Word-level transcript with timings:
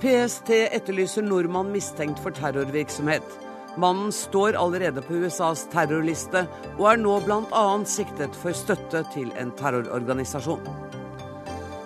PST 0.00 0.50
etterlyser 0.50 1.22
nordmann 1.22 1.72
mistenkt 1.72 2.22
for 2.24 2.32
terrorvirksomhet. 2.32 3.26
Mannen 3.76 4.12
står 4.12 4.56
allerede 4.56 5.02
på 5.04 5.20
USAs 5.22 5.66
terrorliste 5.72 6.46
og 6.78 6.86
er 6.90 7.02
nå 7.02 7.18
bl.a. 7.26 7.64
siktet 7.86 8.34
for 8.36 8.56
støtte 8.56 9.04
til 9.14 9.28
en 9.38 9.52
terrororganisasjon. 9.60 10.64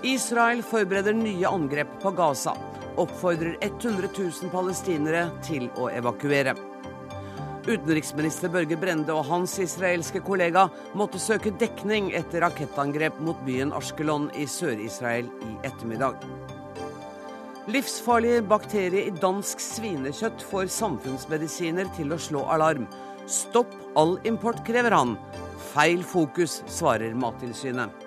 Israel 0.06 0.62
forbereder 0.62 1.16
nye 1.16 1.48
angrep 1.48 1.90
på 2.02 2.14
Gaza. 2.14 2.54
Oppfordrer 3.00 3.58
100 3.60 4.12
000 4.14 4.52
palestinere 4.54 5.26
til 5.42 5.66
å 5.74 5.90
evakuere. 5.90 6.54
Utenriksminister 7.64 8.50
Børge 8.52 8.76
Brende 8.76 9.14
og 9.16 9.24
hans 9.24 9.54
israelske 9.62 10.20
kollega 10.24 10.66
måtte 10.92 11.16
søke 11.22 11.48
dekning 11.60 12.10
etter 12.12 12.44
rakettangrep 12.44 13.16
mot 13.24 13.40
byen 13.46 13.72
Ashkelon 13.72 14.26
i 14.36 14.44
Sør-Israel 14.44 15.30
i 15.46 15.54
ettermiddag. 15.64 16.20
Livsfarlig 17.72 18.42
bakterie 18.50 19.06
i 19.08 19.14
dansk 19.16 19.64
svinekjøtt 19.64 20.44
får 20.50 20.68
samfunnsmedisiner 20.76 21.88
til 21.96 22.12
å 22.12 22.20
slå 22.20 22.44
alarm. 22.52 22.84
Stopp 23.24 23.72
all 23.96 24.18
import, 24.28 24.60
krever 24.68 24.92
han. 24.92 25.16
Feil 25.72 26.04
fokus, 26.04 26.60
svarer 26.68 27.16
Mattilsynet. 27.16 28.03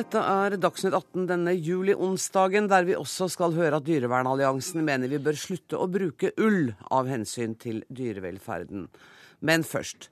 Dette 0.00 0.20
er 0.24 0.54
Dagsnytt 0.56 0.94
18 0.96 1.26
denne 1.28 1.52
juli-onsdagen, 1.52 2.70
der 2.70 2.86
vi 2.88 2.94
også 2.96 3.26
skal 3.28 3.52
høre 3.52 3.82
at 3.82 3.84
Dyrevernalliansen 3.84 4.80
mener 4.86 5.10
vi 5.12 5.18
bør 5.20 5.36
slutte 5.36 5.76
å 5.76 5.90
bruke 5.92 6.30
ull 6.40 6.70
av 6.88 7.10
hensyn 7.10 7.52
til 7.60 7.82
dyrevelferden. 7.92 8.86
Men 9.44 9.66
først. 9.66 10.08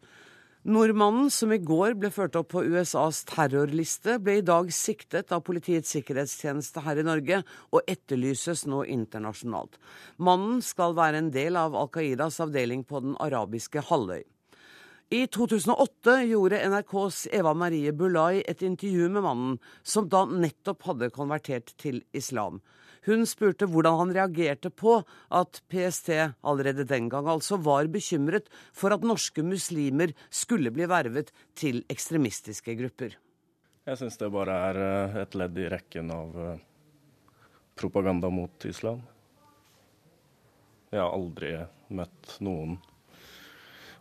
Nordmannen 0.69 1.33
som 1.33 1.55
i 1.57 1.61
går 1.65 1.97
ble 1.97 2.13
ført 2.13 2.37
opp 2.37 2.51
på 2.53 2.67
USAs 2.69 3.23
terrorliste, 3.31 4.19
ble 4.21 4.43
i 4.43 4.45
dag 4.45 4.69
siktet 4.77 5.33
av 5.33 5.47
Politiets 5.47 5.95
sikkerhetstjeneste 5.97 6.85
her 6.85 7.01
i 7.01 7.09
Norge 7.09 7.41
og 7.73 7.81
etterlyses 7.89 8.67
nå 8.69 8.85
internasjonalt. 8.93 9.81
Mannen 10.21 10.61
skal 10.61 10.99
være 10.99 11.23
en 11.23 11.33
del 11.33 11.57
av 11.57 11.79
Al 11.79 11.89
Qaidas 11.95 12.43
avdeling 12.45 12.85
på 12.85 13.01
den 13.07 13.17
arabiske 13.25 13.89
halvøy. 13.89 14.27
I 15.11 15.27
2008 15.27 16.23
gjorde 16.29 16.59
NRKs 16.69 17.27
Eva 17.33 17.55
Marie 17.57 17.93
Bulai 17.97 18.43
et 18.45 18.61
intervju 18.63 19.07
med 19.09 19.23
mannen, 19.25 19.55
som 19.83 20.05
da 20.05 20.27
nettopp 20.29 20.85
hadde 20.85 21.09
konvertert 21.15 21.73
til 21.81 22.03
islam. 22.13 22.59
Hun 23.09 23.25
spurte 23.25 23.65
hvordan 23.73 23.97
han 24.03 24.13
reagerte 24.13 24.69
på 24.69 24.99
at 25.33 25.63
PST 25.73 26.11
allerede 26.45 26.85
den 26.85 27.09
gang 27.09 27.31
altså 27.33 27.57
var 27.57 27.89
bekymret 27.89 28.51
for 28.77 28.93
at 28.93 29.07
norske 29.07 29.41
muslimer 29.41 30.13
skulle 30.29 30.75
bli 30.77 30.85
vervet 30.85 31.33
til 31.57 31.81
ekstremistiske 31.89 32.77
grupper. 32.77 33.17
Jeg 33.89 34.03
syns 34.03 34.21
det 34.21 34.29
bare 34.35 34.59
er 34.69 34.83
eh, 34.85 35.19
et 35.23 35.39
ledd 35.41 35.57
i 35.57 35.71
rekken 35.73 36.13
av 36.13 36.37
eh, 36.37 36.61
propaganda 37.81 38.29
mot 38.29 38.69
islam. 38.69 39.01
Jeg 40.93 41.01
har 41.01 41.17
aldri 41.17 41.57
møtt 41.97 42.37
noen 42.45 42.77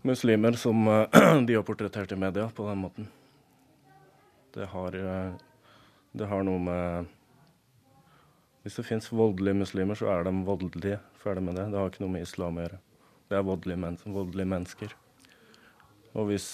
muslimer 0.02 0.58
som 0.59 0.88
eh, 0.88 1.28
de 1.48 1.58
har 1.58 1.66
portrettert 1.67 2.12
i 2.12 2.20
media 2.20 2.50
på 2.53 2.67
den 2.70 2.81
måten. 2.86 3.08
Det 4.54 4.66
har, 4.72 4.95
det 6.17 6.28
har 6.28 6.45
noe 6.48 6.62
med 6.66 7.09
hvis 8.67 8.76
det 8.81 8.84
fins 8.84 9.06
voldelige 9.16 9.56
muslimer, 9.56 9.95
så 9.95 10.09
er 10.12 10.26
de 10.28 10.31
voldelige. 10.44 10.98
Ferdig 11.22 11.39
med 11.45 11.56
det. 11.56 11.70
Det 11.72 11.78
har 11.80 11.88
ikke 11.88 12.02
noe 12.04 12.12
med 12.17 12.26
islam 12.26 12.58
å 12.58 12.66
gjøre. 12.66 12.80
Det 13.31 13.38
er 13.38 13.45
voldelige, 13.48 13.80
men 13.80 13.95
voldelige 14.12 14.50
mennesker. 14.52 14.95
Og 16.11 16.28
hvis, 16.28 16.48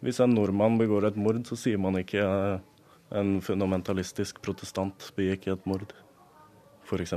hvis, 0.00 0.20
en 0.24 0.32
nordmann 0.32 0.78
begår 0.80 1.10
et 1.10 1.18
mord, 1.20 1.42
så 1.44 1.58
sier 1.60 1.76
man 1.76 2.00
ikke 2.00 2.24
uh, 2.24 2.64
en 3.12 3.34
fundamentalistisk 3.44 4.40
protestant 4.40 5.10
begikk 5.18 5.50
et 5.52 5.68
mord, 5.68 5.92
f.eks. 6.88 7.12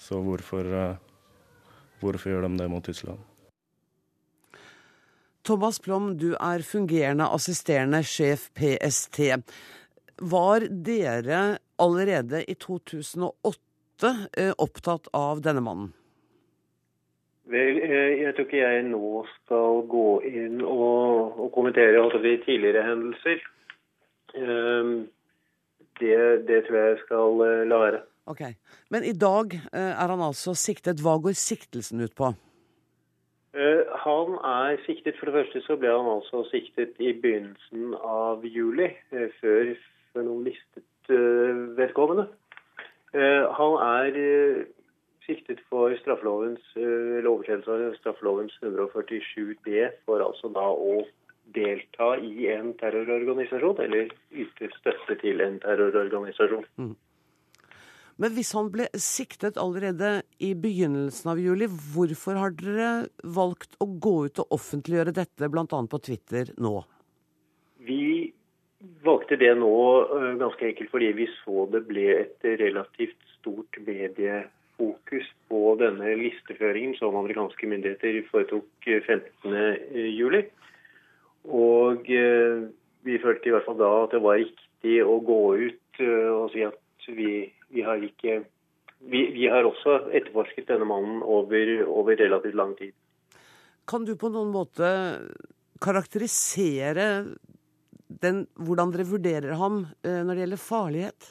Så 0.00 0.24
hvorfor, 0.24 0.72
hvorfor 2.02 2.32
gjør 2.32 2.48
de 2.48 2.58
det 2.60 2.68
mot 2.70 2.84
Tyskland? 2.84 3.22
Thomas 5.42 5.80
Plom, 5.82 6.12
du 6.18 6.34
er 6.36 6.62
fungerende 6.62 7.26
assisterende 7.34 8.02
sjef 8.06 8.46
PST. 8.54 9.32
Var 10.22 10.68
dere 10.86 11.40
allerede 11.82 12.44
i 12.46 12.54
2008 12.54 14.12
eh, 14.38 14.52
opptatt 14.62 15.10
av 15.16 15.42
denne 15.42 15.64
mannen? 15.64 15.90
Vel, 17.50 17.80
eh, 17.82 18.20
jeg 18.22 18.36
tror 18.36 18.46
ikke 18.46 18.62
jeg 18.62 18.84
nå 18.86 19.24
skal 19.32 19.82
gå 19.90 20.06
inn 20.30 20.60
og, 20.62 21.40
og 21.42 21.50
kommentere 21.56 22.06
de 22.22 22.36
tidligere 22.44 22.86
hendelser. 22.86 23.42
Ehm, 24.38 24.94
det, 25.98 26.46
det, 26.46 26.62
tror 26.68 26.78
jeg 26.78 26.94
jeg 26.94 27.02
skal 27.02 27.44
eh, 27.48 27.64
la 27.66 27.82
være. 27.82 28.00
Ok, 28.30 28.42
Men 28.90 29.04
i 29.04 29.12
dag 29.12 29.56
er 29.72 30.08
han 30.08 30.22
altså 30.22 30.54
siktet. 30.54 31.00
Hva 31.02 31.16
går 31.18 31.34
siktelsen 31.34 32.00
ut 32.00 32.14
på? 32.14 32.30
Han 34.04 34.36
er 34.38 34.78
siktet. 34.86 35.18
For 35.18 35.28
det 35.28 35.34
første 35.34 35.62
så 35.66 35.76
ble 35.76 35.90
han 35.90 36.08
altså 36.08 36.44
siktet 36.50 36.94
i 37.02 37.12
begynnelsen 37.12 37.96
av 37.98 38.46
juli, 38.46 38.88
før 39.40 39.74
for 40.12 40.28
noen 40.28 40.46
mistet 40.46 41.12
vedkommende. 41.76 42.28
Han 43.58 43.74
er 43.84 44.16
siktet 45.26 45.60
for 45.70 45.92
straffelovens 46.00 46.62
overtredelse 46.78 47.74
av 47.74 47.98
straffelovens 48.00 48.54
147 48.62 49.58
d 49.66 49.88
for 50.06 50.24
altså 50.24 50.50
da 50.54 50.64
å 50.72 51.02
delta 51.54 52.14
i 52.22 52.48
en 52.54 52.72
terrororganisasjon, 52.80 53.80
eller 53.84 54.12
yte 54.32 54.70
støtte 54.78 55.18
til 55.20 55.42
en 55.44 55.58
terrororganisasjon. 55.60 56.64
Mm. 56.80 56.94
Men 58.20 58.34
hvis 58.36 58.52
han 58.56 58.68
ble 58.72 58.88
siktet 59.00 59.58
allerede 59.60 60.20
i 60.42 60.52
begynnelsen 60.58 61.32
av 61.32 61.40
juli, 61.40 61.68
hvorfor 61.94 62.38
har 62.38 62.54
dere 62.58 62.90
valgt 63.22 63.78
å 63.80 63.88
gå 63.88 64.16
ut 64.28 64.42
og 64.42 64.56
offentliggjøre 64.58 65.14
dette, 65.16 65.48
bl.a. 65.48 65.66
på 65.66 66.02
Twitter, 66.04 66.52
nå? 66.60 66.76
Vi 67.82 68.32
valgte 69.02 69.38
det 69.40 69.52
nå 69.58 69.76
eh, 70.02 70.32
ganske 70.40 70.66
enkelt 70.66 70.90
fordi 70.92 71.12
vi 71.16 71.28
så 71.42 71.66
det 71.72 71.84
ble 71.88 72.08
et 72.16 72.46
relativt 72.60 73.18
stort 73.38 73.78
mediefokus 73.86 75.30
på 75.50 75.62
denne 75.80 76.14
listeføringen 76.20 76.96
som 76.98 77.18
amerikanske 77.18 77.70
myndigheter 77.70 78.20
foretok 78.30 78.88
15.07. 78.88 80.36
Eh, 80.36 80.52
og 81.50 82.10
eh, 82.10 82.68
vi 83.02 83.18
følte 83.22 83.50
i 83.50 83.54
hvert 83.56 83.66
fall 83.66 83.80
da 83.80 83.92
at 84.04 84.14
det 84.14 84.22
var 84.22 84.38
riktig 84.42 84.98
å 85.02 85.18
gå 85.26 85.42
ut 85.58 85.78
og 86.02 86.46
si 86.54 86.62
at 86.64 87.08
vi, 87.10 87.51
vi 87.82 87.88
har 87.88 88.02
ikke 88.06 88.42
vi, 89.02 89.24
vi, 89.34 89.48
har 89.50 89.66
også 89.66 90.12
etterforsket 90.14 90.68
denne 90.70 90.86
mannen 90.86 91.22
over, 91.26 91.70
over 91.90 92.14
relativt 92.14 92.54
lang 92.54 92.76
tid. 92.78 92.92
Kan 93.90 94.04
du 94.06 94.14
på 94.14 94.30
noen 94.30 94.52
måte 94.54 94.86
karakterisere 95.82 97.06
den, 98.22 98.44
hvordan 98.54 98.92
dere 98.94 99.08
vurderer 99.08 99.56
ham 99.58 99.80
eh, 100.06 100.20
når 100.22 100.30
det 100.36 100.44
gjelder 100.44 100.62
farlighet? 100.62 101.30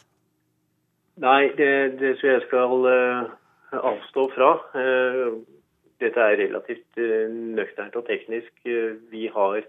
Nei, 1.24 1.54
det, 1.56 1.72
det 2.02 2.18
tror 2.20 2.32
jeg 2.34 2.44
skal 2.50 2.88
uh, 2.92 3.32
avstå 3.80 4.26
fra. 4.36 4.52
Uh, 4.76 5.40
dette 6.04 6.28
er 6.28 6.40
relativt 6.42 7.00
nøkternt 7.00 7.96
og 7.96 8.08
teknisk. 8.10 8.52
vi 9.14 9.28
har 9.32 9.62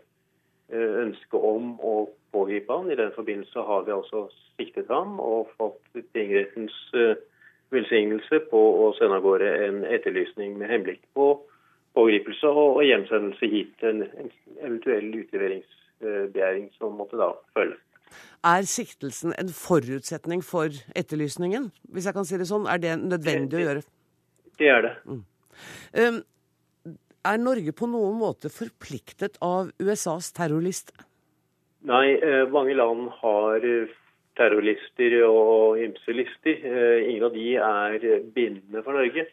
ønske 0.73 1.37
om 1.37 1.75
å 1.85 1.95
pågripe 2.33 2.73
ham. 2.73 2.91
I 2.91 2.99
den 2.99 3.13
forbindelse 3.15 3.67
har 3.69 3.85
vi 3.87 3.95
altså 3.95 4.27
siktet 4.57 4.91
ham 4.91 5.21
og 5.21 5.53
fått 5.59 6.03
tingrettens 6.17 6.75
velsignelse 7.73 8.43
på 8.51 8.61
å 8.85 8.91
sende 8.99 9.19
av 9.19 9.25
gårde 9.25 9.49
en 9.67 9.81
etterlysning 9.89 10.59
med 10.61 10.71
henblikk 10.73 11.03
på 11.17 11.35
pågripelse 11.97 12.49
og, 12.49 12.79
og 12.81 12.85
hjemsendelse 12.87 13.49
hit. 13.53 13.73
til 13.81 14.03
en 14.03 14.31
eventuell 14.61 15.09
utleveringsbegjæring 15.23 16.69
som 16.79 16.97
måtte 16.99 17.21
da 17.21 17.33
følge. 17.57 17.79
Er 18.45 18.67
siktelsen 18.69 19.33
en 19.39 19.53
forutsetning 19.57 20.43
for 20.45 20.75
etterlysningen, 20.99 21.71
hvis 21.95 22.09
jeg 22.09 22.17
kan 22.17 22.29
si 22.29 22.41
det 22.41 22.49
sånn? 22.51 22.67
Er 22.69 22.83
det 22.83 22.97
nødvendig 23.01 23.49
det, 23.49 23.55
det, 23.55 23.61
å 23.61 23.67
gjøre? 23.67 23.85
Det 24.59 24.69
er 24.69 24.85
det. 24.85 24.93
Mm. 25.07 25.23
Um, 26.03 26.19
er 27.23 27.39
Norge 27.39 27.73
på 27.79 27.87
noen 27.89 28.19
måte 28.19 28.51
forpliktet 28.53 29.39
av 29.47 29.71
USAs 29.81 30.33
terrorliste? 30.37 30.93
Nei, 31.83 32.13
eh, 32.15 32.49
mange 32.49 32.75
land 32.79 33.09
har 33.19 33.65
terrorlister 34.39 35.17
og 35.27 35.81
ymse 35.83 36.15
lister. 36.15 36.61
Eh, 36.63 37.09
ingen 37.11 37.25
av 37.27 37.33
de 37.35 37.47
er 37.59 38.05
bindende 38.37 38.85
for 38.85 38.95
Norge. 38.95 39.27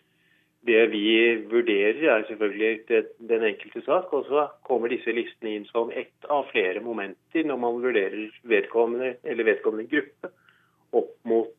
Det 0.66 0.80
vi 0.90 1.04
vurderer, 1.52 2.02
er 2.10 2.26
selvfølgelig 2.26 3.06
den 3.30 3.46
enkelte 3.52 3.84
sak. 3.86 4.10
Og 4.14 4.26
så 4.26 4.48
kommer 4.66 4.90
disse 4.90 5.14
listene 5.14 5.60
inn 5.60 5.70
som 5.70 5.94
ett 5.94 6.26
av 6.26 6.50
flere 6.50 6.82
momenter 6.82 7.46
når 7.46 7.62
man 7.62 7.80
vurderer 7.86 8.34
vedkommende 8.44 9.14
eller 9.24 9.52
vedkommende 9.54 9.88
gruppe 9.94 10.34
opp 10.92 11.16
mot 11.24 11.56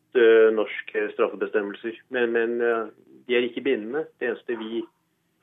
norske 0.53 1.07
straffebestemmelser. 1.15 1.95
Men, 2.11 2.35
men 2.35 2.57
de 2.59 3.37
er 3.37 3.47
ikke 3.47 3.63
bindende. 3.63 4.09
Det 4.19 4.27
eneste 4.27 4.59
vi 4.59 4.83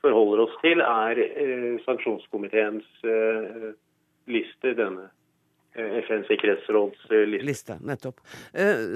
forholder 0.05 0.45
oss 0.45 0.57
til, 0.61 0.79
er 0.79 1.79
sanksjonskomiteens 1.87 2.85
liste, 4.29 4.77
denne 4.77 5.09
FNs 5.75 6.27
sikkerhetsråds 6.27 7.05
liste. 7.11 7.45
liste. 7.45 7.79
Nettopp. 7.85 8.19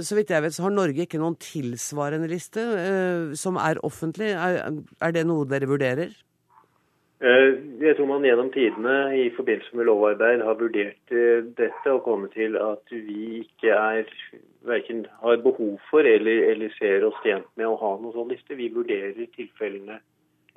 Så 0.02 0.18
vidt 0.18 0.34
jeg 0.34 0.44
vet, 0.44 0.56
så 0.56 0.66
har 0.66 0.74
Norge 0.74 1.06
ikke 1.06 1.22
noen 1.22 1.38
tilsvarende 1.40 2.28
liste 2.32 2.64
som 3.40 3.60
er 3.62 3.82
offentlig. 3.86 4.34
Er 4.34 5.16
det 5.16 5.26
noe 5.30 5.46
dere 5.48 5.70
vurderer? 5.70 6.16
Jeg 7.24 7.96
tror 7.96 8.10
man 8.10 8.26
gjennom 8.28 8.50
tidene 8.52 8.96
i 9.16 9.30
forbindelse 9.32 9.78
med 9.80 9.88
lovarbeid 9.88 10.42
har 10.44 10.58
vurdert 10.60 11.14
dette 11.56 11.94
og 11.94 12.02
kommet 12.04 12.34
til 12.36 12.58
at 12.60 12.84
vi 12.92 13.46
ikke 13.46 13.72
er, 13.72 14.10
verken 14.68 15.06
har 15.22 15.40
behov 15.46 15.78
for 15.88 16.04
eller, 16.04 16.50
eller 16.52 16.74
ser 16.76 17.06
oss 17.08 17.16
tjent 17.24 17.48
med 17.56 17.70
å 17.70 17.78
ha 17.80 17.94
noen 18.02 18.18
sånn 18.18 18.34
liste. 18.34 18.58
Vi 18.60 18.68
vurderer 18.76 19.30
tilfellene 19.38 20.02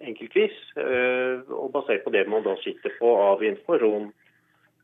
enkeltvis, 0.03 0.57
og 1.55 1.71
basert 1.77 2.03
på 2.05 2.13
det 2.13 2.27
man 2.29 2.43
da 2.45 2.57
sitter 2.65 2.99
på 2.99 3.15
av 3.15 3.47
informasjon 3.47 4.11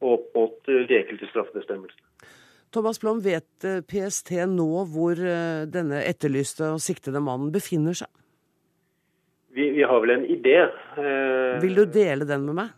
og 0.02 0.26
mot 0.34 0.58
de 0.66 0.98
enkelte 0.98 1.30
straffebestemmelsene. 1.30 2.08
Thomas 2.72 3.00
Blom, 3.00 3.20
vet 3.20 3.66
PST 3.88 4.32
nå 4.48 4.84
hvor 4.88 5.18
denne 5.68 5.98
etterlyste 6.08 6.70
og 6.72 6.80
siktede 6.80 7.20
mannen 7.20 7.50
befinner 7.52 7.96
seg? 7.98 8.08
Vi, 9.52 9.66
vi 9.76 9.82
har 9.84 10.00
vel 10.00 10.14
en 10.14 10.24
idé. 10.24 10.56
Vil 11.60 11.76
du 11.76 11.84
dele 11.84 12.24
den 12.24 12.46
med 12.48 12.56
meg? 12.62 12.70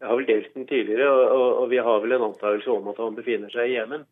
Jeg 0.00 0.08
har 0.08 0.16
vel 0.16 0.28
delt 0.28 0.54
den 0.56 0.66
tidligere, 0.68 1.08
og, 1.08 1.46
og 1.62 1.70
vi 1.72 1.80
har 1.80 2.00
vel 2.04 2.16
en 2.16 2.26
antakelse 2.30 2.72
om 2.72 2.88
at 2.92 3.00
han 3.00 3.16
befinner 3.16 3.52
seg 3.52 3.68
i 3.68 3.78
Jemen. 3.78 4.04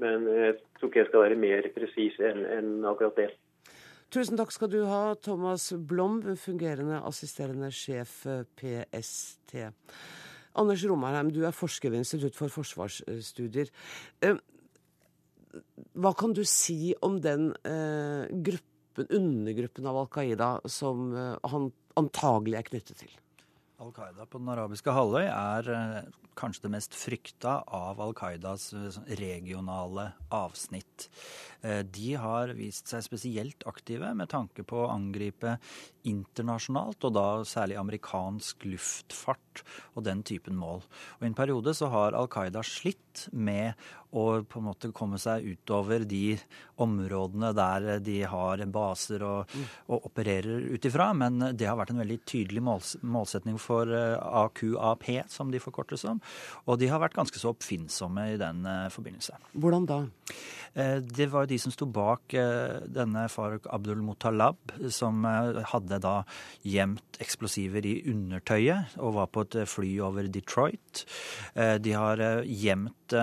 Men 0.00 0.24
jeg 0.32 0.54
tror 0.78 0.88
ikke 0.88 1.02
jeg 1.02 1.08
skal 1.10 1.24
være 1.26 1.40
mer 1.40 1.66
presis 1.74 2.20
enn 2.24 2.44
en 2.48 2.70
akkurat 2.88 3.18
det. 3.18 3.30
Tusen 4.10 4.40
takk 4.40 4.50
skal 4.50 4.70
du 4.72 4.80
ha, 4.88 5.14
Thomas 5.22 5.68
Blom, 5.86 6.22
fungerende 6.40 7.02
assisterende 7.06 7.68
sjef 7.74 8.22
PST. 8.58 9.54
Anders 10.58 10.82
Romarheim, 10.88 11.30
du 11.30 11.44
er 11.46 11.54
forsker 11.54 11.92
ved 11.92 12.02
Institutt 12.02 12.34
for 12.38 12.50
forsvarsstudier. 12.52 13.70
Hva 15.94 16.12
kan 16.18 16.34
du 16.34 16.42
si 16.48 16.94
om 17.06 17.20
den 17.22 17.52
gruppen, 17.54 18.66
undergruppen 19.06 19.86
av 19.86 19.96
Al 20.02 20.08
Qaida 20.12 20.48
som 20.68 21.12
han 21.14 21.70
antagelig 22.00 22.58
er 22.58 22.66
knyttet 22.66 23.02
til? 23.04 23.12
Al 23.80 23.94
Qaida 23.96 24.26
på 24.28 24.36
Den 24.36 24.50
arabiske 24.52 24.92
halvøy 24.92 25.24
er 25.24 25.68
kanskje 26.36 26.66
det 26.66 26.72
mest 26.74 26.96
frykta 26.96 27.54
av 27.64 28.00
Al 28.04 28.12
Qaidas 28.16 28.66
regionale 29.16 30.10
avsnitt. 30.36 31.06
De 31.64 32.10
har 32.20 32.52
vist 32.58 32.92
seg 32.92 33.06
spesielt 33.06 33.64
aktive 33.68 34.12
med 34.16 34.28
tanke 34.32 34.66
på 34.68 34.82
å 34.82 34.90
angripe 34.92 35.56
internasjonalt, 36.08 37.00
og 37.08 37.16
da 37.16 37.26
særlig 37.48 37.80
amerikansk 37.80 38.68
luftfart 38.68 39.64
og 39.94 40.04
den 40.04 40.20
typen 40.28 40.60
mål. 40.60 40.84
Og 41.16 41.24
I 41.24 41.30
en 41.30 41.40
periode 41.40 41.72
så 41.76 41.88
har 41.92 42.16
Al 42.16 42.28
Qaida 42.32 42.64
slitt 42.64 43.30
med 43.32 43.80
å 44.10 44.24
på 44.42 44.60
en 44.60 44.66
måte 44.66 44.90
komme 44.96 45.18
seg 45.22 45.46
utover 45.46 46.04
de 46.08 46.36
områdene 46.80 47.52
der 47.56 47.88
de 48.02 48.16
har 48.28 48.62
baser 48.72 49.22
og, 49.26 49.52
og 49.90 50.06
opererer 50.08 50.70
ut 50.72 50.86
ifra, 50.88 51.10
men 51.16 51.52
det 51.54 51.68
har 51.68 51.78
vært 51.78 51.92
en 51.94 52.02
veldig 52.02 52.18
tydelig 52.28 52.62
måls 52.64 52.94
målsetning 53.02 53.58
for 53.60 53.90
AQAP, 53.90 55.06
som 55.30 55.52
de 55.52 55.60
forkortes 55.62 56.06
som. 56.06 56.22
Og 56.66 56.80
de 56.80 56.88
har 56.90 57.02
vært 57.02 57.18
ganske 57.18 57.38
så 57.38 57.52
oppfinnsomme 57.52 58.30
i 58.32 58.40
den 58.40 58.64
forbindelse. 58.92 59.36
Hvordan 59.52 59.86
da? 59.88 60.00
Det 60.70 61.26
var 61.32 61.48
de 61.50 61.58
som 61.58 61.72
sto 61.74 61.88
bak 61.90 62.30
denne 62.30 63.24
Farouk 63.32 63.66
Abdul 63.74 64.02
Muttalab, 64.06 64.74
som 64.94 65.24
hadde 65.26 65.98
da 66.02 66.20
gjemt 66.62 67.18
eksplosiver 67.20 67.86
i 67.86 67.96
undertøyet 68.10 68.94
og 69.02 69.16
var 69.18 69.32
på 69.34 69.44
et 69.48 69.58
fly 69.68 69.96
over 70.06 70.30
Detroit. 70.30 71.04
De 71.54 71.96
har 71.96 72.22
gjemt 72.46 73.18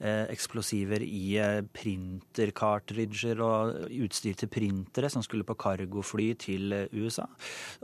eksplosiver 0.00 1.02
i 1.04 1.36
printercartridger 1.76 3.42
og 3.44 3.90
utstyr 3.90 4.38
til 4.40 4.50
printere 4.52 5.10
som 5.12 5.24
skulle 5.24 5.46
på 5.46 5.56
cargofly 5.60 6.30
til 6.40 6.72
USA. 6.96 7.26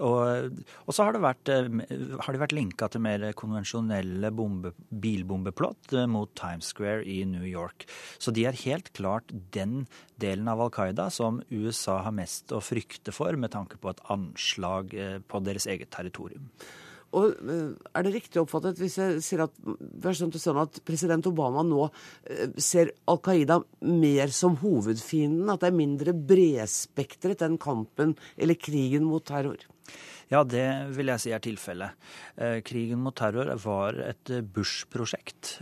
Og, 0.00 0.56
og 0.86 0.96
så 0.96 1.06
har, 1.06 1.16
det 1.16 1.24
vært, 1.24 1.52
har 1.52 2.32
de 2.32 2.42
vært 2.42 2.56
linka 2.56 2.88
til 2.92 3.04
mer 3.04 3.28
konvensjonelle 3.36 4.32
bombe, 4.36 4.72
bilbombeplott 4.88 5.92
mot 6.12 6.32
Times 6.38 6.72
Square 6.72 7.04
i 7.04 7.20
New 7.28 7.44
York. 7.46 7.86
Så 8.18 8.32
de 8.34 8.46
er 8.48 8.64
helt 8.64 8.92
klart 8.96 9.34
den 9.54 9.84
delen 10.20 10.48
av 10.48 10.64
Al 10.64 10.72
Qaida 10.74 11.10
som 11.12 11.42
USA 11.50 12.00
har 12.06 12.16
mest 12.16 12.54
å 12.54 12.62
frykte 12.64 13.14
for 13.14 13.36
med 13.36 13.52
tanke 13.54 13.80
på 13.80 13.92
et 13.92 14.02
anslag 14.12 14.96
på 15.28 15.44
deres 15.44 15.68
eget 15.70 15.92
territorium. 15.94 16.50
Og 17.14 17.36
Er 17.94 18.04
det 18.04 18.14
riktig 18.14 18.40
oppfattet 18.42 18.80
hvis 18.82 18.98
jeg 18.98 19.22
sier 19.24 19.44
at, 19.46 19.54
sånn 20.42 20.60
at 20.60 20.80
president 20.84 21.28
Obama 21.30 21.62
nå 21.64 21.86
ser 22.58 22.92
Al 23.08 23.22
Qaida 23.24 23.60
mer 23.86 24.34
som 24.34 24.58
hovedfienden? 24.60 25.48
At 25.52 25.62
det 25.62 25.70
er 25.70 25.78
mindre 25.78 26.16
bredspektret 26.16 27.44
den 27.44 27.56
kampen 27.62 28.16
eller 28.36 28.58
krigen 28.58 29.06
mot 29.06 29.24
terror? 29.24 29.62
Ja, 30.26 30.42
det 30.42 30.66
vil 30.96 31.12
jeg 31.12 31.22
si 31.22 31.30
er 31.30 31.42
tilfellet. 31.42 31.94
Eh, 32.34 32.58
krigen 32.66 32.98
mot 33.04 33.14
terror 33.14 33.52
var 33.62 33.98
et 34.08 34.32
Bush-prosjekt. 34.42 35.52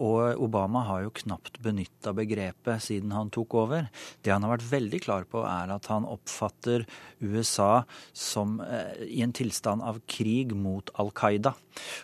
Eh, 0.00 0.06
og 0.10 0.40
Obama 0.40 0.84
har 0.88 1.04
jo 1.04 1.12
knapt 1.22 1.60
benytta 1.62 2.12
begrepet 2.16 2.82
siden 2.82 3.12
han 3.12 3.30
tok 3.30 3.54
over. 3.54 3.88
Det 4.22 4.32
han 4.32 4.44
har 4.44 4.56
vært 4.56 4.68
veldig 4.70 5.00
klar 5.04 5.26
på, 5.28 5.44
er 5.44 5.72
at 5.74 5.90
han 5.92 6.08
oppfatter 6.08 6.86
USA 7.20 7.84
som 8.12 8.60
eh, 8.64 9.04
i 9.06 9.22
en 9.24 9.34
tilstand 9.36 9.84
av 9.84 10.00
krig 10.10 10.54
mot 10.56 10.90
Al 11.00 11.12
Qaida. 11.12 11.54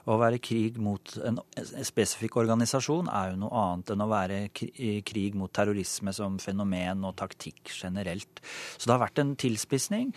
Å 0.06 0.18
være 0.20 0.40
krig 0.42 0.78
mot 0.78 1.16
en 1.26 1.40
spesifikk 1.84 2.38
organisasjon 2.40 3.08
er 3.10 3.32
jo 3.32 3.40
noe 3.42 3.62
annet 3.62 3.92
enn 3.92 4.04
å 4.04 4.10
være 4.10 4.38
krig 4.54 5.36
mot 5.36 5.52
terrorisme 5.52 6.12
som 6.14 6.38
fenomen 6.40 7.04
og 7.04 7.16
taktikk 7.18 7.72
generelt. 7.74 8.40
Så 8.76 8.86
det 8.86 8.94
har 8.94 9.02
vært 9.02 9.22
en 9.22 9.34
tilspissing. 9.36 10.12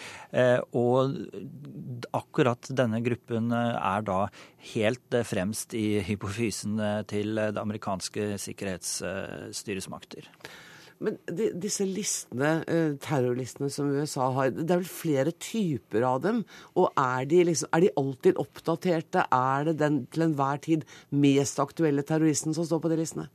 og 0.78 1.18
akkurat 2.16 2.70
denne 2.70 3.02
gruppen 3.04 3.52
er 3.52 4.06
da 4.06 4.20
helt 4.74 5.18
fremst 5.26 5.74
i 5.78 6.00
hypofysen 6.06 6.78
til 7.10 7.40
det 7.40 7.60
amerikanske 7.70 8.34
sikkerhetsstyresmakter. 8.42 10.28
Men 11.00 11.16
de, 11.32 11.48
disse 11.56 11.86
listene, 11.88 12.58
terrorlistene 13.00 13.70
som 13.72 13.92
USA 13.96 14.28
har, 14.36 14.52
det 14.52 14.68
er 14.68 14.82
vel 14.82 14.92
flere 14.92 15.32
typer 15.40 16.04
av 16.04 16.20
dem? 16.26 16.42
Og 16.76 16.90
er 17.00 17.28
de, 17.32 17.44
liksom, 17.48 17.72
er 17.72 17.86
de 17.86 17.94
alltid 18.02 18.40
oppdaterte? 18.42 19.24
Er 19.32 19.70
det 19.70 19.78
den 19.80 20.02
til 20.12 20.28
enhver 20.28 20.60
tid 20.66 20.84
mest 21.16 21.62
aktuelle 21.64 22.04
terroristen 22.04 22.56
som 22.58 22.68
står 22.68 22.84
på 22.84 22.92
de 22.92 23.00
listene? 23.00 23.30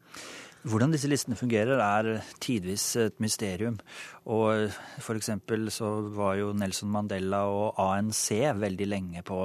Hvordan 0.65 0.93
disse 0.95 1.09
listene 1.09 1.37
fungerer, 1.37 1.81
er 1.81 2.23
tidvis 2.41 2.85
et 2.97 3.19
mysterium. 3.21 3.75
Og 4.33 4.73
for 5.05 5.19
eksempel 5.19 5.69
så 5.73 5.89
var 6.15 6.39
jo 6.39 6.53
Nelson 6.57 6.89
Mandela 6.93 7.43
og 7.53 7.81
ANC 7.81 8.31
veldig 8.57 8.87
lenge 8.89 9.25
på 9.27 9.37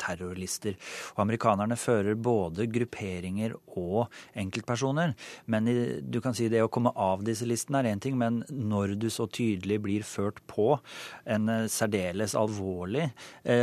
terrorlister. 0.00 0.76
Og 1.14 1.22
amerikanerne 1.24 1.78
fører 1.80 2.18
både 2.20 2.68
grupperinger 2.68 3.54
og 3.80 4.12
enkeltpersoner. 4.36 5.14
Men 5.52 5.70
du 6.04 6.20
kan 6.24 6.36
si 6.36 6.50
det 6.52 6.60
å 6.64 6.70
komme 6.72 6.92
av 6.92 7.24
disse 7.24 7.48
listene 7.48 7.80
er 7.80 7.90
én 7.94 8.02
ting, 8.02 8.18
men 8.20 8.42
når 8.50 8.96
du 9.00 9.08
så 9.12 9.24
tydelig 9.24 9.80
blir 9.86 10.04
ført 10.06 10.42
på 10.50 10.74
en 11.24 11.48
særdeles 11.72 12.36
alvorlig 12.36 13.08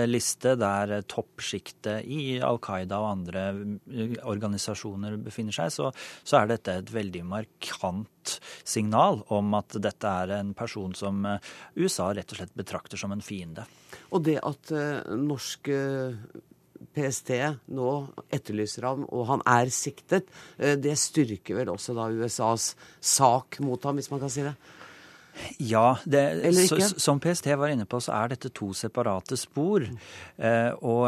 liste 0.09 0.55
der 0.57 0.95
toppsjiktet 1.09 2.07
i 2.09 2.39
Al 2.43 2.57
Qaida 2.63 2.97
og 3.03 3.11
andre 3.11 3.45
organisasjoner 4.25 5.19
befinner 5.21 5.53
seg, 5.53 5.69
så, 5.73 5.93
så 6.25 6.41
er 6.41 6.49
dette 6.55 6.79
et 6.81 6.93
veldig 6.93 7.23
markant 7.29 8.37
signal 8.63 9.19
om 9.35 9.53
at 9.57 9.75
dette 9.83 10.09
er 10.23 10.31
en 10.39 10.53
person 10.55 10.62
som 10.69 11.25
USA 11.75 12.09
rett 12.13 12.33
og 12.33 12.39
slett 12.39 12.57
betrakter 12.57 12.99
som 12.99 13.13
en 13.15 13.23
fiende. 13.23 13.65
Og 14.11 14.23
det 14.25 14.39
at 14.43 14.73
norsk 15.17 15.69
PST 16.93 17.31
nå 17.73 17.89
etterlyser 18.33 18.85
ham, 18.89 19.07
og 19.09 19.27
han 19.31 19.43
er 19.49 19.71
siktet, 19.73 20.27
det 20.57 20.95
styrker 20.99 21.61
vel 21.61 21.71
også 21.73 21.95
da 21.97 22.09
USAs 22.11 22.73
sak 22.99 23.61
mot 23.63 23.83
ham, 23.87 23.97
hvis 23.97 24.11
man 24.11 24.21
kan 24.23 24.33
si 24.33 24.45
det? 24.45 24.55
Ja, 25.57 25.97
det, 26.03 26.53
så, 26.67 26.77
som 26.97 27.19
PST 27.19 27.47
var 27.57 27.71
inne 27.73 27.85
på, 27.89 27.97
så 28.01 28.13
er 28.15 28.33
dette 28.33 28.51
to 28.53 28.69
separate 28.77 29.37
spor. 29.39 29.85
Eh, 30.37 30.69
og 30.85 31.07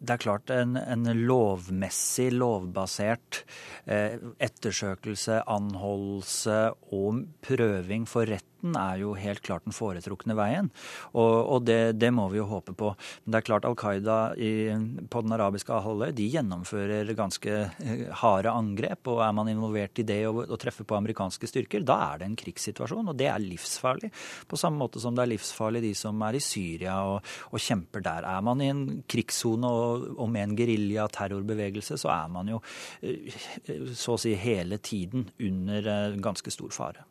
det 0.00 0.14
er 0.14 0.22
klart 0.22 0.52
en, 0.54 0.78
en 0.80 1.04
lovmessig, 1.28 2.30
lovbasert 2.36 3.42
eh, 3.84 4.16
ettersøkelse, 4.48 5.42
anholdelse 5.52 6.60
og 6.96 7.26
prøving 7.44 8.08
for 8.08 8.28
rett 8.32 8.48
retten 8.56 8.76
er 8.76 9.00
jo 9.00 9.14
helt 9.14 9.42
klart 9.42 9.64
den 9.64 9.72
foretrukne 9.72 10.34
veien. 10.34 10.70
Og, 11.14 11.46
og 11.56 11.64
det, 11.66 11.98
det, 11.98 12.10
må 12.12 12.28
vi 12.30 12.38
jo 12.38 12.46
håpe 12.46 12.74
på. 12.74 12.94
Men 13.24 13.32
det 13.32 13.38
er 13.38 13.46
klart 13.46 13.64
Al 13.64 13.76
Qaida 13.76 14.34
i, 14.36 14.72
på 15.08 15.22
den 15.22 15.32
arabiske 15.32 15.72
halvøy 15.72 16.12
de 16.12 16.28
gjennomfører 16.30 17.14
ganske 17.14 17.50
eh, 17.50 18.06
harde 18.22 18.50
angrep. 18.50 19.06
Og 19.08 19.22
er 19.22 19.32
man 19.32 19.48
involvert 19.48 19.98
i 19.98 20.06
det 20.06 20.26
og, 20.26 20.46
og 20.48 20.58
treffer 20.58 20.84
på 20.84 20.96
amerikanske 20.96 21.46
styrker, 21.46 21.84
da 21.84 21.98
er 22.12 22.20
det 22.20 22.30
en 22.30 22.36
krigssituasjon. 22.36 23.12
Og 23.12 23.16
det 23.16 23.28
er 23.28 23.42
livsfarlig. 23.42 24.12
På 24.48 24.56
samme 24.56 24.80
måte 24.80 25.00
som 25.00 25.14
det 25.16 25.24
er 25.24 25.34
livsfarlig 25.34 25.82
de 25.84 25.94
som 25.96 26.22
er 26.26 26.38
i 26.38 26.44
Syria 26.44 26.98
og, 27.06 27.20
og 27.52 27.62
kjemper 27.62 28.04
der. 28.04 28.26
Er 28.26 28.44
man 28.44 28.62
i 28.62 28.70
en 28.72 28.86
krigssone 29.08 29.66
og, 29.68 30.08
og 30.16 30.30
med 30.32 30.50
en 30.50 30.56
gerilja-terrorbevegelse, 30.58 31.98
så 32.00 32.12
er 32.14 32.32
man 32.32 32.54
jo 32.54 32.62
eh, 33.02 33.34
så 33.96 34.16
å 34.16 34.20
si 34.20 34.34
hele 34.38 34.80
tiden 34.82 35.28
under 35.42 35.92
eh, 35.92 36.16
ganske 36.22 36.52
stor 36.52 36.72
fare. 36.74 37.06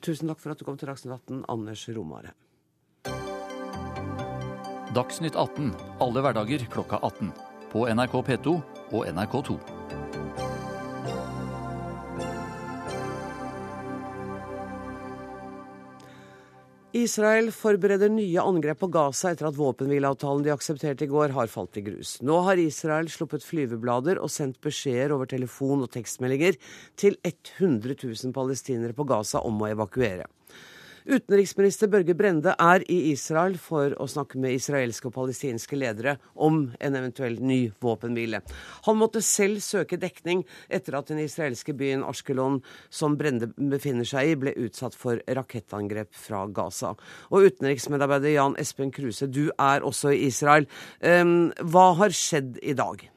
Tusen 0.00 0.30
takk 0.30 0.40
for 0.42 0.54
at 0.54 0.60
du 0.60 0.66
kom 0.66 0.78
til 0.78 0.90
Dagsnytt 0.90 1.14
18, 1.14 1.44
Anders 1.50 1.88
Romare. 1.96 2.34
Dagsnytt 4.96 5.36
18 5.36 5.74
alle 6.00 6.22
hverdager 6.24 6.64
klokka 6.72 7.00
18. 7.02 7.32
På 7.72 7.84
NRK 7.92 8.14
P2 8.30 8.54
og 8.96 9.04
NRK2. 9.10 9.77
Israel 16.96 17.50
forbereder 17.52 18.08
nye 18.08 18.40
angrep 18.40 18.78
på 18.80 18.88
Gaza 18.88 19.34
etter 19.34 19.50
at 19.50 19.56
våpenhvileavtalen 19.58 20.46
de 20.46 20.54
aksepterte 20.54 21.04
i 21.04 21.10
går, 21.10 21.34
har 21.36 21.50
falt 21.52 21.76
i 21.76 21.82
grus. 21.84 22.14
Nå 22.24 22.38
har 22.46 22.56
Israel 22.56 23.10
sluppet 23.12 23.44
flyveblader 23.44 24.16
og 24.16 24.32
sendt 24.32 24.56
beskjeder 24.64 25.12
over 25.12 25.28
telefon 25.28 25.84
og 25.84 25.92
tekstmeldinger 25.92 26.56
til 26.96 27.20
100 27.28 27.92
000 28.00 28.32
palestinere 28.32 28.96
på 28.96 29.04
Gaza 29.04 29.44
om 29.44 29.60
å 29.60 29.68
evakuere. 29.68 30.24
Utenriksminister 31.08 31.88
Børge 31.88 32.12
Brende 32.12 32.52
er 32.60 32.82
i 32.92 32.98
Israel 33.14 33.54
for 33.56 33.94
å 33.96 34.04
snakke 34.12 34.36
med 34.42 34.52
israelske 34.58 35.08
og 35.08 35.14
palestinske 35.14 35.78
ledere 35.80 36.18
om 36.36 36.66
en 36.84 36.98
eventuell 37.00 37.38
ny 37.40 37.70
våpenhvile. 37.80 38.42
Han 38.84 39.00
måtte 39.00 39.24
selv 39.24 39.62
søke 39.64 39.96
dekning 39.96 40.44
etter 40.68 40.98
at 40.98 41.08
den 41.08 41.22
israelske 41.24 41.72
byen 41.72 42.04
Ashkelon, 42.04 42.60
som 42.92 43.16
Brende 43.16 43.48
befinner 43.56 44.04
seg 44.04 44.34
i, 44.34 44.38
ble 44.44 44.52
utsatt 44.68 44.92
for 45.00 45.24
rakettangrep 45.24 46.12
fra 46.12 46.44
Gaza. 46.52 46.92
Og 47.32 47.48
utenriksmedarbeider 47.54 48.36
Jan 48.36 48.60
Espen 48.60 48.92
Kruse, 48.92 49.32
du 49.32 49.46
er 49.56 49.80
også 49.80 50.12
i 50.12 50.26
Israel. 50.28 50.68
Hva 51.00 51.92
har 52.02 52.12
skjedd 52.12 52.60
i 52.60 52.76
dag? 52.76 53.08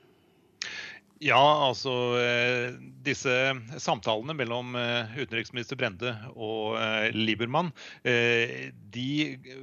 Ja, 1.21 1.67
altså 1.67 1.91
eh, 2.17 2.71
disse 3.05 3.33
samtalene 3.77 4.33
mellom 4.33 4.73
eh, 4.73 5.11
utenriksminister 5.21 5.77
Brende 5.77 6.15
og 6.33 6.79
eh, 6.81 7.11
Liebermann 7.13 7.69
de 8.91 9.11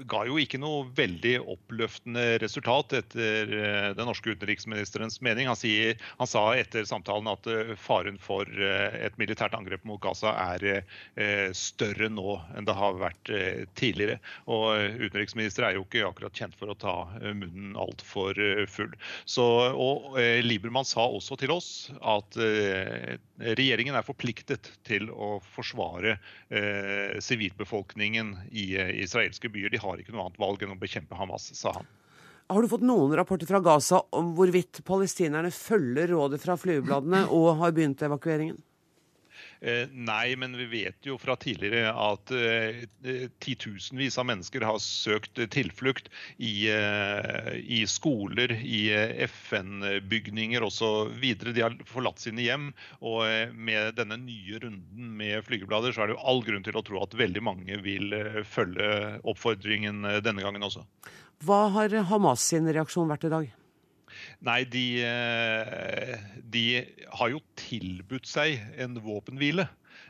ga 0.08 0.20
jo 0.28 0.36
ikke 0.38 0.60
noe 0.62 0.84
veldig 0.96 1.34
oppløftende 1.50 2.38
resultat 2.40 2.94
etter 2.96 3.50
den 3.98 4.06
norske 4.08 4.32
utenriksministerens 4.32 5.18
mening. 5.24 5.50
Han, 5.50 5.58
sier, 5.58 5.98
han 6.16 6.30
sa 6.30 6.44
etter 6.56 6.86
samtalen 6.88 7.28
at 7.28 7.48
faren 7.82 8.16
for 8.22 8.48
et 8.48 9.18
militært 9.20 9.56
angrep 9.58 9.84
mot 9.88 10.00
Gaza 10.00 10.32
er 10.54 10.86
større 11.56 12.08
nå 12.08 12.38
enn 12.56 12.68
det 12.68 12.76
har 12.78 12.96
vært 13.02 13.32
tidligere. 13.76 14.16
Og 14.48 14.96
utenriksminister 14.96 15.68
er 15.68 15.76
jo 15.76 15.84
ikke 15.84 16.06
akkurat 16.08 16.40
kjent 16.40 16.56
for 16.56 16.72
å 16.72 16.78
ta 16.80 16.96
munnen 17.28 17.76
altfor 17.76 18.40
full. 18.72 18.96
Så, 19.28 19.44
og 19.76 20.16
Liebermann 20.46 20.88
sa 20.88 21.04
også 21.04 21.36
til 21.36 21.47
til 21.48 21.56
oss 21.56 21.70
at 22.04 22.36
eh, 22.42 23.16
regjeringen 23.56 23.96
er 23.96 24.06
forpliktet 24.06 24.68
til 24.86 25.08
å 25.10 25.38
forsvare 25.54 26.18
eh, 26.52 27.16
sivilbefolkningen 27.24 28.34
i 28.52 28.74
eh, 28.76 28.92
israelske 29.04 29.50
byer. 29.52 29.72
De 29.72 29.80
har 29.80 30.00
ikke 30.00 30.14
noe 30.14 30.26
annet 30.26 30.40
valg 30.40 30.62
enn 30.64 30.76
å 30.76 30.80
bekjempe 30.80 31.18
Hamas, 31.18 31.50
sa 31.56 31.72
han. 31.78 31.88
Har 32.48 32.64
du 32.64 32.70
fått 32.70 32.84
noen 32.84 33.12
rapporter 33.16 33.48
fra 33.48 33.60
Gaza 33.60 34.00
om 34.16 34.32
hvorvidt 34.36 34.80
palestinerne 34.88 35.50
følger 35.52 36.14
rådet 36.14 36.40
fra 36.40 36.56
flyvebladene 36.56 37.26
og 37.36 37.58
har 37.60 37.74
begynt 37.76 38.04
evakueringen? 38.04 38.56
Eh, 39.60 39.88
nei, 39.90 40.36
men 40.38 40.54
vi 40.56 40.66
vet 40.70 41.06
jo 41.06 41.16
fra 41.18 41.34
tidligere 41.40 41.90
at 41.90 42.30
eh, 42.34 42.84
titusenvis 43.42 44.18
av 44.20 44.28
mennesker 44.30 44.62
har 44.66 44.78
søkt 44.82 45.40
tilflukt 45.50 46.10
i, 46.36 46.68
eh, 46.70 47.50
i 47.58 47.82
skoler, 47.90 48.54
i 48.62 48.82
FN-bygninger 49.26 50.64
osv. 50.66 51.26
De 51.42 51.64
har 51.64 51.78
forlatt 51.90 52.22
sine 52.22 52.46
hjem. 52.46 52.70
Og 53.02 53.54
med 53.54 53.98
denne 53.98 54.20
nye 54.22 54.62
runden 54.62 55.12
med 55.18 55.42
flygeblader, 55.46 55.94
så 55.94 56.04
er 56.04 56.10
det 56.10 56.18
jo 56.18 56.26
all 56.30 56.42
grunn 56.46 56.66
til 56.66 56.78
å 56.78 56.84
tro 56.86 57.02
at 57.02 57.18
veldig 57.18 57.42
mange 57.44 57.80
vil 57.82 58.14
følge 58.46 59.18
oppfordringen 59.28 60.06
denne 60.24 60.44
gangen 60.44 60.66
også. 60.66 60.86
Hva 61.46 61.66
har 61.74 61.94
Hamas 62.10 62.42
sin 62.50 62.66
reaksjon 62.70 63.10
vært 63.10 63.26
i 63.28 63.34
dag? 63.34 63.50
Nei, 64.40 64.64
de, 64.70 65.02
eh, 65.02 66.18
de 66.54 66.64
har 67.18 67.30
jo 67.32 67.40
tilbudt 67.58 68.28
seg 68.30 68.60
en 68.78 68.94
våpenhvile. 69.02 69.66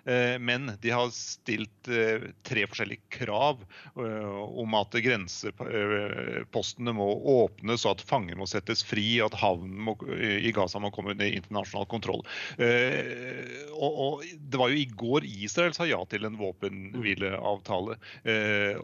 Eh, 0.09 0.39
men 0.39 0.73
de 0.81 0.91
har 0.91 1.11
stilt 1.13 1.89
eh, 1.89 2.31
tre 2.43 2.65
forskjellige 2.71 3.11
krav 3.13 3.61
om 3.99 4.75
at 4.79 4.95
grensepostene 5.05 6.95
må 6.97 7.07
åpnes, 7.35 7.85
og 7.85 7.97
at 7.97 8.05
fanger 8.09 8.39
må 8.39 8.47
settes 8.49 8.85
fri, 8.87 9.05
og 9.21 9.33
at 9.33 9.39
havnen 9.43 9.91
i 10.17 10.53
Gaza 10.55 10.81
må 10.81 10.91
komme 10.95 11.13
under 11.13 11.29
internasjonal 11.29 11.89
kontroll. 11.91 12.23
Og, 13.77 14.25
Det 14.39 14.61
var 14.61 14.73
jo 14.73 14.81
i 14.81 14.89
går 14.89 15.27
Israel 15.29 15.75
sa 15.77 15.87
ja 15.89 15.99
til 16.11 16.29
en 16.29 16.39
våpenhvileavtale. 16.41 17.99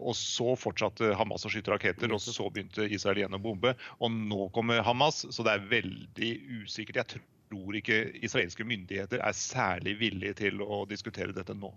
Og 0.01 0.19
så 0.19 0.57
fortsatte 0.61 1.15
Hamas 1.19 1.47
å 1.47 1.53
skyte 1.53 1.75
raketter, 1.75 2.13
og 2.13 2.23
så 2.23 2.51
begynte 2.51 2.89
Israel 2.91 3.23
igjen 3.23 3.39
å 3.39 3.43
bombe. 3.43 3.77
Og 4.01 4.13
nå 4.15 4.51
kommer 4.57 4.85
Hamas, 4.85 5.25
så 5.31 5.47
det 5.47 5.57
er 5.57 5.71
veldig 5.79 6.35
usikkert. 6.65 7.01
Jeg 7.05 7.13
tror 7.15 7.31
tror 7.55 7.79
ikke 7.79 8.05
israelske 8.27 8.67
myndigheter 8.67 9.23
er 9.23 9.35
særlig 9.39 9.99
villige 10.03 10.39
til 10.45 10.63
å 10.65 10.85
diskutere 10.91 11.35
dette 11.35 11.55
nå. 11.57 11.73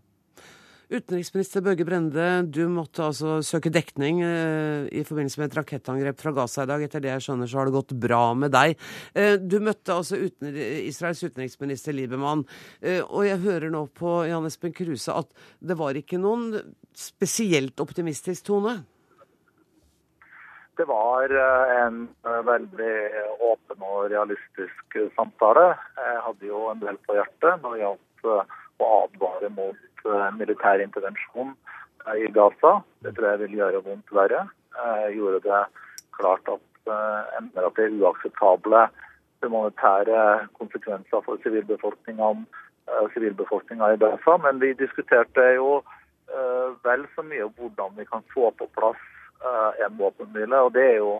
Utenriksminister 0.87 1.59
Børge 1.59 1.83
Brende, 1.83 2.25
du 2.47 2.61
måtte 2.71 3.03
altså 3.03 3.41
søke 3.43 3.67
dekning 3.75 4.21
eh, 4.23 4.85
i 4.95 5.01
forbindelse 5.03 5.41
med 5.41 5.49
et 5.49 5.57
rakettangrep 5.59 6.21
fra 6.21 6.31
Gaza 6.37 6.63
i 6.63 6.69
dag. 6.69 6.85
Etter 6.85 7.03
det 7.03 7.11
jeg 7.11 7.25
skjønner, 7.25 7.49
så 7.51 7.59
har 7.59 7.67
det 7.67 7.75
gått 7.75 7.91
bra 8.07 8.21
med 8.39 8.53
deg. 8.55 8.77
Eh, 9.11 9.35
du 9.35 9.57
møtte 9.59 9.97
altså 9.97 10.15
uten, 10.15 10.55
Israels 10.87 11.25
utenriksminister 11.25 11.91
Liebermann, 11.91 12.45
eh, 12.79 13.01
og 13.03 13.27
jeg 13.27 13.43
hører 13.43 13.73
nå 13.73 13.83
på 13.99 14.21
Jan 14.29 14.47
Espen 14.47 14.75
Kruse 14.77 15.11
at 15.11 15.35
det 15.59 15.75
var 15.75 15.99
ikke 15.99 16.21
noen 16.23 16.53
spesielt 16.95 17.83
optimistisk 17.83 18.47
tone? 18.47 18.79
Det 20.77 20.85
var 20.85 21.23
eh, 21.23 21.85
en 21.85 22.07
eh, 22.25 22.41
veldig 22.45 22.97
åpen 23.39 23.81
og 23.81 24.11
realistisk 24.11 24.97
samtale. 25.15 25.71
Jeg 25.97 26.19
hadde 26.25 26.45
jo 26.51 26.59
en 26.69 26.83
del 26.83 26.97
på 27.07 27.15
hjertet 27.17 27.63
når 27.63 27.73
det 27.73 27.81
gjaldt 27.81 28.27
eh, 28.29 28.43
å 28.77 28.85
advare 28.99 29.49
mot 29.57 29.81
militær 30.37 30.77
intervensjon 30.79 31.49
i 32.13 32.29
Gaza. 32.31 32.73
Det 33.03 33.11
tror 33.17 33.27
jeg 33.31 33.41
vil 33.41 33.57
gjøre 33.57 33.81
vondt 33.87 34.09
verre. 34.15 34.41
Jeg 34.77 35.17
gjorde 35.17 35.41
det 35.47 35.63
klart 36.15 36.45
at 36.53 36.63
jeg 36.87 37.41
mener 37.47 37.65
at 37.67 37.75
det 37.75 37.83
er 37.87 37.97
uakseptable 37.97 38.81
humanitære 39.43 40.19
konsekvenser 40.61 41.19
for 41.25 41.35
sivilbefolkninga 41.43 42.29
i 43.91 43.99
Gaza. 44.05 44.37
Men 44.45 44.61
vi 44.61 44.69
diskuterte 44.79 45.43
jo 45.57 45.69
vel 46.85 47.01
så 47.17 47.21
mye 47.25 47.49
hvordan 47.57 47.97
vi 47.97 48.05
kan 48.07 48.23
få 48.31 48.45
på 48.61 48.65
plass 48.77 49.01
Eh, 49.01 49.16
en 49.85 49.97
våpenhvile. 49.99 50.59
Og 50.65 50.73
det 50.75 50.85
er 50.91 50.97
jo 51.01 51.11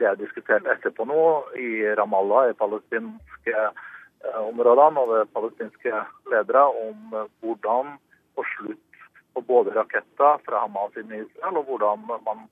det 0.00 0.08
er 0.08 0.18
diskutert 0.20 0.66
etterpå 0.68 1.06
nå 1.08 1.22
i 1.56 1.68
Ramallah, 1.96 2.50
i 2.50 2.58
palestinske 2.58 3.54
eh, 3.56 4.40
områdene, 4.42 5.00
og 5.00 5.12
ved 5.12 5.32
palestinske 5.36 6.02
ledere 6.32 6.66
om 6.68 7.16
eh, 7.16 7.30
hvordan 7.40 7.96
få 8.36 8.44
slutt 8.56 9.00
på 9.36 9.44
både 9.48 9.72
raketter 9.76 10.42
fra 10.44 10.62
Hamas 10.64 10.96
inn 11.00 11.12
i 11.12 11.22
Israel, 11.22 11.60
og 11.60 11.70
hvordan 11.70 12.04
man 12.08 12.46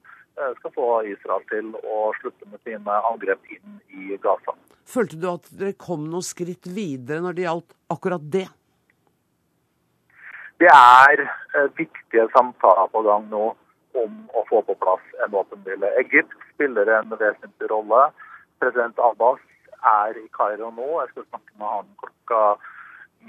skal 0.58 0.72
få 0.74 0.86
Israel 1.06 1.44
til 1.46 1.68
å 1.78 1.98
slutte 2.18 2.48
med 2.50 2.58
sine 2.66 2.94
angrep 3.06 3.44
inn 3.54 3.76
i 3.94 4.16
Gaza. 4.18 4.50
Følte 4.90 5.16
du 5.22 5.28
at 5.30 5.46
dere 5.54 5.76
kom 5.78 6.08
noen 6.10 6.26
skritt 6.26 6.66
videre 6.66 7.22
når 7.22 7.36
det 7.36 7.44
gjaldt 7.44 7.76
akkurat 7.94 8.24
det? 8.34 8.48
Det 10.58 10.72
er 10.72 11.22
viktige 11.78 12.26
samtaler 12.34 12.90
på 12.90 13.04
gang 13.06 13.30
nå 13.30 13.44
om 13.94 14.14
å 14.34 14.44
få 14.48 14.62
på 14.66 14.76
plass 14.82 15.02
en 15.24 15.32
våpenhvile. 15.34 15.90
Egypt 16.02 16.34
spiller 16.52 16.90
en 16.98 17.12
vesentlig 17.14 17.70
rolle. 17.70 18.06
President 18.62 18.98
Abbas 18.98 19.42
er 19.90 20.18
i 20.18 20.26
Kairo 20.36 20.70
nå. 20.74 20.88
Jeg 21.00 21.12
skal 21.12 21.28
snakke 21.28 21.58
med 21.60 21.72
han 21.72 21.90
klokka 22.02 22.40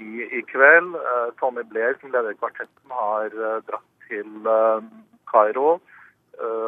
ni 0.00 0.26
i 0.26 0.42
kveld. 0.52 0.96
Tommy 1.40 1.62
Tony 1.62 1.66
Blair, 1.72 1.98
som 2.00 2.12
leder 2.14 2.38
kvartetten, 2.40 2.96
har 3.00 3.36
uh, 3.36 3.58
dratt 3.68 4.08
til 4.08 4.48
uh, 4.48 4.80
Kairo. 5.32 5.78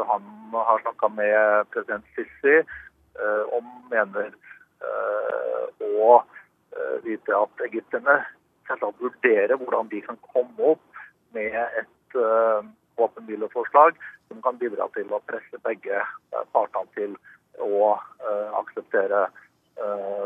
han 0.09 0.23
har 0.52 0.78
snakka 0.81 1.09
med 1.12 1.67
president 1.75 2.05
Sissi 2.17 2.55
og 3.52 3.67
mener 3.90 4.31
å 5.85 6.14
vite 7.05 7.35
at 7.37 7.64
egypterne 7.67 8.14
vurderer 9.02 9.61
hvordan 9.61 9.90
de 9.93 10.00
kan 10.07 10.17
komme 10.31 10.71
opp 10.73 11.02
med 11.37 11.52
et 11.83 12.17
våpenhvileforslag 12.99 13.99
som 14.28 14.43
kan 14.45 14.59
bidra 14.61 14.88
til 14.97 15.11
å 15.14 15.23
presse 15.31 15.61
begge 15.64 16.02
partene 16.52 16.90
til 16.97 17.17
å 17.62 17.95
akseptere 18.61 19.26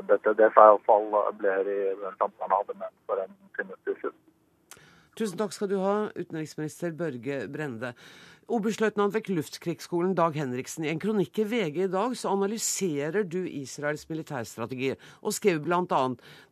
dette. 0.08 0.34
Det 0.38 0.50
sa 0.56 0.70
iallfall 0.72 1.08
Blair 1.38 1.68
i 1.68 1.80
samtalen 2.18 2.48
han 2.48 2.58
hadde 2.58 2.78
med 2.80 3.00
for 3.06 3.22
en 3.22 3.38
time 3.58 3.78
siden. 3.86 4.18
Tusen 5.12 5.36
takk 5.36 5.52
skal 5.52 5.68
du 5.68 5.76
ha, 5.76 5.96
utenriksminister 6.16 6.94
Børge 6.96 7.42
Brende. 7.52 7.92
Oberstløytnant 8.52 9.12
ved 9.14 9.28
Luftkrigsskolen 9.36 10.16
Dag 10.18 10.34
Henriksen, 10.36 10.84
i 10.84 10.90
en 10.90 11.00
kronikk 11.00 11.38
i 11.38 11.44
VG 11.46 11.76
i 11.84 11.90
dag 11.92 12.16
så 12.18 12.32
analyserer 12.32 13.28
du 13.28 13.44
Israels 13.46 14.02
militærstrategi, 14.10 14.94
og 15.22 15.36
skriver 15.36 15.62
bl.a.: 15.62 16.00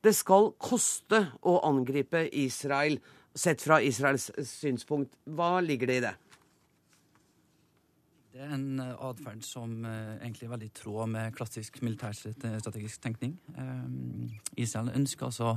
Det 0.05 0.15
skal 0.15 0.53
koste 0.61 1.25
å 1.43 1.59
angripe 1.67 2.29
Israel, 2.31 3.01
sett 3.35 3.63
fra 3.63 3.81
Israels 3.83 4.31
synspunkt. 4.49 5.15
Hva 5.25 5.61
ligger 5.65 5.91
det 5.91 6.01
i 6.01 6.05
det? 6.07 6.15
Det 8.31 8.43
er 8.47 8.55
en 8.55 8.81
eh, 8.83 8.97
atferd 9.11 9.45
som 9.47 9.81
uh, 9.85 10.17
egentlig 10.21 10.47
er 10.47 10.55
veldig 10.55 10.71
i 10.71 10.75
tråd 10.81 11.13
med 11.15 11.37
klassisk 11.37 11.81
militærstrategisk 11.83 13.03
tenkning. 13.03 13.37
Um, 13.59 14.29
Israel 14.57 14.93
ønsker 14.95 15.29
altså 15.29 15.57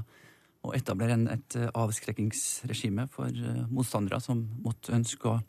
å 0.63 0.71
etablere 0.73 1.17
et 1.33 1.57
avskrekkingsregime 1.75 3.09
for 3.11 3.35
motstandere 3.67 4.21
som 4.23 4.45
måtte 4.63 4.93
ønske 4.95 5.27
å 5.27 5.41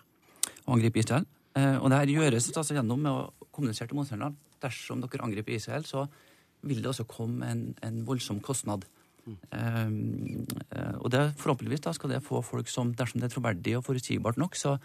å 0.64 0.76
angripe 0.76 1.02
Israel. 1.02 1.26
Eh, 1.54 1.76
og 1.78 1.90
det 1.90 2.00
her 2.00 2.12
gjøres 2.16 2.50
altså 2.52 2.76
gjennom 2.76 3.08
å 3.10 3.16
kommunisere 3.54 3.90
til 3.90 4.00
motstanderne 4.00 4.36
dersom 4.64 5.02
dere 5.02 5.26
angriper 5.26 5.56
Israel, 5.56 5.84
så 5.86 6.06
vil 6.64 6.80
det 6.80 6.90
også 6.90 7.06
komme 7.08 7.48
en, 7.50 7.64
en 7.84 8.02
voldsom 8.08 8.40
kostnad. 8.44 8.86
Um, 9.24 10.44
og 11.00 11.08
det, 11.14 11.22
forhåpentligvis 11.40 11.84
da 11.86 11.94
skal 11.96 12.12
det 12.12 12.24
få 12.24 12.42
folk 12.44 12.68
som, 12.68 12.92
dersom 12.96 13.22
det 13.22 13.30
er 13.30 13.34
troverdig 13.34 13.78
og 13.78 13.86
forutsigbart 13.86 14.40
nok, 14.40 14.58
så 14.58 14.76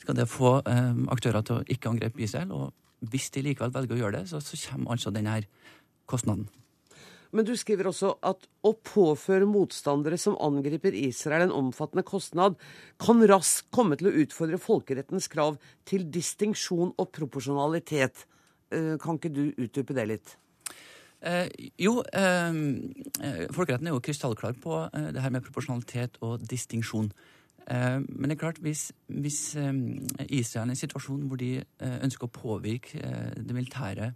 skal 0.00 0.16
det 0.16 0.30
få 0.32 0.56
um, 0.64 1.04
aktører 1.12 1.44
til 1.44 1.60
å 1.60 1.66
ikke 1.68 1.92
angripe 1.92 2.24
Israel. 2.24 2.54
Og 2.56 3.10
hvis 3.12 3.30
de 3.34 3.44
likevel 3.44 3.74
velger 3.74 3.98
å 3.98 4.02
gjøre 4.04 4.22
det, 4.22 4.32
så, 4.32 4.40
så 4.40 4.58
kommer 4.70 4.96
altså 4.96 5.12
denne 5.14 5.42
kostnaden. 6.10 6.48
Men 7.32 7.46
du 7.48 7.54
skriver 7.56 7.88
også 7.88 8.10
at 8.28 8.44
å 8.60 8.74
påføre 8.76 9.48
motstandere 9.48 10.18
som 10.20 10.36
angriper 10.44 10.92
Israel 10.98 11.46
en 11.46 11.54
omfattende 11.62 12.04
kostnad, 12.04 12.58
kan 13.00 13.24
raskt 13.28 13.70
komme 13.72 13.96
til 13.96 14.10
å 14.10 14.14
utfordre 14.24 14.60
folkerettens 14.60 15.30
krav 15.32 15.56
til 15.88 16.04
distinksjon 16.12 16.92
og 16.92 17.08
proporsjonalitet. 17.16 18.26
Eh, 18.68 18.94
kan 19.00 19.16
ikke 19.16 19.32
du 19.32 19.46
utdype 19.56 19.96
det 19.96 20.06
litt? 20.10 20.36
Eh, 21.22 21.48
jo, 21.78 22.02
eh, 22.12 22.56
eh, 23.22 23.46
folkeretten 23.54 23.86
er 23.86 23.94
jo 23.94 24.02
krystallklar 24.02 24.56
på 24.62 24.88
eh, 24.88 25.12
det 25.14 25.22
her 25.22 25.30
med 25.30 25.44
proporsjonalitet 25.46 26.18
og 26.20 26.42
distinksjon. 26.50 27.12
Eh, 27.70 28.00
men 28.08 28.28
det 28.28 28.36
er 28.36 28.40
klart, 28.40 28.58
hvis, 28.58 28.90
hvis 29.06 29.54
Israel 30.28 30.66
er 30.66 30.72
i 30.72 30.74
en 30.74 30.82
situasjon 30.82 31.28
hvor 31.30 31.38
de 31.38 31.62
ønsker 31.78 32.26
å 32.26 32.34
påvirke 32.34 33.14
det 33.38 33.54
militære 33.54 34.12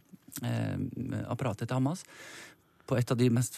apparatet 1.31 1.69
til 1.69 1.79
Hamas, 1.79 2.03
på 2.87 2.99
et 2.99 3.11
av 3.11 3.19
de 3.19 3.31
mest 3.33 3.57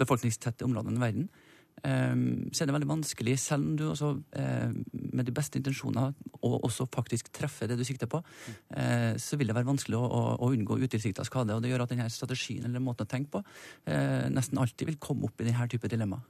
befolkningstette 0.00 0.64
områdene 0.66 0.98
i 0.98 1.04
verden, 1.04 1.28
ehm, 1.28 1.49
så 1.84 2.62
er 2.62 2.68
det 2.68 2.74
veldig 2.76 2.90
vanskelig, 2.90 3.36
selv 3.40 3.64
om 3.64 3.76
du 3.78 3.86
også 3.88 4.10
eh, 4.36 4.74
med 5.14 5.24
de 5.28 5.34
beste 5.34 5.60
intensjoner 5.60 6.12
og 6.40 6.66
også 6.66 6.86
faktisk 6.92 7.30
treffer 7.36 7.70
det 7.70 7.78
du 7.80 7.84
sikter 7.88 8.10
på, 8.10 8.20
eh, 8.76 9.16
så 9.20 9.38
vil 9.40 9.50
det 9.50 9.56
være 9.56 9.70
vanskelig 9.70 9.96
å, 9.96 10.04
å, 10.04 10.22
å 10.44 10.50
unngå 10.52 10.78
utilsikta 10.82 11.24
skade. 11.28 11.56
Og 11.56 11.64
det 11.64 11.72
gjør 11.72 11.86
at 11.86 11.94
denne 11.94 12.08
strategien 12.12 12.68
eller 12.68 12.84
måten 12.84 13.08
å 13.08 13.10
tenke 13.10 13.38
på 13.38 13.42
eh, 13.88 14.28
nesten 14.32 14.60
alltid 14.60 14.92
vil 14.92 15.00
komme 15.00 15.30
opp 15.30 15.40
i 15.40 15.48
denne 15.48 15.68
type 15.72 15.90
dilemma. 15.90 16.20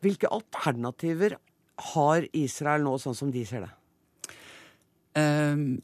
Hvilke 0.00 0.30
alternativer 0.32 1.36
har 1.94 2.26
Israel 2.36 2.84
nå, 2.86 2.96
sånn 3.00 3.16
som 3.16 3.30
de 3.32 3.44
ser 3.48 3.66
det? 3.66 3.74
Um, 5.18 5.80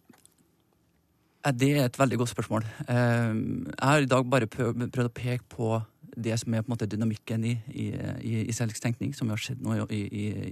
det 1.55 1.69
er 1.77 1.85
et 1.87 1.99
veldig 1.99 2.19
godt 2.19 2.33
spørsmål. 2.33 2.65
Ehm, 2.91 3.67
jeg 3.67 3.89
har 3.89 4.03
i 4.03 4.11
dag 4.11 4.31
bare 4.31 4.47
prøvd 4.51 5.05
å 5.05 5.15
peke 5.15 5.45
på 5.49 5.69
det 6.17 6.39
som 6.41 6.55
er 6.55 6.65
på 6.65 6.71
en 6.71 6.75
måte 6.75 6.89
dynamikken 6.91 7.45
i, 7.45 7.55
i, 7.73 7.87
i 8.25 8.35
israelsk 8.51 8.81
tenkning, 8.83 9.13
som 9.15 9.31
har 9.33 9.41
skjedd 9.41 9.63
nå 9.65 9.85
i, 9.93 10.03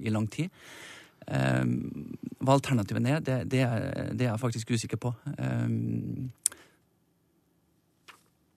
i, 0.04 0.12
lang 0.12 0.28
tid. 0.30 0.52
Um, 1.24 2.12
hva 2.44 2.58
alternativene 2.58 3.16
er, 3.16 3.22
det, 3.24 3.38
det, 3.52 3.62
er, 3.64 3.86
det, 4.12 4.26
er 4.26 4.34
jeg 4.34 4.42
faktisk 4.42 4.74
usikker 4.76 5.00
på. 5.00 5.14
Um, 5.38 6.28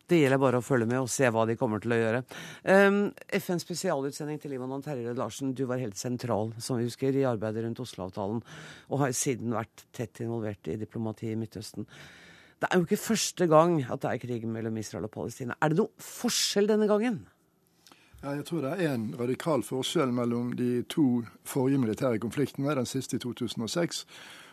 det 0.08 0.22
gjelder 0.22 0.40
bare 0.40 0.60
å 0.62 0.64
følge 0.64 0.88
med 0.88 1.02
og 1.02 1.10
se 1.12 1.28
hva 1.32 1.44
de 1.48 1.58
kommer 1.60 1.82
til 1.84 1.96
å 1.96 2.00
gjøre. 2.00 2.22
Um, 2.64 3.00
FNs 3.40 3.66
spesialutsending 3.66 4.40
til 4.40 4.54
Libanon, 4.56 4.84
Terje 4.84 5.16
Larsen, 5.16 5.52
du 5.56 5.66
var 5.68 5.82
helt 5.84 6.00
sentral 6.00 6.54
som 6.64 6.80
vi 6.80 6.88
husker, 6.88 7.16
i 7.16 7.26
arbeidet 7.28 7.66
rundt 7.66 7.82
Oslo-avtalen, 7.84 8.40
og 8.88 9.04
har 9.04 9.16
siden 9.16 9.56
vært 9.56 9.84
tett 9.96 10.24
involvert 10.24 10.72
i 10.72 10.80
diplomati 10.80 11.34
i 11.34 11.40
Midtøsten. 11.40 11.88
Det 12.58 12.70
er 12.72 12.80
jo 12.80 12.88
ikke 12.88 12.98
første 12.98 13.46
gang 13.48 13.84
at 13.86 14.02
det 14.02 14.12
er 14.12 14.22
krig 14.22 14.48
mellom 14.50 14.78
Israel 14.78 15.06
og 15.06 15.12
Palestina. 15.14 15.54
Er 15.62 15.70
det 15.70 15.78
noen 15.78 15.94
forskjell 16.02 16.70
denne 16.70 16.88
gangen? 16.90 17.20
Ja, 18.24 18.32
jeg 18.34 18.48
tror 18.48 18.64
det 18.66 18.72
er 18.82 18.96
en 18.96 19.12
radikal 19.20 19.62
forskjell 19.64 20.10
mellom 20.14 20.56
de 20.58 20.82
to 20.90 21.22
forrige 21.46 21.78
militære 21.78 22.18
konfliktene, 22.20 22.74
den 22.76 22.90
siste 22.90 23.20
i 23.20 23.22
2006 23.22 24.06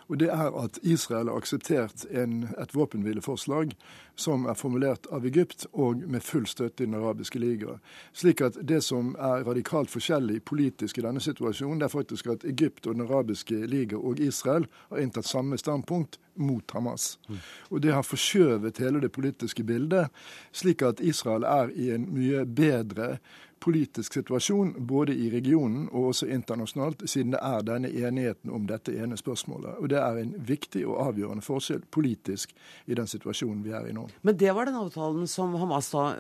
og 0.09 0.19
det 0.21 0.29
er 0.33 0.57
at 0.65 0.79
Israel 0.83 1.29
har 1.31 1.41
akseptert 1.41 2.05
en, 2.11 2.49
et 2.61 2.75
våpenhvileforslag 2.75 3.75
som 4.17 4.47
er 4.47 4.55
formulert 4.59 5.07
av 5.13 5.25
Egypt 5.27 5.67
og 5.73 6.05
med 6.07 6.23
full 6.23 6.47
støtte 6.47 6.85
i 6.85 6.87
Den 6.87 6.99
arabiske 6.99 7.39
liga. 7.39 7.79
Slik 8.13 8.43
at 8.45 8.59
det 8.63 8.83
som 8.85 9.15
er 9.19 9.45
radikalt 9.47 9.91
forskjellig 9.91 10.43
politisk 10.45 10.99
i 10.99 11.07
denne 11.07 11.23
situasjonen, 11.25 11.81
det 11.81 11.89
er 11.89 11.95
faktisk 11.97 12.29
at 12.35 12.45
Egypt 12.45 12.87
og 12.87 12.95
Den 12.95 13.07
arabiske 13.07 13.65
liga 13.67 13.99
og 13.99 14.21
Israel 14.21 14.69
har 14.91 15.03
inntatt 15.03 15.27
samme 15.27 15.59
standpunkt 15.59 16.21
mot 16.35 16.71
Hamas. 16.75 17.19
Mm. 17.29 17.39
Og 17.71 17.81
Det 17.83 17.93
har 17.95 18.03
forskjøvet 18.03 18.79
hele 18.79 19.01
det 19.01 19.13
politiske 19.13 19.65
bildet, 19.65 20.11
slik 20.53 20.83
at 20.83 21.01
Israel 21.01 21.45
er 21.45 21.71
i 21.75 21.91
en 21.95 22.09
mye 22.15 22.45
bedre 22.45 23.19
politisk 23.65 24.19
situasjon 24.19 24.75
både 24.87 25.15
i 25.17 25.31
regionen 25.33 25.89
og 25.89 26.11
også 26.13 26.29
internasjonalt, 26.35 27.07
siden 27.09 27.33
det 27.35 27.41
er 27.41 27.65
denne 27.65 27.91
enigheten 27.91 28.53
om 28.53 28.69
dette 28.69 28.93
ene 28.93 29.17
spørsmålet. 29.17 29.79
Og 29.81 29.89
Det 29.89 30.01
er 30.01 30.21
en 30.21 30.35
viktig 30.39 30.85
og 30.87 31.01
avgjørende 31.09 31.45
forskjell 31.45 31.85
politisk 31.91 32.55
i 32.87 32.95
den 32.95 33.09
situasjonen 33.09 33.65
vi 33.65 33.73
er 33.73 33.89
i 33.89 33.97
nå. 33.97 34.09
Men 34.23 34.37
det 34.37 34.53
var 34.55 34.69
den 34.69 34.81
avtalen 34.81 35.29
som 35.31 35.55
Hamas 35.61 35.91
da 35.95 36.11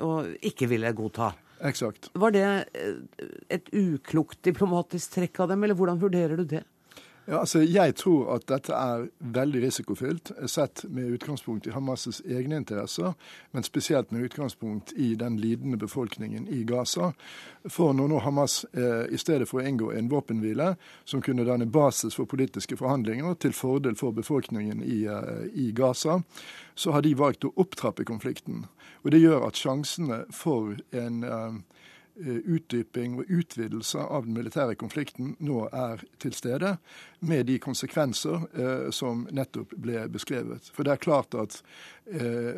ikke 0.41 0.71
ville 0.71 0.93
godta? 0.97 1.35
Eksakt. 1.65 2.11
Var 2.15 2.35
det 2.35 2.47
et 3.53 3.69
uklokt 3.73 4.41
diplomatisk 4.45 5.15
trekk 5.15 5.45
av 5.45 5.53
dem, 5.53 5.65
eller 5.65 5.79
hvordan 5.79 6.01
vurderer 6.01 6.37
du 6.37 6.45
det? 6.49 6.65
Ja, 7.27 7.39
altså 7.39 7.63
Jeg 7.63 7.95
tror 7.97 8.35
at 8.35 8.45
dette 8.49 8.77
er 8.77 9.07
veldig 9.19 9.63
risikofylt, 9.63 10.33
sett 10.47 10.83
med 10.93 11.15
utgangspunkt 11.17 11.67
i 11.67 11.73
Hamas' 11.73 12.21
egne 12.29 12.59
interesser, 12.61 13.15
men 13.53 13.65
spesielt 13.65 14.13
med 14.13 14.27
utgangspunkt 14.27 14.93
i 14.97 15.15
den 15.15 15.39
lidende 15.41 15.79
befolkningen 15.81 16.49
i 16.49 16.65
Gaza. 16.69 17.13
For 17.69 17.93
når 17.97 18.09
nå 18.13 18.19
Hamas, 18.21 18.67
eh, 18.75 19.07
i 19.09 19.17
stedet 19.17 19.49
for 19.49 19.63
å 19.63 19.65
inngå 19.65 19.91
en 19.97 20.11
våpenhvile 20.13 20.77
som 21.05 21.23
kunne 21.23 21.47
danne 21.49 21.67
basis 21.67 22.15
for 22.15 22.29
politiske 22.29 22.77
forhandlinger 22.77 23.35
til 23.41 23.53
fordel 23.53 23.97
for 23.97 24.13
befolkningen 24.13 24.83
i, 24.83 25.05
eh, 25.05 25.49
i 25.55 25.73
Gaza, 25.73 26.23
så 26.75 26.93
har 26.93 27.01
de 27.01 27.15
valgt 27.15 27.45
å 27.45 27.55
opptrappe 27.57 28.05
konflikten. 28.05 28.67
Og 29.05 29.11
Det 29.11 29.21
gjør 29.21 29.47
at 29.47 29.57
sjansene 29.57 30.25
for 30.31 30.77
en 30.93 31.25
eh, 31.25 31.53
utdyping 32.17 33.19
og 33.19 33.31
utvidelse 33.31 33.99
av 33.99 34.27
den 34.27 34.37
militære 34.37 34.77
konflikten 34.79 35.35
nå 35.43 35.65
er 35.73 36.05
til 36.23 36.35
stede, 36.37 36.77
med 37.25 37.47
de 37.49 37.59
konsekvenser 37.59 38.47
eh, 38.55 38.91
som 38.95 39.27
nettopp 39.35 39.75
ble 39.81 40.07
beskrevet. 40.13 40.71
For 40.75 40.87
det 40.87 40.95
er 40.95 41.03
klart 41.03 41.35
at 41.35 41.59
eh, 41.59 41.73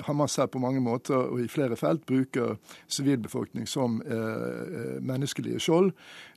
Hamas 0.02 0.36
her 0.40 0.48
på 0.50 0.58
mange 0.58 0.80
måter 0.82 1.14
og 1.14 1.38
i 1.38 1.46
flere 1.48 1.76
felt 1.78 2.02
bruker 2.06 2.56
sivilbefolkning 2.90 3.68
som 3.70 4.00
eh, 4.02 4.96
menneskelige 4.98 5.60
skjold. 5.62 5.92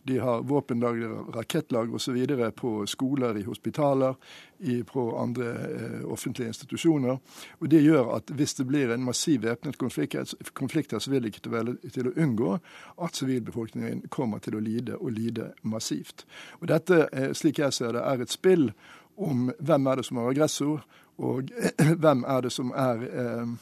De 0.05 0.19
har 0.21 0.43
våpenlager, 0.45 1.09
rakettlager 1.33 1.95
osv. 1.95 2.51
på 2.55 2.85
skoler, 2.85 3.37
i 3.37 3.43
hospitaler, 3.43 4.15
i, 4.59 4.83
på 4.83 5.17
andre 5.17 5.49
eh, 5.49 6.11
offentlige 6.11 6.47
institusjoner. 6.47 7.17
Og 7.59 7.69
Det 7.69 7.81
gjør 7.81 8.15
at 8.15 8.29
hvis 8.29 8.53
det 8.53 8.67
blir 8.67 8.93
en 8.93 9.03
massiv 9.03 9.41
væpnet 9.43 9.77
konflikt, 9.77 10.35
konflikt 10.53 10.93
så 11.01 11.11
vil 11.11 11.23
det 11.23 11.33
ikke 11.33 11.49
til, 11.49 11.75
til 11.91 12.07
å 12.07 12.15
unngå 12.15 12.55
at 13.01 13.15
sivilbefolkningen 13.15 14.07
kommer 14.09 14.39
til 14.39 14.55
å 14.55 14.63
lide, 14.63 14.97
og 14.97 15.11
lide 15.11 15.51
massivt. 15.63 16.25
Og 16.61 16.67
Dette, 16.67 17.07
eh, 17.11 17.33
slik 17.33 17.59
jeg 17.59 17.73
ser 17.73 17.93
det, 17.93 18.05
er 18.05 18.21
et 18.21 18.31
spill 18.31 18.71
om 19.17 19.49
hvem 19.59 19.87
er 19.87 19.99
det 19.99 20.05
som 20.05 20.17
er 20.17 20.31
aggressor, 20.31 20.83
og 21.19 21.51
hvem 22.01 22.23
er 22.27 22.45
det 22.45 22.51
som 22.55 22.71
er 22.75 23.03
eh, 23.09 23.57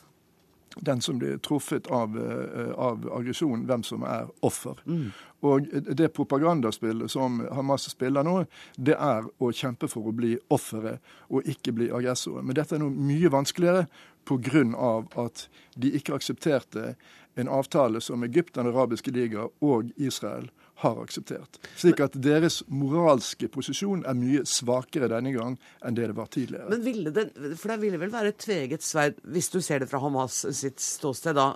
den 0.79 1.01
som 1.01 1.17
blir 1.17 1.37
truffet 1.37 1.87
av, 1.87 2.17
eh, 2.17 2.71
av 2.77 3.09
aggresjon, 3.13 3.65
hvem 3.65 3.83
som 3.83 4.03
er 4.03 4.29
offer. 4.45 4.77
Mm. 4.85 5.09
Og 5.45 5.69
det 5.97 6.09
propagandaspillet 6.13 7.11
som 7.11 7.39
Hamas 7.53 7.89
spiller 7.89 8.25
nå, 8.25 8.39
det 8.77 8.97
er 8.97 9.25
å 9.37 9.51
kjempe 9.53 9.89
for 9.89 10.09
å 10.09 10.15
bli 10.15 10.35
offeret 10.53 11.01
og 11.29 11.45
ikke 11.49 11.73
bli 11.77 11.89
aggressoren. 11.93 12.45
Men 12.45 12.57
dette 12.57 12.77
er 12.77 12.81
noe 12.83 12.93
mye 12.93 13.31
vanskeligere 13.33 13.87
pga. 14.27 14.97
at 15.15 15.49
de 15.75 15.91
ikke 15.91 16.13
aksepterte 16.13 16.95
en 17.35 17.47
avtale 17.47 18.01
som 18.01 18.23
Egypt, 18.23 18.55
Den 18.55 18.67
arabiske 18.67 19.11
liga 19.11 19.47
og 19.61 19.91
Israel 19.95 20.49
har 20.81 20.99
akseptert. 21.01 21.57
Slik 21.79 22.01
at 22.05 22.15
deres 22.21 22.59
moralske 22.69 23.49
posisjon 23.49 24.03
er 24.05 24.17
mye 24.17 24.43
svakere 24.45 25.09
denne 25.09 25.33
gang 25.33 25.55
enn 25.85 25.97
det 25.97 26.09
det 26.11 26.17
var 26.17 26.29
tidligere. 26.33 26.69
Men 26.69 26.83
ville 26.85 27.13
det, 27.15 27.25
For 27.57 27.73
det 27.73 27.79
ville 27.81 28.01
vel 28.01 28.13
være 28.13 28.33
et 28.33 28.41
tveget 28.43 28.85
sverd, 28.85 29.17
hvis 29.25 29.49
du 29.53 29.59
ser 29.65 29.81
det 29.81 29.89
fra 29.89 30.01
Hamas 30.03 30.43
sitt 30.53 30.83
ståsted, 30.83 31.37
da, 31.37 31.49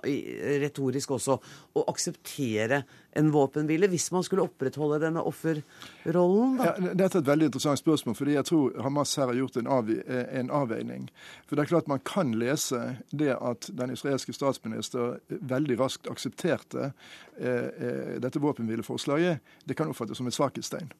retorisk 0.63 1.13
også, 1.17 1.37
å 1.77 1.85
akseptere 1.91 2.81
en 3.17 3.31
våpenhvile 3.31 3.89
hvis 3.91 4.09
man 4.15 4.23
skulle 4.23 4.45
opprettholde 4.47 5.01
denne 5.03 5.23
offerrollen? 5.27 6.57
Ja, 6.61 6.73
dette 6.93 7.19
er 7.19 7.23
et 7.23 7.29
veldig 7.29 7.49
interessant 7.49 7.81
spørsmål, 7.81 8.15
fordi 8.17 8.35
jeg 8.37 8.47
tror 8.47 8.77
Hamas 8.85 9.15
her 9.19 9.31
har 9.31 9.39
gjort 9.39 9.59
en, 9.59 9.69
av, 9.71 9.91
en, 9.91 10.51
avveining. 10.61 11.09
For 11.47 11.55
det 11.55 11.65
er 11.65 11.71
klart 11.73 11.91
Man 11.91 12.03
kan 12.07 12.33
lese 12.39 12.81
det 13.11 13.33
at 13.35 13.69
den 13.75 13.91
israelske 13.95 14.33
statsminister 14.35 15.19
veldig 15.27 15.79
raskt 15.79 16.09
aksepterte 16.11 16.91
eh, 17.39 17.67
eh 17.67 18.19
dette 18.21 18.39
våpenhvileforslaget. 18.39 19.39
Det 19.65 19.75
kan 19.77 19.89
oppfattes 19.91 20.17
som 20.17 20.27
et 20.27 20.35
svakhetstegn. 20.35 20.91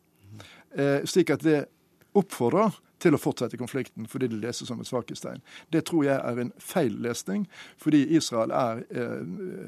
Eh, 0.76 1.04
slik 1.06 1.30
at 1.30 1.44
det 1.44 1.66
oppfordrer 2.18 2.76
til 3.02 3.16
å 3.16 3.22
fortsette 3.22 3.60
konflikten 3.60 4.08
fordi 4.10 4.30
det 4.32 4.42
leses 4.42 4.70
som 4.70 4.82
et 4.82 4.90
svakhetstegn. 4.90 5.42
Det 5.74 5.84
tror 5.88 6.06
jeg 6.06 6.18
er 6.20 6.42
en 6.42 6.54
feil 6.62 6.98
lesning, 7.04 7.48
fordi 7.82 8.04
Israel 8.18 8.54
er 8.56 8.84
eh, 8.90 9.22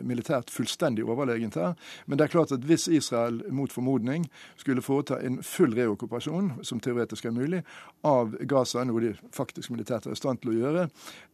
militært 0.05 0.51
fullstendig 0.53 1.05
overlegent 1.07 1.57
her. 1.59 1.73
Men 2.05 2.19
det 2.19 2.27
er 2.27 2.33
klart 2.35 2.53
at 2.55 2.65
hvis 2.67 2.87
Israel 2.87 3.41
mot 3.53 3.73
formodning 3.73 4.27
skulle 4.57 4.85
foreta 4.85 5.19
en 5.23 5.41
full 5.43 5.75
reokkupasjon, 5.77 6.51
som 6.63 6.81
teoretisk 6.83 7.25
er 7.25 7.35
mulig, 7.35 7.63
av 8.03 8.35
Gaza, 8.49 8.83
noe 8.83 9.01
de 9.01 9.13
faktisk 9.33 9.71
militært 9.71 10.07
er 10.07 10.15
i 10.15 10.19
stand 10.19 10.41
til 10.43 10.53
å 10.53 10.57
gjøre, 10.57 10.87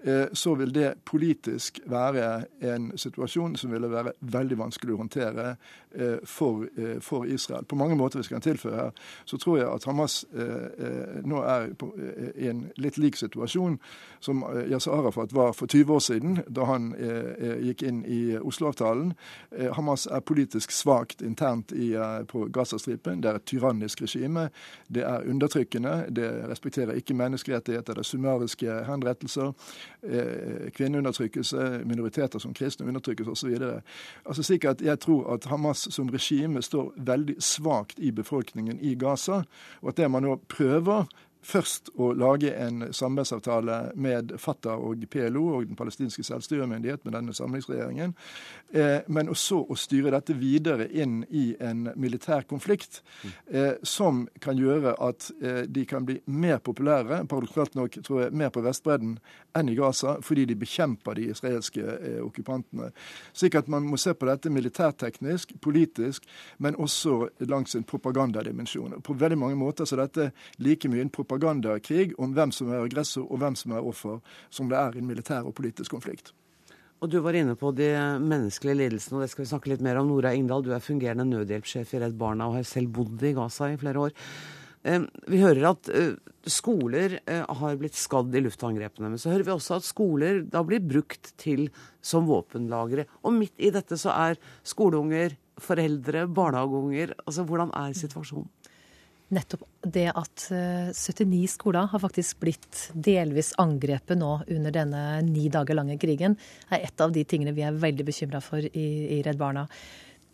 eh, 0.06 0.26
så 0.34 0.56
vil 0.60 0.74
det 0.74 0.94
politisk 1.10 1.82
være 1.90 2.30
en 2.74 2.92
situasjon 2.98 3.58
som 3.58 3.74
ville 3.74 3.90
være 3.92 4.14
veldig 4.22 4.60
vanskelig 4.60 4.96
å 4.96 5.02
håndtere 5.04 5.48
eh, 5.92 6.18
for, 6.24 6.68
eh, 6.78 7.00
for, 7.02 7.26
Israel. 7.26 7.66
På 7.66 7.76
mange 7.76 7.98
måter, 7.98 8.20
hvis 8.20 8.30
jeg 8.30 8.38
kan 8.38 8.46
tilføre 8.46 8.76
her, 8.76 8.92
så 9.26 9.38
tror 9.38 9.58
jeg 9.58 9.68
at 9.70 9.86
Hamas 9.90 10.22
eh, 10.34 10.70
eh, 10.86 11.20
nå 11.26 11.42
er 11.44 11.74
på 11.80 11.89
i 12.36 12.48
en 12.50 12.68
litt 12.78 12.98
lik 12.98 13.18
situasjon 13.20 13.80
som 14.20 14.44
eh, 14.44 14.72
Yasir 14.72 14.92
Arafat 14.92 15.34
var 15.34 15.54
for 15.54 15.68
20 15.68 15.94
år 15.94 16.00
siden, 16.00 16.40
da 16.48 16.66
han 16.66 16.94
eh, 16.96 17.32
eh, 17.40 17.58
gikk 17.70 17.84
inn 17.88 18.02
i 18.06 18.38
Oslo-avtalen. 18.38 19.14
Hamas 19.76 20.06
er 20.08 20.20
politisk 20.20 20.72
svakt 20.72 21.22
internt 21.22 21.72
i, 21.72 21.94
på 22.28 22.46
Gazastripen. 22.54 23.22
Det 23.22 23.30
er 23.30 23.40
et 23.40 23.46
tyrannisk 23.48 24.02
regime. 24.02 24.50
Det 24.88 25.04
er 25.04 25.28
undertrykkende. 25.30 26.06
Det 26.16 26.28
respekterer 26.50 26.98
ikke 27.00 27.14
menneskerettigheter. 27.18 27.94
Det 27.94 28.04
er 28.04 28.08
summariske 28.08 28.76
henrettelser. 28.88 29.54
Kvinneundertrykkelse, 30.76 31.82
minoriteter 31.86 32.40
som 32.40 32.54
kristne 32.54 32.88
undertrykkes 32.88 33.28
osv. 33.28 33.56
Altså 34.26 34.44
slik 34.44 34.68
jeg 34.70 35.00
tror 35.00 35.34
at 35.34 35.50
Hamas 35.50 35.88
som 35.92 36.10
regime 36.10 36.62
står 36.62 36.94
veldig 36.96 37.36
svakt 37.44 38.00
i 38.00 38.12
befolkningen 38.12 38.80
i 38.80 38.96
Gaza, 38.96 39.44
og 39.82 39.90
at 39.90 39.98
det 39.98 40.12
man 40.12 40.24
nå 40.24 40.40
prøver 40.50 41.08
først 41.42 41.90
å 41.96 42.12
lage 42.18 42.52
en 42.52 42.90
samarbeidsavtale 42.94 43.78
med 44.00 44.34
Fatah 44.42 44.80
og 44.84 45.06
PLO 45.12 45.46
og 45.56 45.68
den 45.70 45.78
palestinske 45.80 46.24
selvstyremyndighet 46.28 47.06
med 47.06 47.16
denne 47.16 47.36
samlingsregjeringen, 47.36 48.14
eh, 48.74 49.08
men 49.08 49.32
også 49.32 49.62
å 49.64 49.78
styre 49.80 50.12
dette 50.14 50.36
videre 50.38 50.90
inn 50.92 51.22
i 51.30 51.54
en 51.60 51.88
militær 51.96 52.46
konflikt 52.50 53.02
eh, 53.48 53.80
som 53.84 54.26
kan 54.44 54.60
gjøre 54.60 54.96
at 55.00 55.30
eh, 55.42 55.62
de 55.68 55.86
kan 55.90 56.06
bli 56.06 56.20
mer 56.28 56.60
populære, 56.60 57.24
paradoksalt 57.32 57.78
nok 57.80 58.00
tror 58.04 58.26
jeg, 58.26 58.36
mer 58.36 58.52
på 58.54 58.64
Vestbredden 58.66 59.18
enn 59.58 59.72
i 59.72 59.78
Gaza, 59.80 60.18
fordi 60.22 60.46
de 60.46 60.60
bekjemper 60.60 61.18
de 61.18 61.30
israelske 61.32 61.82
okkupantene. 62.22 62.92
Slik 63.34 63.56
at 63.58 63.70
man 63.72 63.88
må 63.90 63.98
se 63.98 64.14
på 64.14 64.28
dette 64.30 64.52
militærteknisk, 64.54 65.56
politisk, 65.64 66.28
men 66.62 66.78
også 66.78 67.32
langs 67.50 67.74
en 67.76 67.88
propagandadimensjon. 67.88 69.00
På 69.02 69.16
veldig 69.18 69.40
mange 69.42 69.58
måter 69.58 69.90
så 69.90 69.98
dette 69.98 70.30
like 70.62 70.90
mye 70.92 71.02
en 71.08 71.10
propaganda 71.10 71.29
propagandakrig 71.30 72.14
om 72.18 72.34
hvem 72.34 72.52
som 72.56 72.74
er 72.74 72.84
aggressor 72.84 73.28
og 73.30 73.42
hvem 73.42 73.56
som 73.56 73.78
er 73.78 73.86
offer, 73.86 74.20
som 74.50 74.70
det 74.70 74.78
er 74.80 74.98
i 74.98 75.04
en 75.04 75.10
militær 75.10 75.46
og 75.46 75.56
politisk 75.56 75.94
konflikt. 75.94 76.34
Og 77.00 77.10
Du 77.10 77.22
var 77.24 77.34
inne 77.38 77.56
på 77.56 77.72
de 77.72 77.94
menneskelige 78.20 78.76
lidelsene, 78.76 79.18
og 79.18 79.22
det 79.24 79.32
skal 79.32 79.46
vi 79.46 79.52
snakke 79.54 79.70
litt 79.72 79.82
mer 79.82 80.02
om. 80.02 80.10
Nora 80.10 80.34
Ingdal, 80.36 80.66
du 80.66 80.74
er 80.76 80.84
fungerende 80.84 81.24
nødhjelpssjef 81.30 81.94
i 81.96 82.02
Redd 82.04 82.18
Barna 82.20 82.50
og 82.50 82.58
har 82.58 82.66
selv 82.68 82.92
bodd 82.92 83.24
i 83.24 83.32
Gaza 83.38 83.70
i 83.72 83.78
flere 83.80 84.10
år. 84.10 84.16
Vi 84.84 85.40
hører 85.40 85.70
at 85.74 85.90
eh, 85.92 86.18
skoler 86.48 87.18
eh, 87.28 87.44
har 87.44 87.80
blitt 87.80 87.96
skadd 88.00 88.36
i 88.36 88.42
luftangrepene. 88.44 89.12
Men 89.12 89.20
så 89.20 89.32
hører 89.32 89.48
vi 89.48 89.52
også 89.52 89.78
at 89.80 89.88
skoler 89.88 90.42
da 90.48 90.64
blir 90.64 90.84
brukt 90.84 91.34
til 91.40 91.68
som 92.02 92.28
våpenlagre. 92.28 93.06
Og 93.24 93.36
midt 93.36 93.56
i 93.60 93.72
dette 93.76 94.00
så 94.00 94.12
er 94.16 94.40
skoleunger, 94.68 95.36
foreldre, 95.60 96.26
barnehageunger. 96.32 97.16
Altså 97.26 97.44
hvordan 97.48 97.72
er 97.76 97.96
situasjonen? 97.96 98.48
Nettopp 99.36 99.66
det 99.86 100.08
at 100.12 100.46
79 100.50 101.24
eh, 101.44 101.48
skoler 101.52 101.90
har 101.92 102.02
faktisk 102.02 102.42
blitt 102.44 102.90
delvis 102.94 103.54
angrepet 103.62 104.20
nå 104.20 104.32
under 104.48 104.76
denne 104.76 105.04
ni 105.28 105.48
dager 105.54 105.78
lange 105.78 105.98
krigen, 106.02 106.38
er 106.70 106.86
et 106.90 107.04
av 107.04 107.14
de 107.16 107.24
tingene 107.24 107.56
vi 107.56 107.66
er 107.66 107.78
veldig 107.78 108.06
bekymra 108.10 108.42
for 108.44 108.66
i, 108.66 108.88
i 109.20 109.22
Redd 109.26 109.40
Barna 109.40 109.68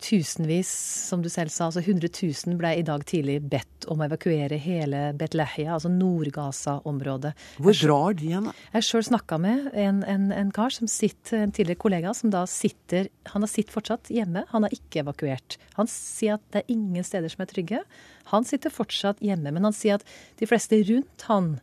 tusenvis, 0.03 0.69
som 1.09 1.21
du 1.23 1.29
selv 1.31 1.51
sa, 1.53 1.69
altså 1.69 1.81
100 1.81 2.09
000 2.11 2.57
ble 2.59 2.71
i 2.77 2.83
dag 2.85 3.03
tidlig 3.07 3.37
bedt 3.49 3.87
om 3.91 4.01
å 4.01 4.07
evakuere 4.07 4.57
hele 4.61 5.01
Betlehia, 5.17 5.75
altså 5.75 5.91
Nord-Gaza-området. 5.93 7.31
Hvor 7.63 7.77
drar 7.79 8.17
de 8.17 8.29
igjen? 8.29 8.49
Jeg 8.75 8.87
sjøl 8.87 9.05
snakka 9.09 9.39
med 9.41 9.69
en, 9.71 10.01
en, 10.09 10.27
en, 10.35 10.51
kar 10.55 10.73
som 10.75 10.89
sitter, 10.91 11.43
en 11.43 11.53
tidligere 11.55 11.81
kollega, 11.81 12.15
som 12.17 12.33
da 12.33 12.45
sitter 12.49 13.09
Han 13.31 13.45
har 13.45 13.51
sitt 13.51 13.71
fortsatt 13.73 14.11
hjemme, 14.13 14.45
han 14.51 14.65
har 14.67 14.73
ikke 14.75 15.03
evakuert. 15.03 15.59
Han 15.79 15.89
sier 15.91 16.37
at 16.37 16.45
det 16.53 16.63
er 16.63 16.75
ingen 16.75 17.05
steder 17.05 17.31
som 17.31 17.45
er 17.45 17.51
trygge. 17.51 17.85
Han 18.33 18.47
sitter 18.47 18.73
fortsatt 18.73 19.23
hjemme, 19.23 19.53
men 19.53 19.67
han 19.67 19.75
sier 19.75 19.99
at 19.99 20.05
de 20.39 20.49
fleste 20.49 20.81
rundt 20.89 21.29
han 21.29 21.55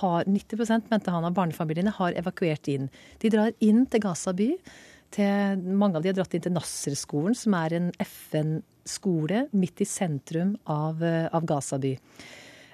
har 0.00 0.24
90% 0.24 0.86
mente 0.90 1.10
han 1.10 1.26
av 1.26 1.34
barnefamiliene 1.34 1.92
har 1.96 2.14
evakuert 2.18 2.68
inn. 2.70 2.86
De 3.18 3.30
drar 3.32 3.50
inn 3.58 3.84
til 3.90 4.04
Gaza 4.04 4.34
by 4.36 4.52
til 5.14 5.64
Mange 5.80 5.98
av 5.98 6.04
de 6.04 6.12
har 6.12 6.18
dratt 6.18 6.34
inn 6.36 6.44
til 6.44 6.54
Nasser-skolen, 6.54 7.36
som 7.36 7.56
er 7.58 7.76
en 7.76 7.88
FN-skole 8.04 9.46
midt 9.56 9.82
i 9.82 9.88
sentrum 9.88 10.54
av, 10.70 11.02
eh, 11.02 11.28
av 11.32 11.46
Gaza 11.46 11.78
by. 11.78 11.96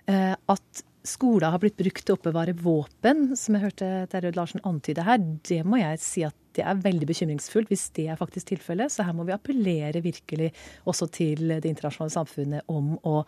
Eh, 0.07 0.35
at 0.35 0.83
skoler 1.07 1.51
har 1.51 1.63
blitt 1.63 1.79
brukt 1.79 2.05
til 2.05 2.15
å 2.15 2.19
oppbevare 2.19 2.55
våpen, 2.55 3.37
som 3.37 3.55
jeg 3.55 3.65
hørte 3.69 4.09
Terje 4.11 4.35
Larsen 4.35 4.65
antyde 4.67 5.05
her, 5.07 5.19
det 5.19 5.63
må 5.65 5.79
jeg 5.81 6.03
si 6.03 6.25
at 6.27 6.35
det 6.57 6.65
er 6.65 6.81
veldig 6.83 7.09
bekymringsfullt 7.09 7.71
hvis 7.73 7.89
det 7.97 8.09
er 8.13 8.19
faktisk 8.21 8.51
tilfellet. 8.53 8.93
Så 8.93 9.07
her 9.07 9.17
må 9.17 9.27
vi 9.29 9.35
appellere 9.37 10.03
virkelig 10.05 10.53
også 10.89 11.11
til 11.15 11.45
det 11.55 11.69
internasjonale 11.69 12.15
samfunnet 12.15 12.73
om 12.73 12.95
å, 13.07 13.21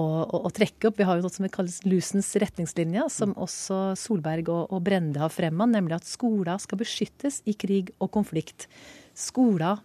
å, 0.00 0.04
å, 0.40 0.52
trekke 0.54 0.90
opp. 0.90 0.98
Vi 0.98 1.06
har 1.08 1.18
jo 1.18 1.26
noe 1.26 1.34
som 1.34 1.48
kalles 1.52 1.80
Lusens 1.86 2.32
retningslinje, 2.42 3.06
som 3.14 3.34
også 3.38 3.80
Solberg 4.00 4.50
og, 4.52 4.74
og 4.74 4.84
Brende 4.86 5.22
har 5.22 5.32
fremma, 5.32 5.68
nemlig 5.70 6.00
at 6.00 6.10
skoler 6.10 6.60
skal 6.62 6.82
beskyttes 6.82 7.42
i 7.50 7.56
krig 7.58 7.94
og 8.00 8.12
konflikt. 8.16 8.68
Skoler 9.14 9.82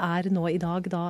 er 0.00 0.28
nå 0.32 0.46
i 0.50 0.60
dag 0.60 0.86
da 0.90 1.02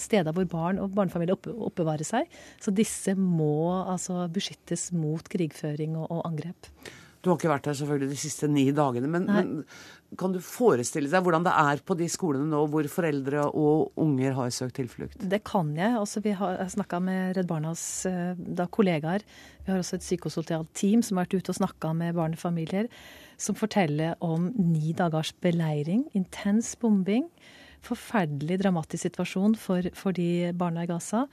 steder 0.00 0.34
hvor 0.36 0.46
barn 0.50 0.78
og 0.82 0.94
barnefamilier 0.96 1.36
oppbevarer 1.68 2.06
seg. 2.06 2.30
Så 2.62 2.72
disse 2.74 3.16
må 3.18 3.72
altså 3.82 4.24
beskyttes 4.32 4.88
mot 4.96 5.26
krigføring 5.32 5.98
og, 5.98 6.06
og, 6.08 6.22
angrep. 6.28 6.70
Du 7.20 7.32
har 7.32 7.40
ikke 7.40 7.50
vært 7.50 7.66
der 7.66 7.76
selvfølgelig 7.80 8.12
de 8.12 8.20
siste 8.20 8.48
ni 8.50 8.68
dagene, 8.70 9.08
men, 9.10 9.24
men, 9.26 9.54
kan 10.18 10.34
du 10.34 10.38
forestille 10.44 11.10
deg 11.10 11.24
hvordan 11.24 11.44
det 11.46 11.52
er 11.58 11.82
på 11.86 11.96
de 11.98 12.06
skolene 12.10 12.46
nå 12.50 12.62
hvor 12.70 12.86
foreldre 12.90 13.48
og 13.48 13.96
unger 14.00 14.36
har 14.38 14.54
søkt 14.54 14.78
tilflukt? 14.78 15.18
Det 15.18 15.42
kan 15.46 15.72
jeg. 15.76 15.96
Altså, 15.98 16.22
vi 16.24 16.34
har 16.38 16.62
snakka 16.72 17.00
med 17.02 17.36
Redd 17.36 17.50
Barnas 17.50 17.82
eh, 18.08 18.38
da, 18.38 18.68
kollegaer. 18.70 19.26
Vi 19.64 19.72
har 19.72 19.82
også 19.82 19.98
et 19.98 20.06
psykososialt 20.06 20.72
team 20.78 21.02
som 21.02 21.18
har 21.18 21.26
vært 21.26 21.40
ute 21.40 21.54
og 21.54 21.60
snakka 21.60 21.92
med 21.98 22.16
barnefamilier, 22.18 22.90
som 23.36 23.58
forteller 23.58 24.14
om 24.24 24.52
ni 24.56 24.94
dagers 24.96 25.34
beleiring, 25.44 26.06
intens 26.16 26.74
bombing 26.80 27.26
forferdelig 27.86 28.58
dramatisk 28.62 29.06
situasjon 29.06 29.56
for, 29.60 29.86
for, 29.96 30.16
de 30.16 30.52
barna 30.58 30.84
i 30.84 30.90
Gaza. 30.90 31.24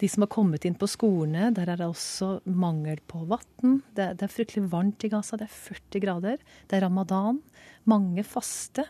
De 0.00 0.08
som 0.10 0.24
har 0.24 0.32
kommet 0.32 0.66
inn 0.68 0.76
på 0.78 0.88
skolene, 0.90 1.50
der 1.56 1.72
er 1.72 1.80
det 1.80 1.88
også 1.88 2.34
mangel 2.44 3.00
på 3.10 3.24
vann. 3.30 3.80
Det, 3.96 4.12
det, 4.20 4.26
er 4.26 4.34
fryktelig 4.34 4.68
varmt 4.72 5.04
i 5.06 5.12
Gaza. 5.12 5.38
Det 5.40 5.48
er 5.48 5.54
40 5.54 6.04
grader. 6.04 6.42
Det 6.68 6.78
er 6.78 6.86
ramadan. 6.86 7.40
Mange 7.88 8.24
faste. 8.26 8.86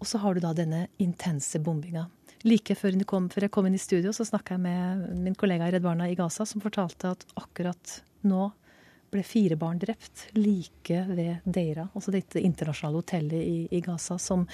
Og 0.00 0.08
så 0.10 0.18
har 0.22 0.34
du 0.34 0.42
da 0.42 0.54
denne 0.56 0.86
intense 1.02 1.60
bombinga. 1.62 2.08
Like 2.42 2.74
før 2.74 2.96
kom, 3.06 3.28
før 3.30 3.46
jeg 3.46 3.54
kom 3.54 3.68
inn 3.68 3.78
i 3.78 3.82
studio, 3.82 4.10
så 4.10 4.26
snakka 4.26 4.56
jeg 4.56 4.64
med 4.64 5.04
min 5.22 5.36
kollega 5.38 5.68
i 5.68 5.76
Redd 5.76 5.84
Barna 5.84 6.08
i 6.10 6.16
Gaza, 6.18 6.46
som 6.48 6.64
fortalte 6.64 7.14
at 7.14 7.22
akkurat 7.38 8.00
nå 8.26 8.48
ble 9.12 9.22
fire 9.26 9.56
barn 9.60 9.78
drept 9.80 10.26
like 10.38 11.02
ved 11.08 11.44
Deira, 11.44 11.84
altså 11.92 12.12
dette 12.14 12.40
internasjonale 12.40 13.02
hotellet 13.02 13.42
i, 13.44 13.58
i 13.70 13.80
Gaza, 13.84 14.16
som, 14.18 14.46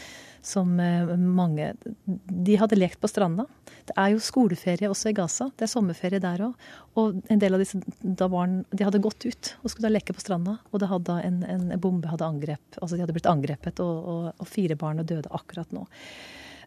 som, 0.45 0.73
eh, 0.83 1.13
mange 1.17 1.73
De 2.05 2.57
hadde 2.59 2.79
lekt 2.79 3.01
på 3.01 3.11
stranda. 3.11 3.47
Det 3.89 3.95
er 3.97 4.13
jo 4.13 4.23
skoleferie 4.23 4.91
også 4.91 5.13
i 5.13 5.17
Gaza. 5.17 5.49
Det 5.57 5.67
er 5.67 5.73
sommerferie 5.73 6.23
der 6.23 6.43
òg. 6.49 6.69
Og 6.99 7.23
en 7.31 7.43
del 7.43 7.55
av 7.55 7.63
disse 7.63 7.81
da 8.03 8.29
barn 8.33 8.61
de 8.75 8.85
hadde 8.87 9.03
gått 9.05 9.29
ut 9.29 9.55
og 9.63 9.71
skulle 9.71 9.89
da 9.89 9.95
leke 9.95 10.17
på 10.17 10.25
stranda, 10.25 10.59
og 10.73 10.83
det 10.83 10.91
hadde 10.91 11.21
en, 11.29 11.41
en 11.47 11.73
bombe 11.81 12.11
hadde 12.11 12.27
angrep, 12.27 12.83
altså 12.83 12.97
de 12.97 13.05
hadde 13.05 13.17
blitt 13.17 13.31
angrepet, 13.31 13.81
og, 13.85 14.13
og, 14.13 14.29
og 14.37 14.51
fire 14.51 14.77
barn 14.79 15.05
døde 15.07 15.31
akkurat 15.35 15.71
nå. 15.75 15.87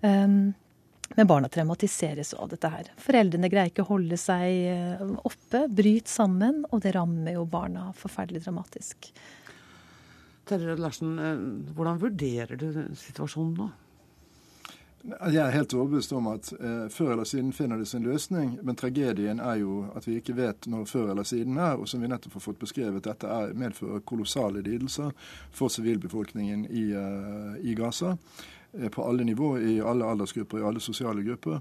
Um, 0.02 0.54
Men 1.16 1.28
barna 1.28 1.50
traumatiseres 1.52 2.34
av 2.34 2.50
dette 2.54 2.72
her. 2.72 2.90
Foreldrene 3.02 3.50
greier 3.52 3.72
ikke 3.72 3.84
å 3.84 3.92
holde 3.92 4.18
seg 4.20 4.48
eh, 4.72 5.06
oppe, 5.28 5.66
bryter 5.68 6.12
sammen, 6.12 6.64
og 6.72 6.84
det 6.86 6.96
rammer 6.96 7.36
jo 7.36 7.46
barna 7.50 7.90
forferdelig 7.98 8.46
dramatisk. 8.46 9.12
Terje 10.48 10.76
Larsen, 10.80 11.16
eh, 11.20 11.46
hvordan 11.76 12.00
vurderer 12.02 12.60
du 12.60 12.68
situasjonen 13.00 13.56
nå? 13.60 13.72
Jeg 15.02 15.40
er 15.42 15.56
helt 15.56 15.74
overbevist 15.74 16.12
om 16.14 16.28
at 16.30 16.52
eh, 16.54 16.86
før 16.94 17.16
eller 17.16 17.26
siden 17.26 17.50
finner 17.58 17.80
det 17.82 17.88
sin 17.90 18.04
løsning. 18.06 18.60
Men 18.62 18.78
tragedien 18.78 19.42
er 19.42 19.58
jo 19.64 19.88
at 19.98 20.06
vi 20.06 20.20
ikke 20.20 20.36
vet 20.38 20.68
når 20.70 20.86
før 20.92 21.10
eller 21.16 21.26
siden 21.26 21.58
er. 21.58 21.80
Og 21.82 21.90
som 21.90 22.04
vi 22.04 22.10
nettopp 22.12 22.38
har 22.38 22.46
fått 22.46 22.62
beskrevet, 22.62 23.04
dette 23.08 23.28
er, 23.28 23.56
medfører 23.58 24.06
kolossale 24.06 24.62
lidelser 24.62 25.10
for 25.52 25.74
sivilbefolkningen 25.74 26.68
i, 26.70 26.86
uh, 26.94 27.58
i 27.66 27.74
Gaza. 27.78 28.14
Eh, 28.74 28.90
på 28.90 29.04
alle 29.04 29.24
nivåer, 29.24 29.60
i 29.60 29.80
alle 29.82 30.06
aldersgrupper, 30.06 30.60
i 30.60 30.68
alle 30.68 30.80
sosiale 30.80 31.24
grupper. 31.24 31.60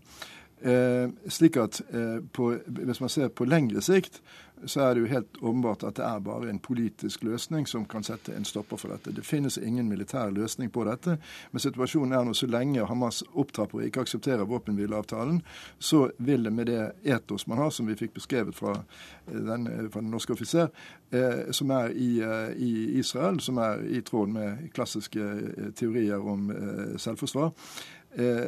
Eh, 0.60 1.08
slik 1.28 1.56
at 1.56 1.80
eh, 1.88 2.18
på, 2.32 2.50
Hvis 2.66 3.00
man 3.00 3.08
ser 3.08 3.28
på 3.28 3.44
lengre 3.44 3.82
sikt, 3.82 4.20
så 4.64 4.80
er 4.80 4.94
det 4.94 5.00
jo 5.00 5.10
helt 5.10 5.38
åpenbart 5.40 5.84
at 5.88 5.96
det 5.96 6.04
er 6.04 6.20
bare 6.24 6.50
en 6.50 6.58
politisk 6.58 7.22
løsning 7.24 7.66
som 7.68 7.84
kan 7.88 8.04
sette 8.04 8.34
en 8.36 8.44
stopper 8.44 8.76
for 8.80 8.92
dette. 8.92 9.12
Det 9.16 9.24
finnes 9.26 9.58
ingen 9.58 9.88
militær 9.88 10.30
løsning 10.30 10.70
på 10.72 10.84
dette. 10.88 11.16
Men 11.50 11.62
situasjonen 11.64 12.12
er 12.16 12.24
nå 12.24 12.34
så 12.36 12.48
lenge 12.50 12.86
Hamas 12.86 13.22
opptrapper 13.32 13.80
og 13.80 13.86
ikke 13.88 14.04
aksepterer 14.04 14.48
våpenhvileavtalen, 14.48 15.42
så 15.78 16.10
vil 16.18 16.44
det 16.44 16.52
med 16.52 16.70
det 16.70 16.80
etos 17.04 17.46
man 17.46 17.62
har, 17.62 17.70
som 17.70 17.88
vi 17.88 17.98
fikk 17.98 18.16
beskrevet 18.18 18.56
fra 18.56 18.74
eh, 18.78 19.38
den, 19.38 19.66
eh, 19.66 19.86
fra 19.90 20.00
den 20.00 20.10
norske 20.10 20.36
offiser, 20.36 20.68
eh, 21.10 21.50
som 21.56 21.70
er 21.70 21.94
i, 21.94 22.10
eh, 22.20 22.52
i, 22.56 22.72
Israel, 23.00 23.40
som 23.40 23.58
er 23.58 23.84
i 23.88 24.00
tråd 24.00 24.28
med 24.34 24.68
klassiske 24.74 25.72
teorier 25.76 26.20
om 26.20 26.50
selvforsvar, 26.98 27.50
Eh, 27.50 27.99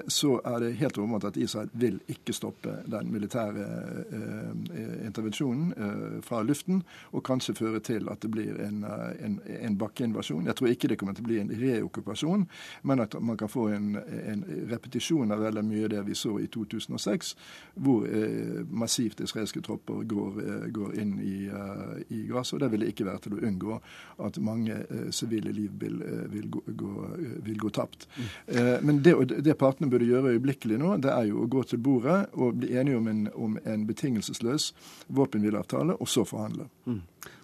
så 0.07 0.40
er 0.44 0.61
det 0.61 0.72
helt 0.81 0.98
åpenbart 0.98 1.25
at 1.25 1.37
Israel 1.37 1.68
vil 1.72 2.01
ikke 2.11 2.35
stoppe 2.35 2.72
den 2.90 3.12
militære 3.12 3.66
eh, 4.12 5.07
intervensjonen 5.07 5.72
eh, 5.77 6.22
fra 6.22 6.42
luften, 6.42 6.83
og 7.12 7.25
kanskje 7.25 7.55
føre 7.55 7.81
til 7.81 8.09
at 8.11 8.22
det 8.22 8.31
blir 8.31 8.59
en, 8.64 8.85
en, 9.25 9.38
en 9.61 9.79
bakkeinvasjon. 9.79 10.46
Jeg 10.46 10.57
tror 10.59 10.72
ikke 10.72 10.90
det 10.90 10.98
kommer 11.01 11.14
til 11.14 11.25
å 11.25 11.31
bli 11.31 11.38
en 11.40 11.53
reokkupasjon, 11.61 12.46
men 12.83 13.05
at 13.05 13.14
man 13.20 13.38
kan 13.38 13.51
få 13.53 13.68
en, 13.77 13.96
en 13.96 14.44
repetisjon 14.70 15.33
av 15.33 15.44
veldig 15.46 15.64
mye 15.66 15.87
av 15.87 15.94
det 15.94 16.03
vi 16.09 16.18
så 16.18 16.37
i 16.42 16.48
2006, 16.53 17.35
hvor 17.75 18.07
massivt 18.70 19.20
israelske 19.25 19.62
tropper 19.64 20.03
går, 20.09 20.40
går 20.75 20.96
inn 21.01 21.14
i, 21.22 21.37
i 22.14 22.22
Gaza. 22.29 22.57
og 22.57 22.62
Det 22.62 22.70
vil 22.72 22.85
det 22.85 22.92
ikke 22.92 23.07
være 23.09 23.22
til 23.27 23.37
å 23.37 23.42
unngå 23.48 23.79
at 24.27 24.40
mange 24.42 24.77
sivile 25.14 25.53
liv 25.55 25.70
vil, 25.81 25.98
vil, 26.33 26.48
gå, 26.51 26.62
gå, 26.66 26.92
vil 27.46 27.61
gå 27.62 27.72
tapt. 27.75 28.09
Mm. 28.16 28.87
Men 28.87 29.03
det, 29.05 29.14
det 29.44 29.51
det 29.52 29.58
partene 29.60 29.90
burde 29.92 30.08
gjøre 30.08 30.32
øyeblikkelig 30.34 30.80
nå, 30.80 30.96
det 31.04 31.12
er 31.12 31.28
jo 31.28 31.44
å 31.44 31.50
gå 31.50 31.62
til 31.68 31.80
bordet 31.84 32.18
og 32.32 32.58
bli 32.62 32.72
enige 32.80 32.98
om 32.98 33.12
en, 33.12 33.22
om 33.36 33.60
en 33.68 33.86
betingelsesløs 33.88 34.72
våpenhvileavtale, 35.12 35.98
og 36.00 36.10
så 36.10 36.24
forhandle. 36.28 36.68
Mm. 36.88 37.02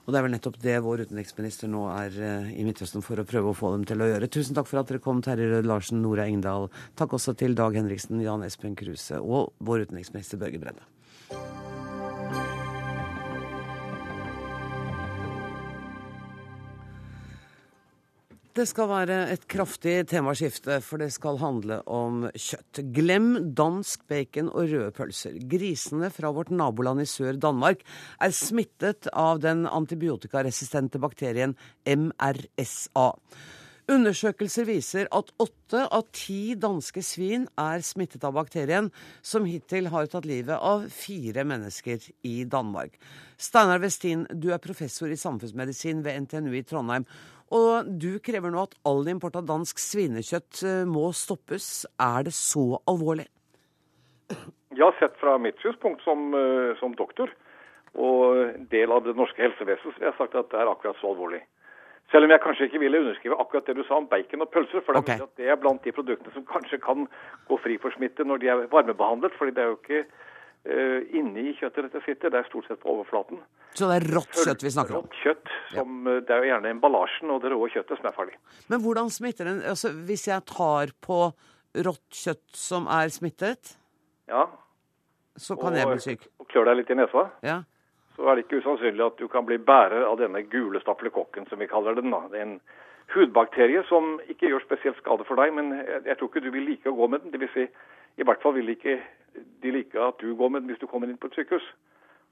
Og 0.09 0.12
Det 0.12 0.18
er 0.18 0.25
vel 0.25 0.33
nettopp 0.33 0.55
det 0.64 0.77
vår 0.81 1.03
utenriksminister 1.05 1.68
nå 1.68 1.83
er 1.92 2.14
uh, 2.16 2.47
i 2.49 2.64
Midtøsten 2.64 3.05
for 3.05 3.21
å 3.21 3.27
prøve 3.29 3.53
å 3.53 3.57
få 3.57 3.75
dem 3.75 3.85
til 3.88 4.01
å 4.01 4.09
gjøre. 4.09 4.31
Tusen 4.33 4.57
takk 4.57 4.71
for 4.71 4.81
at 4.81 4.88
dere 4.88 5.05
kom, 5.05 5.21
Terje 5.25 5.51
Rød 5.51 5.68
Larsen, 5.68 6.01
Nora 6.01 6.25
Engdahl. 6.25 6.71
Takk 6.97 7.18
også 7.18 7.37
til 7.37 7.59
Dag 7.59 7.77
Henriksen, 7.77 8.23
Jan 8.25 8.47
Espen 8.47 8.79
Kruse 8.79 9.21
og 9.21 9.53
vår 9.61 9.85
utenriksminister 9.85 10.40
Børge 10.40 10.62
Brende. 10.62 10.87
Det 18.59 18.64
skal 18.66 18.88
være 18.90 19.16
et 19.31 19.44
kraftig 19.47 19.92
temaskifte, 20.11 20.81
for 20.83 20.99
det 20.99 21.12
skal 21.14 21.37
handle 21.38 21.77
om 21.87 22.25
kjøtt. 22.35 22.81
Glem 22.97 23.29
dansk 23.55 24.03
bacon 24.11 24.49
og 24.51 24.73
røde 24.73 24.88
pølser. 24.97 25.37
Grisene 25.53 26.09
fra 26.11 26.33
vårt 26.35 26.51
naboland 26.51 27.05
i 27.05 27.07
sør, 27.07 27.38
Danmark, 27.38 27.85
er 28.18 28.35
smittet 28.35 29.07
av 29.14 29.38
den 29.44 29.62
antibiotikaresistente 29.71 30.99
bakterien 30.99 31.55
MRSA. 31.87 33.07
Undersøkelser 33.88 34.66
viser 34.68 35.07
at 35.16 35.31
åtte 35.40 35.87
av 35.96 36.11
ti 36.12 36.53
danske 36.61 37.01
svin 37.01 37.46
er 37.57 37.81
smittet 37.81 38.27
av 38.29 38.35
bakterien, 38.37 38.90
som 39.24 39.46
hittil 39.48 39.88
har 39.88 40.11
tatt 40.12 40.29
livet 40.29 40.61
av 40.61 40.85
fire 40.92 41.46
mennesker 41.48 42.05
i 42.29 42.42
Danmark. 42.44 42.98
Steinar 43.40 43.81
Westin, 43.81 44.27
du 44.29 44.51
er 44.53 44.61
professor 44.61 45.09
i 45.09 45.16
samfunnsmedisin 45.16 46.05
ved 46.05 46.20
NTNU 46.27 46.53
i 46.59 46.64
Trondheim. 46.68 47.09
Og 47.48 47.88
du 47.88 48.18
krever 48.20 48.53
nå 48.53 48.66
at 48.66 48.77
all 48.85 49.09
import 49.09 49.38
av 49.40 49.48
dansk 49.48 49.81
svinekjøtt 49.81 50.62
eh, 50.68 50.85
må 50.85 51.09
stoppes. 51.16 51.87
Er 51.96 52.29
det 52.29 52.37
så 52.37 52.83
alvorlig? 52.85 53.24
Ja, 54.77 54.92
sett 55.01 55.16
fra 55.16 55.38
mitt 55.40 55.57
synspunkt 55.64 56.05
som, 56.05 56.29
eh, 56.37 56.74
som 56.77 56.92
doktor 56.98 57.33
og 57.96 58.68
del 58.68 58.92
av 58.92 59.07
det 59.09 59.16
norske 59.16 59.40
helsevesenet, 59.40 59.96
så 59.96 60.11
jeg 60.11 60.18
sagt 60.20 60.37
at 60.37 60.53
det 60.53 60.61
er 60.61 60.68
akkurat 60.68 61.01
så 61.01 61.14
alvorlig. 61.14 61.40
Selv 62.12 62.25
om 62.25 62.33
jeg 62.33 62.40
kanskje 62.40 62.68
ikke 62.68 62.81
ville 62.81 63.03
underskrive 63.03 63.37
akkurat 63.37 63.66
det 63.68 63.77
du 63.77 63.83
sa 63.85 63.99
om 64.01 64.07
bacon 64.09 64.44
og 64.44 64.49
pølser. 64.53 64.81
For 64.87 64.97
okay. 64.97 65.21
det 65.37 65.51
er 65.53 65.61
blant 65.61 65.85
de 65.85 65.92
produktene 65.92 66.33
som 66.33 66.47
kanskje 66.49 66.81
kan 66.81 67.05
gå 67.51 67.59
fri 67.61 67.77
for 67.83 67.92
smitte 67.97 68.25
når 68.25 68.40
de 68.40 68.49
er 68.49 68.64
varmebehandlet. 68.73 69.37
fordi 69.37 69.53
det 69.57 69.64
er 69.64 69.68
jo 69.75 69.77
ikke 69.77 70.01
uh, 70.07 71.01
inni 71.18 71.53
kjøttet 71.59 71.88
dette 71.88 72.03
sitter, 72.07 72.33
det 72.33 72.40
er 72.40 72.49
stort 72.49 72.68
sett 72.68 72.81
på 72.81 72.94
overflaten. 72.94 73.42
Så 73.77 73.90
det 73.90 74.01
er 74.01 74.09
rått 74.16 74.40
kjøtt 74.40 74.64
vi 74.64 74.73
snakker 74.75 74.97
om? 74.99 75.05
Rått 75.05 75.21
kjøtt. 75.21 75.53
Som, 75.75 75.99
ja. 76.09 76.16
Eh, 76.16 76.23
det 76.25 76.35
er 76.35 76.42
jo 76.42 76.49
gjerne 76.49 76.73
emballasjen 76.73 77.35
og 77.35 77.42
det 77.44 77.53
rå 77.53 77.61
kjøttet 77.68 78.01
som 78.01 78.09
er 78.09 78.16
farlig. 78.16 78.38
Men 78.73 78.83
hvordan 78.83 79.12
smitter 79.12 79.51
den? 79.51 79.61
Altså, 79.68 79.92
hvis 80.09 80.25
jeg 80.31 80.47
tar 80.49 80.94
på 81.05 81.21
rått 81.87 82.23
kjøtt 82.25 82.57
som 82.57 82.88
er 82.90 83.12
smittet, 83.12 83.77
ja. 84.33 84.47
så 85.37 85.59
kan 85.61 85.77
og, 85.77 85.79
jeg 85.79 85.92
bli 85.92 86.07
syk? 86.09 86.31
Og 86.40 86.49
klør 86.49 86.71
deg 86.71 86.81
litt 86.81 86.94
i 86.94 86.99
nesa? 86.99 87.29
Ja. 87.44 87.61
Så 88.19 88.27
er 88.27 88.35
det 88.35 88.49
ikke 88.49 88.59
usannsynlig 88.65 89.05
at 89.05 89.21
du 89.21 89.29
kan 89.31 89.47
bli 89.47 89.61
bærer 89.63 90.03
av 90.03 90.17
denne 90.19 90.43
gule 90.51 90.81
stafylokokken, 90.83 91.47
som 91.47 91.61
vi 91.63 91.69
kaller 91.71 91.95
den. 91.95 92.11
da. 92.11 92.25
Det 92.33 92.41
er 92.41 92.47
en 92.49 92.57
hudbakterie 93.15 93.85
som 93.87 94.17
ikke 94.27 94.51
gjør 94.51 94.65
spesielt 94.65 94.99
skade 94.99 95.25
for 95.29 95.39
deg, 95.39 95.55
men 95.55 95.71
jeg, 95.79 96.17
tror 96.19 96.33
ikke 96.33 96.43
du 96.43 96.51
vil 96.51 96.67
like 96.67 96.91
å 96.91 96.97
gå 96.99 97.07
med 97.13 97.23
den. 97.23 97.31
Det 97.31 97.41
vil 97.45 97.53
si, 97.55 97.69
i 98.19 98.27
hvert 98.27 98.43
fall 98.43 98.57
vil 98.59 98.75
ikke 98.75 98.99
de 99.63 99.71
like 99.71 100.03
at 100.03 100.19
du 100.19 100.35
går 100.35 100.51
med 100.51 100.65
den 100.65 100.73
hvis 100.73 100.83
du 100.83 100.89
kommer 100.91 101.07
inn 101.07 101.21
på 101.21 101.31
et 101.31 101.39
sykehus. 101.39 101.69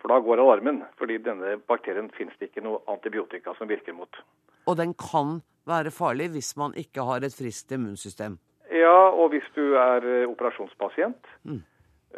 For 0.02 0.10
da 0.10 0.18
går 0.20 0.42
alarmen, 0.42 0.82
fordi 0.98 1.20
denne 1.22 1.54
bakterien 1.70 2.10
finnes 2.18 2.34
det 2.40 2.50
ikke 2.50 2.66
noe 2.66 2.82
antibiotika 2.90 3.54
som 3.56 3.70
virker 3.70 3.94
mot. 3.94 4.18
Og 4.66 4.74
den 4.76 4.92
kan 4.98 5.38
være 5.70 5.94
farlig 5.94 6.32
hvis 6.34 6.52
man 6.58 6.74
ikke 6.76 7.06
har 7.06 7.22
et 7.22 7.34
friskt 7.34 7.70
immunsystem? 7.72 8.36
Ja, 8.74 9.14
og 9.14 9.30
hvis 9.30 9.46
du 9.54 9.78
er 9.78 10.02
eh, 10.02 10.28
operasjonspasient. 10.28 11.30
Mm. 11.46 11.62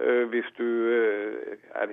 Eh, 0.01 0.25
hvis 0.33 0.49
du 0.57 0.65
eh, 0.65 1.59
er 1.77 1.93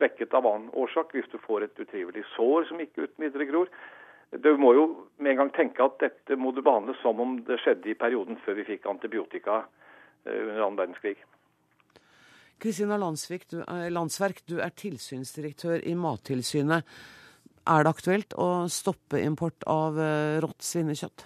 svekket 0.00 0.34
av 0.34 0.48
annen 0.48 0.70
årsak, 0.72 1.12
hvis 1.14 1.28
du 1.30 1.38
får 1.44 1.66
et 1.68 1.82
utrivelig 1.84 2.24
sår 2.34 2.70
som 2.70 2.80
ikke 2.80 3.04
uten 3.04 3.26
videre 3.26 3.48
gror. 3.50 3.72
Du 4.30 4.50
må 4.56 4.72
jo 4.76 4.86
med 5.18 5.34
en 5.34 5.42
gang 5.44 5.52
tenke 5.54 5.84
at 5.84 5.98
dette 6.00 6.38
må 6.38 6.54
du 6.54 6.62
behandle 6.62 6.94
som 7.02 7.20
om 7.20 7.40
det 7.46 7.58
skjedde 7.60 7.92
i 7.92 7.98
perioden 7.98 8.38
før 8.44 8.60
vi 8.60 8.68
fikk 8.68 8.86
antibiotika 8.90 9.64
under 10.24 10.60
annen 10.60 10.78
verdenskrig. 10.78 11.16
Kristina 12.60 12.98
Landsverk, 13.00 14.42
du 14.46 14.60
er 14.60 14.72
tilsynsdirektør 14.76 15.80
i 15.88 15.94
Mattilsynet. 15.96 16.84
Er 17.70 17.84
det 17.84 17.92
aktuelt 17.92 18.36
å 18.36 18.68
stoppe 18.72 19.20
import 19.24 19.64
av 19.68 19.96
eh, 20.00 20.38
rått 20.44 20.64
svinekjøtt? 20.64 21.24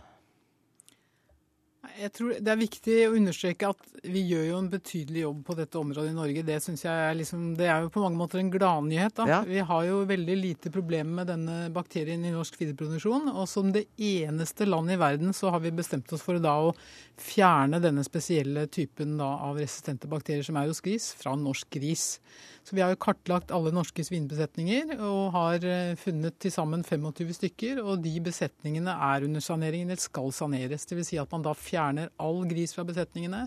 Jeg 2.00 2.11
tror 2.16 2.33
Det 2.42 2.50
er 2.50 2.59
viktig 2.59 2.94
å 3.07 3.14
understreke 3.14 3.68
at 3.70 3.90
vi 4.04 4.24
gjør 4.28 4.44
jo 4.48 4.57
en 4.59 4.70
betydelig 4.72 5.22
jobb 5.22 5.42
på 5.46 5.57
dette 5.59 5.78
området 5.80 6.11
i 6.11 6.16
Norge. 6.16 6.42
Det 6.46 6.57
synes 6.61 6.83
jeg 6.85 6.92
er, 6.92 7.14
liksom, 7.16 7.44
det 7.59 7.68
er 7.70 7.85
jo 7.85 7.92
på 7.94 8.02
mange 8.02 8.18
måter 8.18 8.40
en 8.40 8.50
gladnyhet. 8.52 9.22
Ja. 9.30 9.40
Vi 9.46 9.62
har 9.64 9.87
jo 9.88 10.02
veldig 10.09 10.37
lite 10.37 10.72
problemer 10.74 11.22
med 11.22 11.30
denne 11.33 11.57
bakterien 11.74 12.24
i 12.26 12.33
norsk 12.35 12.59
fiderproduksjon. 12.61 13.30
Og 13.33 13.48
som 13.50 13.70
det 13.74 13.87
eneste 13.96 14.68
landet 14.68 14.98
i 14.98 15.02
verden 15.04 15.37
så 15.37 15.54
har 15.54 15.62
vi 15.64 15.72
bestemt 15.74 16.12
oss 16.12 16.24
for 16.26 16.42
da 16.42 16.57
å 16.66 16.74
fjerne 17.20 17.80
denne 17.83 18.04
spesielle 18.07 18.66
typen 18.68 19.16
da, 19.20 19.30
av 19.48 19.61
resistente 19.62 20.11
bakterier 20.11 20.44
som 20.44 20.59
er 20.61 20.68
hos 20.68 20.83
gris, 20.85 21.12
fra 21.20 21.37
norsk 21.38 21.70
gris. 21.78 22.18
Så 22.64 22.77
vi 22.77 22.81
har 22.81 22.94
jo 22.94 23.00
kartlagt 23.05 23.53
alle 23.53 23.74
norske 23.77 24.05
svinebesetninger 24.07 24.94
og 24.96 25.35
har 25.35 25.66
eh, 25.68 25.98
funnet 26.00 26.38
til 26.40 26.53
sammen 26.55 26.81
25 26.87 27.35
stykker. 27.37 27.83
Og 27.85 28.00
de 28.05 28.14
besetningene 28.24 28.94
er 29.11 29.27
under 29.27 29.44
sanering, 29.44 29.85
eller 29.85 30.00
skal 30.00 30.33
saneres. 30.33 30.88
Dvs. 30.88 31.11
Si 31.12 31.20
at 31.20 31.35
man 31.35 31.44
da 31.44 31.53
fjerner 31.59 32.09
all 32.24 32.40
gris 32.48 32.72
fra 32.77 32.87
besetningene, 32.88 33.44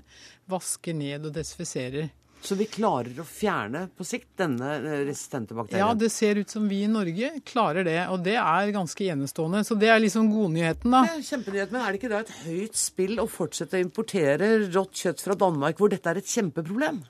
vasker 0.54 0.98
ned 0.98 1.26
og 1.26 1.34
desinfiserer. 1.40 2.12
Så 2.46 2.56
vi 2.56 2.68
klarer 2.70 3.18
å 3.18 3.26
fjerne 3.26 3.88
på 3.98 4.06
sikt 4.06 4.30
denne 4.40 4.76
eh, 4.78 5.02
resistente 5.08 5.58
bakterien? 5.58 5.82
Ja, 5.82 5.98
det 5.98 6.12
ser 6.14 6.38
ut 6.38 6.54
som 6.54 6.68
vi 6.70 6.84
i 6.86 6.92
Norge 6.92 7.32
klarer 7.48 7.88
det. 7.88 8.00
Og 8.14 8.22
det 8.26 8.38
er 8.38 8.74
ganske 8.76 9.10
enestående. 9.10 9.64
Så 9.66 9.78
det 9.80 9.90
er 9.92 10.02
liksom 10.04 10.30
godnyheten, 10.32 10.94
da. 10.94 11.04
Det 11.08 11.18
er 11.18 11.30
kjempenyhet, 11.32 11.74
Men 11.74 11.82
er 11.82 11.90
det 11.90 12.02
ikke 12.02 12.14
da 12.14 12.22
et 12.22 12.36
høyt 12.44 12.78
spill 12.78 13.18
å 13.24 13.28
fortsette 13.32 13.80
å 13.80 13.84
importere 13.84 14.52
rått 14.68 15.02
kjøtt 15.02 15.26
fra 15.26 15.38
Danmark, 15.48 15.82
hvor 15.82 15.92
dette 15.92 16.14
er 16.14 16.22
et 16.22 16.36
kjempeproblem? 16.38 17.02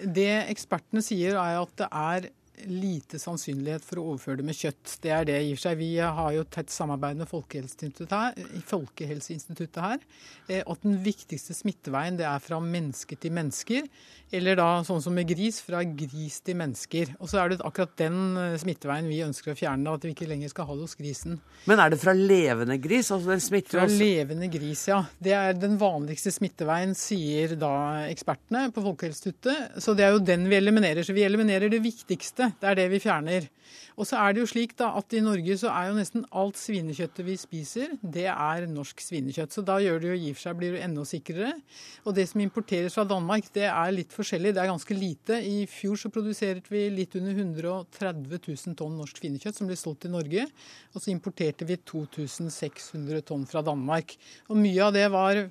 Det 0.00 0.30
ekspertene 0.50 1.02
sier, 1.04 1.36
er 1.36 1.60
at 1.60 1.74
det 1.78 1.88
er 1.90 2.30
lite 2.68 3.18
sannsynlighet 3.20 3.84
for 3.86 4.00
å 4.00 4.06
overføre 4.12 4.40
det 4.40 4.46
med 4.48 4.58
kjøtt. 4.58 4.96
Det 5.04 5.12
er 5.14 5.26
det 5.28 5.38
i 5.46 5.54
seg. 5.58 5.78
Vi 5.80 5.90
har 6.00 6.32
jo 6.34 6.44
tett 6.48 6.72
samarbeid 6.72 7.20
med 7.20 7.30
Folkehelseinstituttet 7.30 8.14
her, 8.14 8.62
Folkehelseinstituttet 8.70 9.80
her. 9.84 10.00
Eh, 10.48 10.62
at 10.64 10.86
den 10.86 10.98
viktigste 11.04 11.56
smitteveien 11.56 12.18
det 12.18 12.26
er 12.28 12.42
fra 12.42 12.60
menneske 12.62 13.18
til 13.20 13.34
mennesker. 13.36 13.86
Eller 14.30 14.54
da 14.58 14.68
sånn 14.86 15.02
som 15.02 15.14
med 15.16 15.26
gris, 15.26 15.58
fra 15.64 15.82
gris 15.82 16.38
til 16.46 16.58
mennesker. 16.60 17.16
Og 17.18 17.30
så 17.32 17.40
er 17.42 17.50
det 17.50 17.60
akkurat 17.66 17.96
den 17.98 18.18
eh, 18.38 18.58
smitteveien 18.62 19.08
vi 19.10 19.22
ønsker 19.26 19.54
å 19.54 19.58
fjerne, 19.58 19.96
at 19.96 20.06
vi 20.06 20.14
ikke 20.14 20.28
lenger 20.30 20.52
skal 20.52 20.68
ha 20.68 20.76
det 20.78 20.86
hos 20.86 20.98
grisen. 20.98 21.40
Men 21.70 21.82
er 21.82 21.92
det 21.92 22.00
fra 22.02 22.14
levende 22.16 22.78
gris? 22.82 23.10
Altså 23.10 23.34
den 23.34 23.42
smitter 23.42 23.78
fra 23.78 23.88
også 23.88 23.98
levende 23.98 24.50
gris, 24.52 24.86
ja. 24.90 25.02
Det 25.18 25.34
er 25.36 25.58
den 25.58 25.78
vanligste 25.80 26.32
smitteveien, 26.34 26.94
sier 26.98 27.56
da 27.58 27.72
ekspertene 28.06 28.68
på 28.74 28.84
Folkehelseinstituttet. 28.86 29.80
Så 29.82 29.96
det 29.98 30.06
er 30.06 30.14
jo 30.14 30.22
den 30.22 30.46
vi 30.50 30.58
eliminerer. 30.60 31.02
Så 31.06 31.16
vi 31.16 31.26
eliminerer 31.26 31.72
det 31.72 31.82
viktigste. 31.82 32.49
Det 32.60 32.68
er 32.70 32.78
det 32.78 32.88
vi 32.92 33.00
fjerner. 33.02 33.46
Og 34.00 34.06
så 34.08 34.16
er 34.16 34.32
det 34.32 34.40
jo 34.40 34.48
slik 34.48 34.72
da 34.78 34.90
at 34.96 35.12
i 35.12 35.20
Norge 35.22 35.56
så 35.60 35.70
er 35.74 35.90
jo 35.90 35.96
nesten 35.98 36.24
alt 36.40 36.56
svinekjøttet 36.56 37.26
vi 37.26 37.36
spiser, 37.38 37.92
det 38.00 38.26
er 38.32 38.64
norsk 38.70 39.02
svinekjøtt. 39.04 39.52
Så 39.52 39.64
da 39.66 39.76
gjør 39.82 40.00
det 40.00 40.10
jo 40.10 40.16
i 40.16 40.30
og 40.32 40.40
seg 40.40 40.56
blir 40.58 40.76
det 40.76 40.82
enda 40.86 41.04
sikrere. 41.08 41.52
Og 42.08 42.16
det 42.16 42.24
som 42.30 42.40
importeres 42.40 42.96
fra 42.96 43.04
Danmark, 43.08 43.50
det 43.54 43.66
er 43.68 43.94
litt 43.94 44.16
forskjellig. 44.16 44.54
Det 44.56 44.64
er 44.64 44.72
ganske 44.72 44.96
lite. 44.96 45.40
I 45.44 45.66
fjor 45.70 46.00
så 46.00 46.12
produserte 46.14 46.72
vi 46.72 46.86
litt 46.94 47.16
under 47.20 47.36
130 47.36 48.40
000 48.40 48.78
tonn 48.80 48.98
norsk 48.98 49.20
svinekjøtt 49.20 49.60
som 49.60 49.70
ble 49.70 49.78
solgt 49.78 50.08
i 50.08 50.12
Norge. 50.14 50.48
Og 50.94 51.04
så 51.04 51.12
importerte 51.12 51.68
vi 51.68 51.78
2600 51.84 53.26
tonn 53.28 53.46
fra 53.50 53.64
Danmark. 53.66 54.16
Og 54.48 54.60
mye 54.60 54.86
av 54.86 54.96
det 54.96 55.08
var 55.12 55.44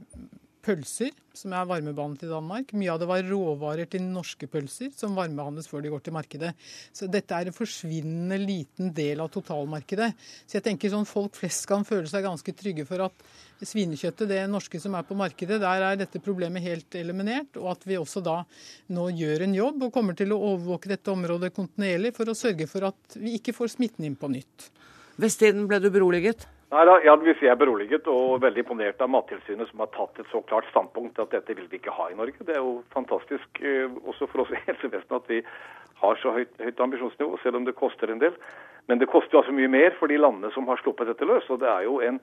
pølser, 0.66 1.14
som 1.36 1.54
er 1.56 1.68
varmebehandlet 1.70 2.26
i 2.26 2.30
Danmark. 2.30 2.72
Mye 2.76 2.92
av 2.92 3.00
det 3.02 3.08
var 3.10 3.24
råvarer 3.24 3.88
til 3.92 4.04
norske 4.04 4.48
pølser, 4.52 4.90
som 4.96 5.16
varmebehandles 5.18 5.70
før 5.72 5.84
de 5.86 5.92
går 5.94 6.04
til 6.04 6.16
markedet. 6.16 6.52
Så 6.96 7.08
dette 7.12 7.36
er 7.36 7.50
en 7.50 7.56
forsvinnende 7.56 8.40
liten 8.42 8.92
del 8.96 9.24
av 9.24 9.32
totalmarkedet. 9.34 10.10
Så 10.44 10.60
jeg 10.60 10.66
tenker 10.68 10.92
sånn 10.92 11.08
folk 11.10 11.40
flest 11.40 11.68
kan 11.70 11.88
føle 11.88 12.12
seg 12.12 12.28
ganske 12.28 12.56
trygge 12.60 12.86
for 12.90 13.06
at 13.08 13.26
svinekjøttet, 13.64 14.28
det 14.30 14.44
norske 14.52 14.80
som 14.84 14.96
er 15.00 15.08
på 15.08 15.18
markedet, 15.20 15.62
der 15.64 15.88
er 15.88 15.98
dette 16.00 16.22
problemet 16.24 16.64
helt 16.66 17.00
eliminert. 17.00 17.56
Og 17.60 17.72
at 17.74 17.88
vi 17.88 18.00
også 18.00 18.24
da 18.26 18.42
nå 18.96 19.10
gjør 19.16 19.48
en 19.48 19.58
jobb 19.58 19.88
og 19.88 19.96
kommer 19.96 20.20
til 20.20 20.36
å 20.36 20.44
overvåke 20.54 20.92
dette 20.92 21.16
området 21.16 21.54
kontinuerlig 21.56 22.14
for 22.20 22.32
å 22.32 22.38
sørge 22.38 22.68
for 22.72 22.92
at 22.92 23.20
vi 23.20 23.38
ikke 23.40 23.56
får 23.56 23.78
smitten 23.78 24.08
inn 24.08 24.20
på 24.20 24.32
nytt. 24.32 24.72
Vesttiden 25.20 25.68
ble 25.68 25.82
du 25.84 25.92
beroliget? 25.92 26.48
Nei 26.70 26.86
da, 26.86 27.00
ja, 27.02 27.16
Vi 27.16 27.48
er 27.50 27.56
beroliget 27.58 28.08
og 28.08 28.42
veldig 28.44 28.62
imponert 28.62 29.00
av 29.02 29.10
Mattilsynet, 29.10 29.72
som 29.72 29.82
har 29.82 29.90
tatt 29.96 30.20
et 30.22 30.28
så 30.30 30.42
klart 30.46 30.68
standpunkt 30.70 31.18
at 31.18 31.32
dette 31.34 31.56
vil 31.58 31.66
vi 31.72 31.80
ikke 31.80 31.96
ha 31.96 32.12
i 32.12 32.18
Norge. 32.18 32.46
Det 32.46 32.54
er 32.54 32.62
jo 32.62 32.84
fantastisk 32.94 33.62
eh, 33.64 33.90
også 34.06 34.28
for 34.30 34.44
oss 34.44 34.54
i 34.54 34.62
helsevesenet 34.68 35.16
at 35.18 35.32
vi 35.34 35.40
har 36.04 36.20
så 36.22 36.36
høyt, 36.36 36.52
høyt 36.62 36.84
ambisjonsnivå, 36.86 37.40
selv 37.42 37.58
om 37.58 37.66
det 37.66 37.74
koster 37.80 38.14
en 38.14 38.22
del. 38.22 38.38
Men 38.86 39.02
det 39.02 39.10
koster 39.10 39.34
jo 39.34 39.42
altså 39.42 39.56
mye 39.58 39.72
mer 39.72 39.98
for 39.98 40.14
de 40.14 40.22
landene 40.22 40.54
som 40.54 40.70
har 40.70 40.78
sluppet 40.84 41.10
dette 41.10 41.26
løs. 41.26 41.50
og 41.50 41.60
det 41.64 41.72
er 41.74 41.88
jo 41.88 41.98
en 42.06 42.22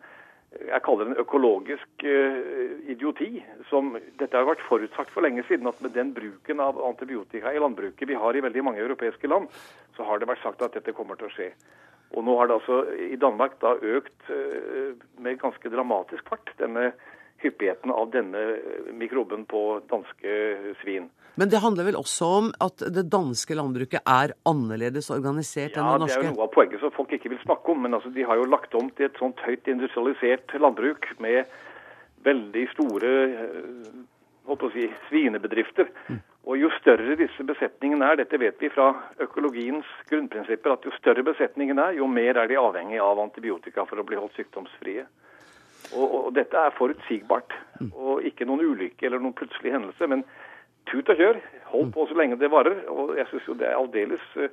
jeg 0.67 0.83
kaller 0.85 1.07
det 1.07 1.15
en 1.15 1.23
økologisk 1.23 2.05
uh, 2.05 2.77
idioti. 2.91 3.43
som 3.71 3.95
Dette 4.21 4.37
har 4.37 4.49
vært 4.49 4.65
forutsagt 4.69 5.13
for 5.15 5.27
lenge 5.27 5.45
siden, 5.49 5.69
at 5.69 5.81
med 5.85 5.95
den 5.97 6.13
bruken 6.17 6.61
av 6.63 6.79
antibiotika 6.89 7.53
i 7.53 7.61
landbruket 7.63 8.09
vi 8.09 8.19
har 8.19 8.37
i 8.37 8.45
veldig 8.45 8.65
mange 8.65 8.83
europeiske 8.85 9.29
land, 9.29 9.49
så 9.97 10.07
har 10.07 10.19
det 10.19 10.29
vært 10.31 10.45
sagt 10.45 10.63
at 10.63 10.77
dette 10.77 10.95
kommer 10.97 11.19
til 11.19 11.31
å 11.31 11.35
skje. 11.35 11.51
Og 12.15 12.23
nå 12.25 12.37
har 12.39 12.49
det 12.49 12.59
altså 12.61 12.83
i 13.03 13.19
Danmark 13.19 13.59
da 13.63 13.75
økt 13.77 14.31
uh, 14.31 14.97
med 15.19 15.41
ganske 15.43 15.73
dramatisk 15.73 16.29
fart, 16.29 16.55
denne 16.61 16.93
hyppigheten 17.47 17.93
av 17.95 18.11
denne 18.13 18.43
mikroben 18.97 19.47
på 19.49 19.63
danske 19.91 20.35
svin. 20.83 21.09
Men 21.37 21.51
det 21.53 21.61
handler 21.61 21.85
vel 21.91 21.99
også 22.01 22.29
om 22.39 22.47
at 22.65 22.81
det 22.97 23.07
danske 23.13 23.57
landbruket 23.59 24.01
er 24.09 24.33
annerledes 24.49 25.11
organisert 25.13 25.77
ja, 25.77 25.83
enn 25.83 25.91
det 25.91 26.07
norske? 26.07 26.17
Ja, 26.17 26.23
det 26.23 26.31
er 26.31 26.33
jo 26.33 26.37
noe 26.39 26.47
av 26.49 26.55
poenget 26.55 26.81
som 26.81 26.95
folk 26.97 27.13
ikke 27.13 27.33
vil 27.35 27.43
snakke 27.43 27.75
om. 27.75 27.83
Men 27.85 27.99
altså, 27.99 28.13
de 28.15 28.25
har 28.25 28.41
jo 28.41 28.49
lagt 28.49 28.77
om 28.79 28.89
til 28.97 29.11
et 29.11 29.21
sånt 29.21 29.43
høyt 29.45 29.69
industrialisert 29.69 30.57
landbruk 30.63 31.11
med 31.21 31.45
veldig 32.25 32.65
store 32.73 33.13
holdt 34.47 34.65
å 34.65 34.73
si, 34.73 34.89
svinebedrifter. 35.11 35.91
Mm. 36.09 36.23
Og 36.47 36.61
Jo 36.61 36.71
større 36.79 37.17
disse 37.19 37.43
besetningene 37.43 38.07
er, 38.07 38.21
dette 38.21 38.39
vet 38.39 38.61
vi 38.63 38.71
fra 38.71 38.93
økologiens 39.23 39.87
grunnprinsipper, 40.11 40.77
at 40.77 40.85
jo 40.87 40.93
større 40.95 41.25
besetningen 41.27 41.81
er, 41.83 41.97
jo 41.99 42.07
mer 42.07 42.39
er 42.39 42.51
de 42.51 42.59
avhengig 42.61 43.01
av 43.03 43.19
antibiotika 43.19 43.85
for 43.89 43.99
å 43.99 44.07
bli 44.07 44.19
holdt 44.21 44.39
sykdomsfrie. 44.39 45.05
Og, 45.95 46.07
og 46.27 46.29
Dette 46.37 46.59
er 46.59 46.75
forutsigbart, 46.77 47.55
mm. 47.81 47.91
og 47.95 48.25
ikke 48.27 48.49
noen 48.49 48.65
ulykke 48.67 49.07
eller 49.07 49.23
noen 49.23 49.37
plutselig 49.39 49.75
hendelse. 49.75 50.09
Men 50.11 50.25
tut 50.91 51.11
og 51.13 51.21
kjør, 51.21 51.41
hold 51.73 51.93
på 51.95 52.07
så 52.09 52.19
lenge 52.19 52.39
det 52.41 52.51
varer. 52.53 52.83
Og 52.93 53.15
jeg 53.19 53.29
syns 53.31 53.47
jo 53.51 53.59
det 53.61 53.69
er 53.71 53.79
aldeles 53.79 54.27
uh, 54.41 54.51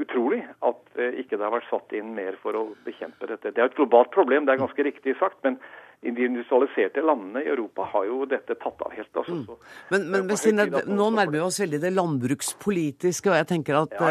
utrolig 0.00 0.40
at 0.66 0.80
uh, 0.96 1.10
ikke 1.10 1.36
det 1.36 1.46
har 1.46 1.54
vært 1.56 1.70
satt 1.70 1.94
inn 1.96 2.14
mer 2.16 2.38
for 2.42 2.56
å 2.56 2.64
bekjempe 2.86 3.28
dette. 3.30 3.52
Det 3.52 3.62
er 3.62 3.70
et 3.70 3.78
globalt 3.78 4.12
problem, 4.16 4.46
det 4.46 4.56
er 4.56 4.64
ganske 4.64 4.86
riktig 4.86 5.16
sagt. 5.20 5.40
men 5.46 5.60
i 6.00 6.10
de 6.16 6.24
industrialiserte 6.24 7.02
landene 7.04 7.42
i 7.44 7.48
Europa 7.52 7.84
har 7.92 8.06
jo 8.08 8.22
dette 8.28 8.54
tatt 8.56 8.80
av 8.86 8.94
helt. 8.96 9.10
Altså, 9.12 9.34
mm. 9.36 9.66
Men, 9.92 10.06
men 10.14 10.30
Bestine, 10.30 10.64
nå 10.88 11.08
nærmer 11.12 11.34
vi 11.34 11.42
oss 11.44 11.60
veldig 11.60 11.80
det 11.82 11.90
landbrukspolitiske, 11.92 13.28
og 13.28 13.36
jeg 13.36 13.48
tenker 13.50 13.82
at 13.82 13.96
ja, 13.98 14.08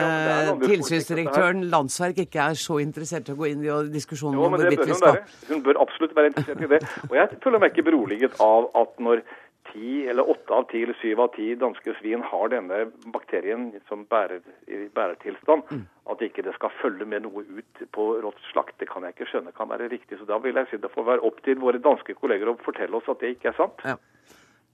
ja, 0.52 0.54
tilsynsdirektøren 0.62 1.65
Landsverk 1.71 2.21
ikke 2.28 2.45
er 2.52 2.62
så 2.62 2.78
interessert 2.84 3.32
i 3.32 3.34
å 3.34 3.39
gå 3.39 3.49
inn 3.49 3.65
i 3.65 3.73
diskusjonen 3.95 4.38
om 4.38 4.54
hvorvidt 4.54 4.86
vi 4.86 4.99
skal 5.02 5.17
Hun 5.49 5.65
bør 5.65 5.82
absolutt 5.82 6.13
være 6.17 6.34
interessert 6.34 6.62
i 6.67 6.71
det. 6.75 6.84
Og 7.10 7.17
jeg 7.17 7.41
føler 7.41 7.63
meg 7.63 7.73
ikke 7.73 7.88
beroliget 7.89 8.38
av 8.43 8.69
at 8.78 8.93
når 9.02 9.25
ti 9.71 10.08
eller 10.10 10.29
åtte 10.29 10.53
av 10.53 10.67
ti 10.71 10.84
eller 10.84 10.97
syv 11.01 11.21
av 11.23 11.32
ti 11.36 11.47
danske 11.60 11.93
svin 11.99 12.23
har 12.25 12.51
denne 12.53 12.86
bakterien 13.13 13.69
som 13.89 14.05
bærer, 14.10 14.41
i 14.67 14.88
bærertilstand, 14.95 15.69
mm. 15.71 15.84
at 16.13 16.23
ikke 16.25 16.45
det 16.47 16.55
skal 16.58 16.73
følge 16.82 17.08
med 17.10 17.25
noe 17.25 17.45
ut 17.45 17.84
på 17.95 18.08
rått 18.23 18.39
slakt, 18.51 18.77
det 18.82 18.89
kan 18.91 19.05
jeg 19.05 19.17
ikke 19.17 19.29
skjønne 19.32 19.55
kan 19.55 19.71
være 19.71 19.91
riktig. 19.91 20.19
Så 20.19 20.27
da 20.29 20.39
vil 20.43 20.58
jeg 20.60 20.71
si 20.71 20.82
det 20.82 20.93
får 20.93 21.08
være 21.13 21.25
opp 21.29 21.41
til 21.45 21.62
våre 21.62 21.82
danske 21.84 22.17
kolleger 22.19 22.51
å 22.51 22.58
fortelle 22.65 22.99
oss 22.99 23.10
at 23.12 23.21
det 23.23 23.36
ikke 23.36 23.53
er 23.53 23.60
sant. 23.60 23.86
Ja. 23.86 23.97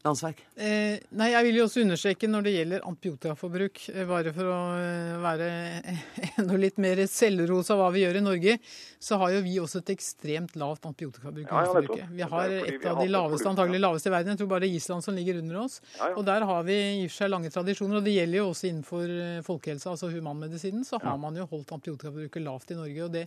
Landsverk? 0.06 0.42
Eh, 0.56 1.00
nei, 1.18 1.32
Jeg 1.32 1.48
vil 1.48 1.58
jo 1.58 1.64
også 1.66 1.82
understreke 1.82 2.28
når 2.30 2.46
det 2.46 2.54
gjelder 2.54 2.84
antibiotikaforbruk, 2.86 3.80
eh, 3.90 4.06
bare 4.06 4.34
for 4.36 4.52
å 4.54 4.58
eh, 4.78 5.16
være 5.24 5.48
enda 6.40 6.60
litt 6.62 6.78
mer 6.82 7.02
selvros 7.10 7.72
av 7.74 7.82
hva 7.82 7.88
vi 7.96 8.04
gjør 8.04 8.20
i 8.20 8.26
Norge, 8.26 8.58
så 9.02 9.18
har 9.22 9.34
jo 9.34 9.42
vi 9.46 9.56
også 9.62 9.82
et 9.82 9.92
ekstremt 9.96 10.54
lavt 10.62 10.86
antibiotikaforbruk. 10.86 11.50
Ja, 11.50 11.64
ja, 11.66 12.10
vi 12.12 12.28
har 12.36 12.54
et 12.60 12.86
av 12.86 13.02
de 13.02 13.08
laveste, 13.10 13.50
antagelig 13.50 13.82
laveste 13.82 14.12
i 14.12 14.14
verden. 14.14 14.34
Jeg 14.36 14.44
tror 14.44 14.52
bare 14.54 14.66
det 14.68 14.72
Island 14.78 15.06
som 15.06 15.18
ligger 15.18 15.42
under 15.42 15.60
oss. 15.64 15.80
Ja, 15.98 16.12
og 16.14 16.26
der 16.30 16.46
har 16.46 16.64
vi 16.70 16.78
i 16.78 17.04
og 17.08 17.10
for 17.10 17.24
seg 17.24 17.34
lange 17.34 17.52
tradisjoner. 17.54 18.00
Og 18.00 18.06
det 18.06 18.16
gjelder 18.16 18.42
jo 18.42 18.48
også 18.52 18.70
innenfor 18.70 19.16
eh, 19.16 19.42
folkehelsa, 19.46 19.96
altså 19.96 20.12
humanmedisinen, 20.14 20.86
så 20.86 21.02
har 21.02 21.18
man 21.22 21.42
jo 21.42 21.48
holdt 21.50 21.76
antibiotikaforbruket 21.80 22.46
lavt 22.46 22.76
i 22.76 22.80
Norge. 22.80 23.10
Og, 23.10 23.14
det, 23.18 23.26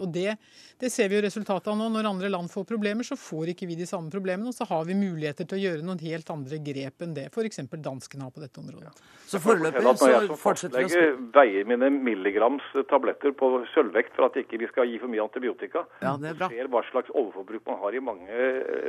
og 0.00 0.08
det, 0.16 0.38
det, 0.80 0.92
ser 0.92 1.12
vi 1.12 1.20
jo 1.20 1.24
resultatet 1.28 1.68
av 1.72 1.76
nå. 1.78 1.92
Når 1.92 2.10
andre 2.14 2.32
land 2.32 2.52
får 2.52 2.64
problemer, 2.72 3.04
så 3.04 3.20
får 3.20 3.52
ikke 3.52 3.68
vi 3.68 3.76
de 3.80 3.88
samme 3.88 4.12
problemene. 4.12 4.48
Og 4.48 4.56
så 4.56 4.68
har 4.72 4.88
vi 4.88 4.96
muligheter 4.96 5.48
til 5.48 5.60
å 5.60 5.64
gjøre 5.68 5.84
noen 5.84 6.00
helt 6.00 6.13
helt 6.14 6.32
andre 6.32 6.58
grep 6.64 7.04
enn 7.04 7.14
det 7.16 7.28
f.eks. 7.30 7.60
danskene 7.74 8.26
har 8.26 8.32
på 8.34 8.42
dette 8.42 8.62
området. 8.62 8.94
Så 9.28 9.40
foreløpig 9.42 9.84
så 9.84 10.38
fortsetter 10.40 10.84
vi 10.84 10.88
å 10.88 11.04
Jeg 11.04 11.14
veier 11.34 11.68
mine 11.68 11.90
milligrams 11.94 12.64
tabletter 12.90 13.34
på 13.36 13.50
sølvvekt 13.74 14.16
for 14.16 14.28
at 14.28 14.40
ikke 14.40 14.60
vi 14.62 14.70
skal 14.70 14.90
gi 14.90 14.98
for 15.02 15.12
mye 15.12 15.24
antibiotika. 15.24 15.84
Ja, 16.04 16.16
det 16.20 16.32
er 16.32 16.40
bra. 16.40 16.50
ser 16.52 16.70
hva 16.72 16.84
slags 16.90 17.14
overforbruk 17.14 17.64
man 17.70 17.80
har 17.84 17.96
i 17.96 18.02
mange 18.04 18.42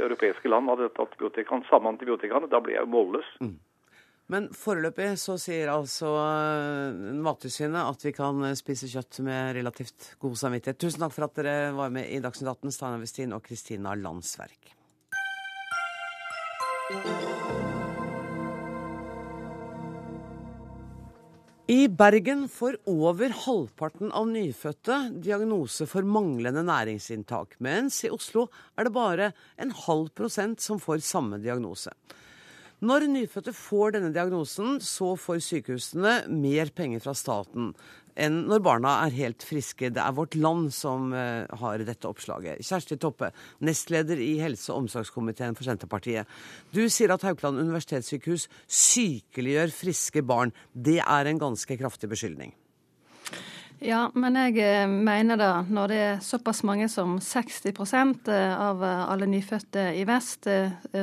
europeiske 0.05 0.51
land 0.51 0.71
av 0.71 0.83
dette 0.83 1.01
antibiotikaen, 1.01 1.65
samme 1.69 1.95
antibiotikaene. 1.95 2.51
Da 2.51 2.61
blir 2.63 2.79
jeg 2.79 2.87
jo 2.87 2.93
målløs. 2.97 3.31
Mm. 3.43 3.55
Men 4.33 4.47
foreløpig 4.57 5.11
så 5.21 5.35
sier 5.37 5.69
altså 5.69 6.09
eh, 6.17 6.95
Mattilsynet 7.21 7.91
at 7.91 8.07
vi 8.07 8.13
kan 8.15 8.41
spise 8.57 8.89
kjøtt 8.89 9.21
med 9.25 9.53
relativt 9.59 10.15
god 10.21 10.39
samvittighet. 10.41 10.81
Tusen 10.81 11.05
takk 11.05 11.13
for 11.13 11.27
at 11.27 11.37
dere 11.37 11.57
var 11.77 11.93
med 11.93 12.09
i 12.09 12.21
Dagsnytt 12.23 12.49
18, 12.49 12.73
Steinar 12.73 13.03
Westin 13.03 13.37
og 13.37 13.45
Kristina 13.45 13.93
Landsverk. 13.99 14.74
I 16.85 16.91
Bergen 21.89 22.43
får 22.45 22.75
over 22.85 23.33
halvparten 23.33 24.11
av 24.13 24.27
nyfødte 24.29 24.99
diagnose 25.17 25.87
for 25.89 26.05
manglende 26.05 26.61
næringsinntak, 26.61 27.57
mens 27.57 28.03
i 28.05 28.11
Oslo 28.13 28.45
er 28.77 28.85
det 28.85 28.93
bare 28.93 29.31
en 29.57 29.73
halv 29.73 30.11
prosent 30.13 30.61
som 30.61 30.77
får 30.77 31.01
samme 31.01 31.41
diagnose. 31.41 31.89
Når 32.83 33.05
nyfødte 33.07 33.53
får 33.55 33.95
denne 33.95 34.11
diagnosen, 34.15 34.81
så 34.83 35.13
får 35.15 35.39
sykehusene 35.45 36.25
mer 36.27 36.73
penger 36.75 37.03
fra 37.05 37.13
staten 37.15 37.71
enn 38.15 38.45
når 38.49 38.61
barna 38.63 38.93
er 39.05 39.15
helt 39.15 39.43
friske. 39.43 39.89
Det 39.91 40.01
er 40.01 40.15
Vårt 40.15 40.37
Land 40.39 40.69
som 40.75 41.11
uh, 41.11 41.43
har 41.59 41.83
dette 41.83 42.07
oppslaget. 42.07 42.63
Kjersti 42.63 42.97
Toppe, 43.01 43.31
nestleder 43.59 44.19
i 44.23 44.37
helse- 44.39 44.71
og 44.71 44.85
omsorgskomiteen 44.85 45.57
for 45.57 45.67
Senterpartiet. 45.67 46.29
Du 46.71 46.85
sier 46.87 47.11
at 47.11 47.25
Haukeland 47.27 47.59
universitetssykehus 47.59 48.47
sykeliggjør 48.67 49.75
friske 49.75 50.23
barn. 50.23 50.55
Det 50.71 51.01
er 51.03 51.31
en 51.31 51.41
ganske 51.41 51.79
kraftig 51.79 52.11
beskyldning? 52.11 52.55
Ja, 53.85 54.07
men 54.17 54.33
jeg 54.33 54.55
eh, 54.65 54.87
mener 54.89 55.37
da, 55.37 55.49
når 55.61 55.91
det 55.91 55.97
er 56.01 56.21
såpass 56.23 56.63
mange 56.65 56.87
som 56.89 57.19
60 57.21 57.67
eh, 57.69 58.53
av 58.57 58.81
eh, 58.81 59.01
alle 59.13 59.27
nyfødte 59.29 59.83
i 59.99 60.01
vest 60.09 60.47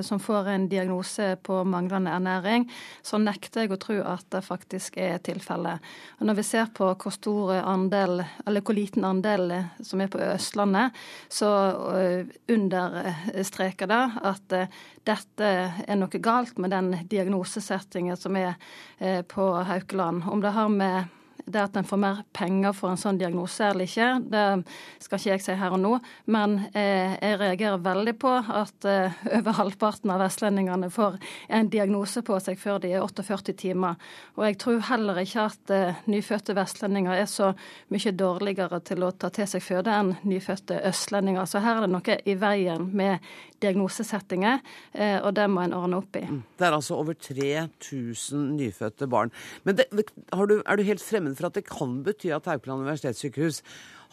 som 0.02 0.18
får 0.18 0.48
en 0.50 0.64
diagnose 0.66 1.36
på 1.46 1.60
manglende 1.62 2.10
ernæring, 2.10 2.66
så 3.06 3.20
nekter 3.22 3.62
jeg 3.62 3.76
å 3.76 3.78
tro 3.84 4.00
at 4.02 4.26
det 4.34 4.42
faktisk 4.42 4.98
er 4.98 5.22
tilfellet. 5.22 5.78
Og 6.18 6.26
når 6.26 6.40
vi 6.40 6.46
ser 6.48 6.74
på 6.74 6.90
hvor 6.90 7.14
stor 7.14 7.54
andel, 7.60 8.24
eller 8.46 8.66
hvor 8.66 8.74
liten 8.74 9.06
andel 9.06 9.54
som 9.78 10.02
er 10.02 10.10
på 10.10 10.18
Østlandet, 10.32 10.98
så 11.30 11.54
understreker 12.50 13.90
det 13.94 14.02
at 14.32 14.58
dette 15.06 15.54
er 15.86 16.02
noe 16.02 16.22
galt 16.22 16.58
med 16.58 16.74
den 16.74 16.94
diagnosesettingen 17.06 18.18
som 18.18 18.38
er 18.40 18.56
på 19.30 19.50
Haukeland. 19.70 20.26
Om 20.26 20.42
det 20.42 20.56
har 20.56 20.72
med 20.72 21.21
det 21.44 21.62
at 21.62 21.76
en 21.76 21.86
får 21.86 22.00
mer 22.00 22.22
penger 22.32 22.74
for 22.76 22.92
en 22.92 23.00
sånn 23.00 23.18
diagnose 23.20 23.66
eller 23.70 23.88
ikke, 23.88 24.08
det 24.32 24.44
skal 25.02 25.18
ikke 25.18 25.30
jeg 25.32 25.44
si 25.44 25.56
her 25.58 25.74
og 25.76 25.82
nå. 25.82 25.92
Men 26.32 26.58
eh, 26.72 27.14
jeg 27.16 27.38
reagerer 27.40 27.82
veldig 27.82 28.14
på 28.22 28.32
at 28.32 28.88
eh, 28.88 29.20
over 29.38 29.58
halvparten 29.58 30.12
av 30.14 30.22
vestlendingene 30.22 30.90
får 30.92 31.18
en 31.52 31.70
diagnose 31.72 32.22
på 32.26 32.38
seg 32.42 32.60
før 32.60 32.82
de 32.82 32.94
er 32.94 33.04
48 33.04 33.56
timer. 33.64 33.98
Og 34.38 34.46
jeg 34.48 34.58
tror 34.62 34.82
heller 34.90 35.22
ikke 35.22 35.46
at 35.50 35.74
eh, 35.74 36.02
nyfødte 36.10 36.56
vestlendinger 36.58 37.24
er 37.24 37.30
så 37.30 37.52
mye 37.92 38.16
dårligere 38.16 38.82
til 38.86 39.06
å 39.06 39.12
ta 39.12 39.32
til 39.34 39.48
seg 39.50 39.64
føde 39.64 39.94
enn 39.94 40.14
nyfødte 40.28 40.82
østlendinger. 40.92 41.48
Så 41.48 41.62
her 41.64 41.80
er 41.80 41.86
det 41.86 41.94
noe 41.94 42.18
i 42.28 42.38
veien 42.38 42.90
med 42.96 43.32
diagnosesettinger, 43.62 44.60
eh, 44.92 45.18
og 45.22 45.32
det 45.38 45.48
må 45.50 45.64
en 45.64 45.76
ordne 45.78 46.00
opp 46.02 46.18
i. 46.20 46.24
Mm. 46.28 46.42
Det 46.58 46.68
er 46.68 46.76
altså 46.76 46.98
over 46.98 47.16
3000 47.16 48.46
nyfødte 48.58 49.08
barn. 49.10 49.32
Men 49.64 49.78
det, 49.80 49.88
du, 49.92 50.58
er 50.60 50.76
du 50.76 50.86
helt 50.86 51.04
fremmed 51.04 51.36
for 51.38 51.48
at 51.48 51.58
det 51.58 51.66
kan 51.70 52.00
bety 52.06 52.32
at 52.34 52.48
Haukeland 52.50 52.86
universitetssykehus 52.86 53.62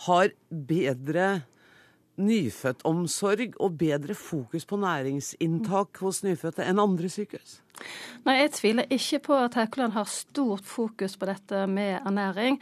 har 0.08 0.34
bedre 0.50 1.30
nyfødtomsorg 2.20 3.56
og 3.64 3.78
bedre 3.80 4.16
fokus 4.18 4.66
på 4.68 4.80
næringsinntak 4.80 6.02
hos 6.04 6.22
nyfødte 6.26 6.66
enn 6.68 6.82
andre 6.84 7.12
sykehus? 7.12 7.60
Nei, 8.28 8.36
Jeg 8.42 8.52
tviler 8.58 8.90
ikke 8.92 9.20
på 9.30 9.36
at 9.40 9.56
Haukeland 9.56 9.94
har 9.96 10.08
stort 10.12 10.66
fokus 10.68 11.16
på 11.18 11.28
dette 11.30 11.62
med 11.72 12.02
ernæring. 12.04 12.58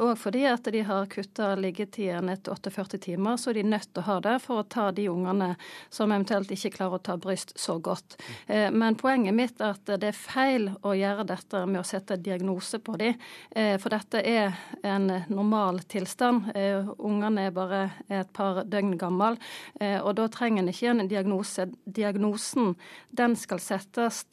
Og 0.00 0.08
eh, 0.10 0.18
fordi 0.18 0.42
at 0.50 0.66
de 0.72 0.82
har 0.86 1.06
kutta 1.10 1.52
liggetiden 1.54 2.28
etter 2.32 2.56
48 2.56 2.98
timer, 3.04 3.38
så 3.38 3.52
er 3.52 3.60
de 3.60 3.62
nødt 3.70 3.92
til 3.92 4.02
å 4.02 4.06
ha 4.08 4.16
det 4.24 4.34
for 4.42 4.60
å 4.60 4.66
ta 4.66 4.88
de 4.94 5.06
ungene 5.08 5.52
som 5.94 6.10
eventuelt 6.10 6.50
ikke 6.52 6.72
klarer 6.74 6.98
å 6.98 7.04
ta 7.06 7.16
bryst 7.22 7.54
så 7.60 7.78
godt. 7.78 8.18
Eh, 8.48 8.68
men 8.74 8.98
poenget 8.98 9.36
mitt 9.36 9.62
er 9.62 9.76
at 9.76 9.92
det 9.94 10.10
er 10.10 10.18
feil 10.18 10.68
å 10.82 10.96
gjøre 10.98 11.28
dette 11.30 11.62
med 11.70 11.80
å 11.80 11.86
sette 11.86 12.18
diagnose 12.18 12.82
på 12.82 12.98
dem. 12.98 13.14
Eh, 13.54 13.76
for 13.78 13.94
dette 13.94 14.24
er 14.26 14.58
en 14.82 15.06
normal 15.30 15.84
tilstand. 15.86 16.50
Ungene 16.98 17.46
er 17.46 17.54
bare 17.54 17.80
et 18.10 18.32
par 18.34 18.64
døgn 18.66 18.96
gammel, 18.98 19.36
og 19.80 20.12
da 20.18 20.26
trenger 20.32 20.62
en 20.62 20.70
ikke 20.70 20.90
en 20.90 21.08
diagnose. 21.08 21.66
Diagnosen 21.84 22.74
den 23.16 23.36
skal 23.38 23.60
settes 23.62 24.24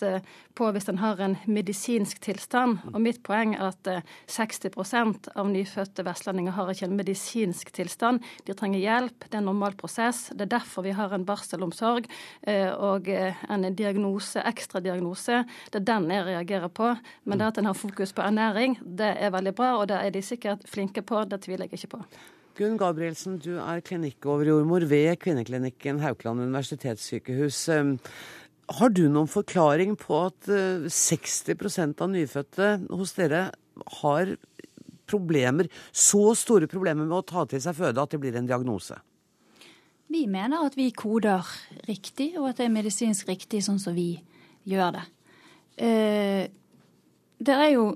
på 0.58 0.70
hvis 0.74 0.90
en 0.92 1.00
har 1.02 1.22
en 1.24 1.36
medisinsk 1.50 2.20
tilstand. 2.24 2.82
Og 2.94 3.00
mitt 3.04 3.22
poeng 3.26 3.56
er 3.56 3.72
at 3.72 3.90
60 4.32 4.70
eh, 4.70 5.32
av 5.36 5.50
nyfødte 5.50 6.06
vestlendinger 6.06 6.56
har 6.58 6.72
ikke 6.74 6.90
en 6.90 6.98
medisinsk 6.98 7.72
tilstand. 7.76 8.24
De 8.48 8.56
trenger 8.58 8.84
hjelp. 8.84 9.28
Det 9.28 9.38
er 9.38 9.42
en 9.42 9.50
normal 9.52 9.78
prosess. 9.80 10.28
Det 10.34 10.48
er 10.48 10.54
derfor 10.58 10.88
vi 10.88 10.96
har 10.98 11.14
en 11.14 11.26
barselomsorg 11.28 12.10
eh, 12.42 12.70
og 12.74 13.10
eh, 13.10 13.42
en 13.50 13.70
diagnose, 13.76 14.44
ekstra 14.44 14.84
diagnose. 14.84 15.44
Det 15.72 15.82
er 15.82 15.90
den 15.94 16.12
jeg 16.14 16.28
reagerer 16.30 16.70
på. 16.70 16.94
Men 17.24 17.42
det 17.42 17.52
at 17.54 17.62
en 17.62 17.72
har 17.72 17.80
fokus 17.80 18.14
på 18.14 18.26
ernæring, 18.26 18.78
det 18.84 19.16
er 19.18 19.34
veldig 19.34 19.56
bra, 19.58 19.76
og 19.80 19.90
det 19.92 20.00
er 20.00 20.14
de 20.14 20.22
sikkert 20.26 20.68
flinke 20.70 21.02
på. 21.02 21.26
Det 21.30 21.42
tviler 21.46 21.68
jeg 21.68 21.84
ikke 21.84 21.98
på. 21.98 22.06
Gunn 22.54 22.76
Gabrielsen, 22.78 23.40
du 23.42 23.56
er 23.58 23.80
klinikkoverjordmor 23.82 24.84
ved 24.86 25.16
Kvinneklinikken 25.24 25.98
Haukeland 26.04 26.44
universitetssykehus. 26.44 27.64
Har 28.72 28.94
du 28.96 29.06
noen 29.12 29.28
forklaring 29.28 29.98
på 30.00 30.20
at 30.30 30.48
60 30.48 31.52
eh, 31.52 31.90
av 32.00 32.10
nyfødte 32.10 32.70
hos 32.90 33.16
dere 33.18 33.50
har 34.00 34.36
problemer, 35.10 35.68
så 35.92 36.32
store 36.38 36.70
problemer 36.72 37.04
med 37.04 37.18
å 37.18 37.26
ta 37.28 37.44
til 37.50 37.62
seg 37.64 37.76
føde 37.76 38.02
at 38.02 38.14
det 38.14 38.22
blir 38.24 38.38
en 38.40 38.48
diagnose? 38.48 38.96
Vi 40.14 40.26
mener 40.30 40.64
at 40.68 40.78
vi 40.78 40.92
koder 40.96 41.46
riktig, 41.88 42.34
og 42.40 42.52
at 42.52 42.60
det 42.60 42.68
er 42.68 42.76
medisinsk 42.76 43.30
riktig 43.30 43.64
sånn 43.66 43.82
som 43.82 43.96
vi 43.98 44.16
gjør 44.70 45.00
det. 45.00 45.06
Eh, 45.84 46.44
det 47.44 47.56
er 47.56 47.72
jo 47.74 47.88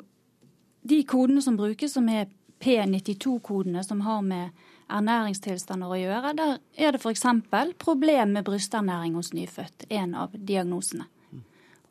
de 0.87 1.03
kodene 1.07 1.43
som 1.43 1.57
brukes, 1.59 1.93
som 1.93 2.07
er 2.09 2.27
P92-kodene, 2.63 3.83
som 3.85 4.01
har 4.01 4.23
med 4.25 4.66
ernæringstilstander 4.89 5.91
å 5.91 5.99
gjøre. 5.99 6.33
Der 6.37 6.57
er 6.77 6.95
det 6.95 7.01
f.eks. 7.01 7.25
problem 7.81 8.33
med 8.37 8.47
brysternæring 8.47 9.15
hos 9.19 9.33
nyfødt, 9.35 9.87
en 9.89 10.15
av 10.15 10.33
diagnosene. 10.33 11.09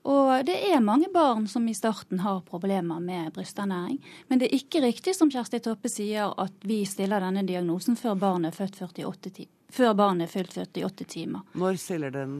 Og 0.06 0.46
det 0.46 0.54
er 0.68 0.78
mange 0.84 1.08
barn 1.10 1.48
som 1.50 1.64
i 1.66 1.74
starten 1.74 2.20
har 2.22 2.44
problemer 2.46 3.00
med 3.02 3.32
brysternæring. 3.34 3.98
Men 4.28 4.38
det 4.38 4.46
er 4.46 4.60
ikke 4.60 4.84
riktig 4.84 5.16
som 5.18 5.32
Kjersti 5.34 5.58
Toppe 5.64 5.90
sier, 5.90 6.30
at 6.38 6.62
vi 6.62 6.84
stiller 6.86 7.24
denne 7.24 7.42
diagnosen 7.46 7.98
før 7.98 8.14
barnet 8.14 8.54
er, 8.54 8.58
født 8.60 8.78
48 8.86 9.48
før 9.76 9.94
barnet 9.98 10.28
er 10.28 10.32
fylt 10.32 10.54
48 10.56 11.04
timer. 11.10 11.42
Når 11.58 11.80
stiller 11.80 12.14
den? 12.14 12.36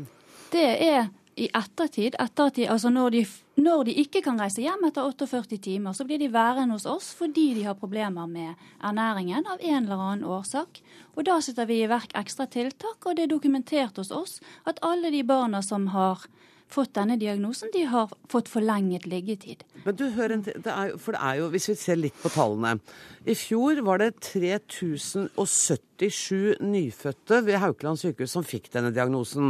Det 0.52 0.68
er 0.86 1.08
i 1.36 1.50
ettertid, 1.52 2.14
etter 2.16 2.48
at 2.48 2.56
de, 2.56 2.64
altså 2.72 2.88
når 2.92 3.10
de, 3.12 3.20
når 3.60 3.84
de, 3.88 3.92
ikke 4.02 4.22
kan 4.24 4.38
reise 4.40 4.62
hjem 4.64 4.86
etter 4.88 5.04
48 5.04 5.58
timer, 5.66 5.92
så 5.92 6.04
blir 6.08 6.18
de 6.22 6.32
værende 6.32 6.74
hos 6.78 6.86
oss 6.88 7.10
fordi 7.18 7.54
de 7.58 7.66
har 7.66 7.76
problemer 7.76 8.26
med 8.30 8.54
ernæringen 8.80 9.44
av 9.44 9.58
en 9.60 9.84
eller 9.84 10.00
annen 10.00 10.24
årsak. 10.24 10.80
Og 11.14 11.24
da 11.28 11.40
setter 11.44 11.66
vi 11.68 11.82
i 11.82 11.92
verk 11.92 12.10
ekstra 12.16 12.46
tiltak, 12.48 13.04
og 13.04 13.16
det 13.16 13.22
er 13.26 13.34
dokumentert 13.34 13.96
hos 14.00 14.10
oss 14.14 14.40
at 14.64 14.80
alle 14.86 15.10
de 15.12 15.22
barna 15.28 15.60
som 15.64 15.86
har 15.92 16.18
fått 16.72 16.94
denne 16.96 17.16
diagnosen, 17.20 17.68
de 17.74 17.84
har 17.86 18.10
fått 18.32 18.48
forlenget 18.50 19.06
liggetid. 19.06 19.62
Men 19.84 19.96
du, 19.98 20.04
hør, 20.16 20.28
det 20.42 20.54
er, 20.66 20.96
for 20.98 21.12
det 21.14 21.20
er 21.22 21.34
jo, 21.40 21.48
Hvis 21.52 21.68
vi 21.70 21.74
ser 21.78 21.96
litt 22.00 22.22
på 22.22 22.28
tallene. 22.32 22.78
I 23.28 23.34
fjor 23.38 23.82
var 23.86 23.96
det 24.02 24.20
3077 24.24 26.56
nyfødte 26.64 27.36
ved 27.46 27.56
Haukeland 27.62 27.98
sykehus 28.02 28.32
som 28.34 28.44
fikk 28.46 28.66
denne 28.74 28.90
diagnosen. 28.94 29.46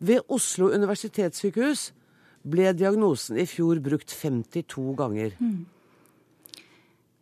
Ved 0.00 0.24
Oslo 0.32 0.70
universitetssykehus 0.72 1.90
ble 2.48 2.72
diagnosen 2.72 3.36
i 3.36 3.44
fjor 3.48 3.82
brukt 3.84 4.08
52 4.08 4.94
ganger. 4.96 5.36
Mm. 5.40 5.66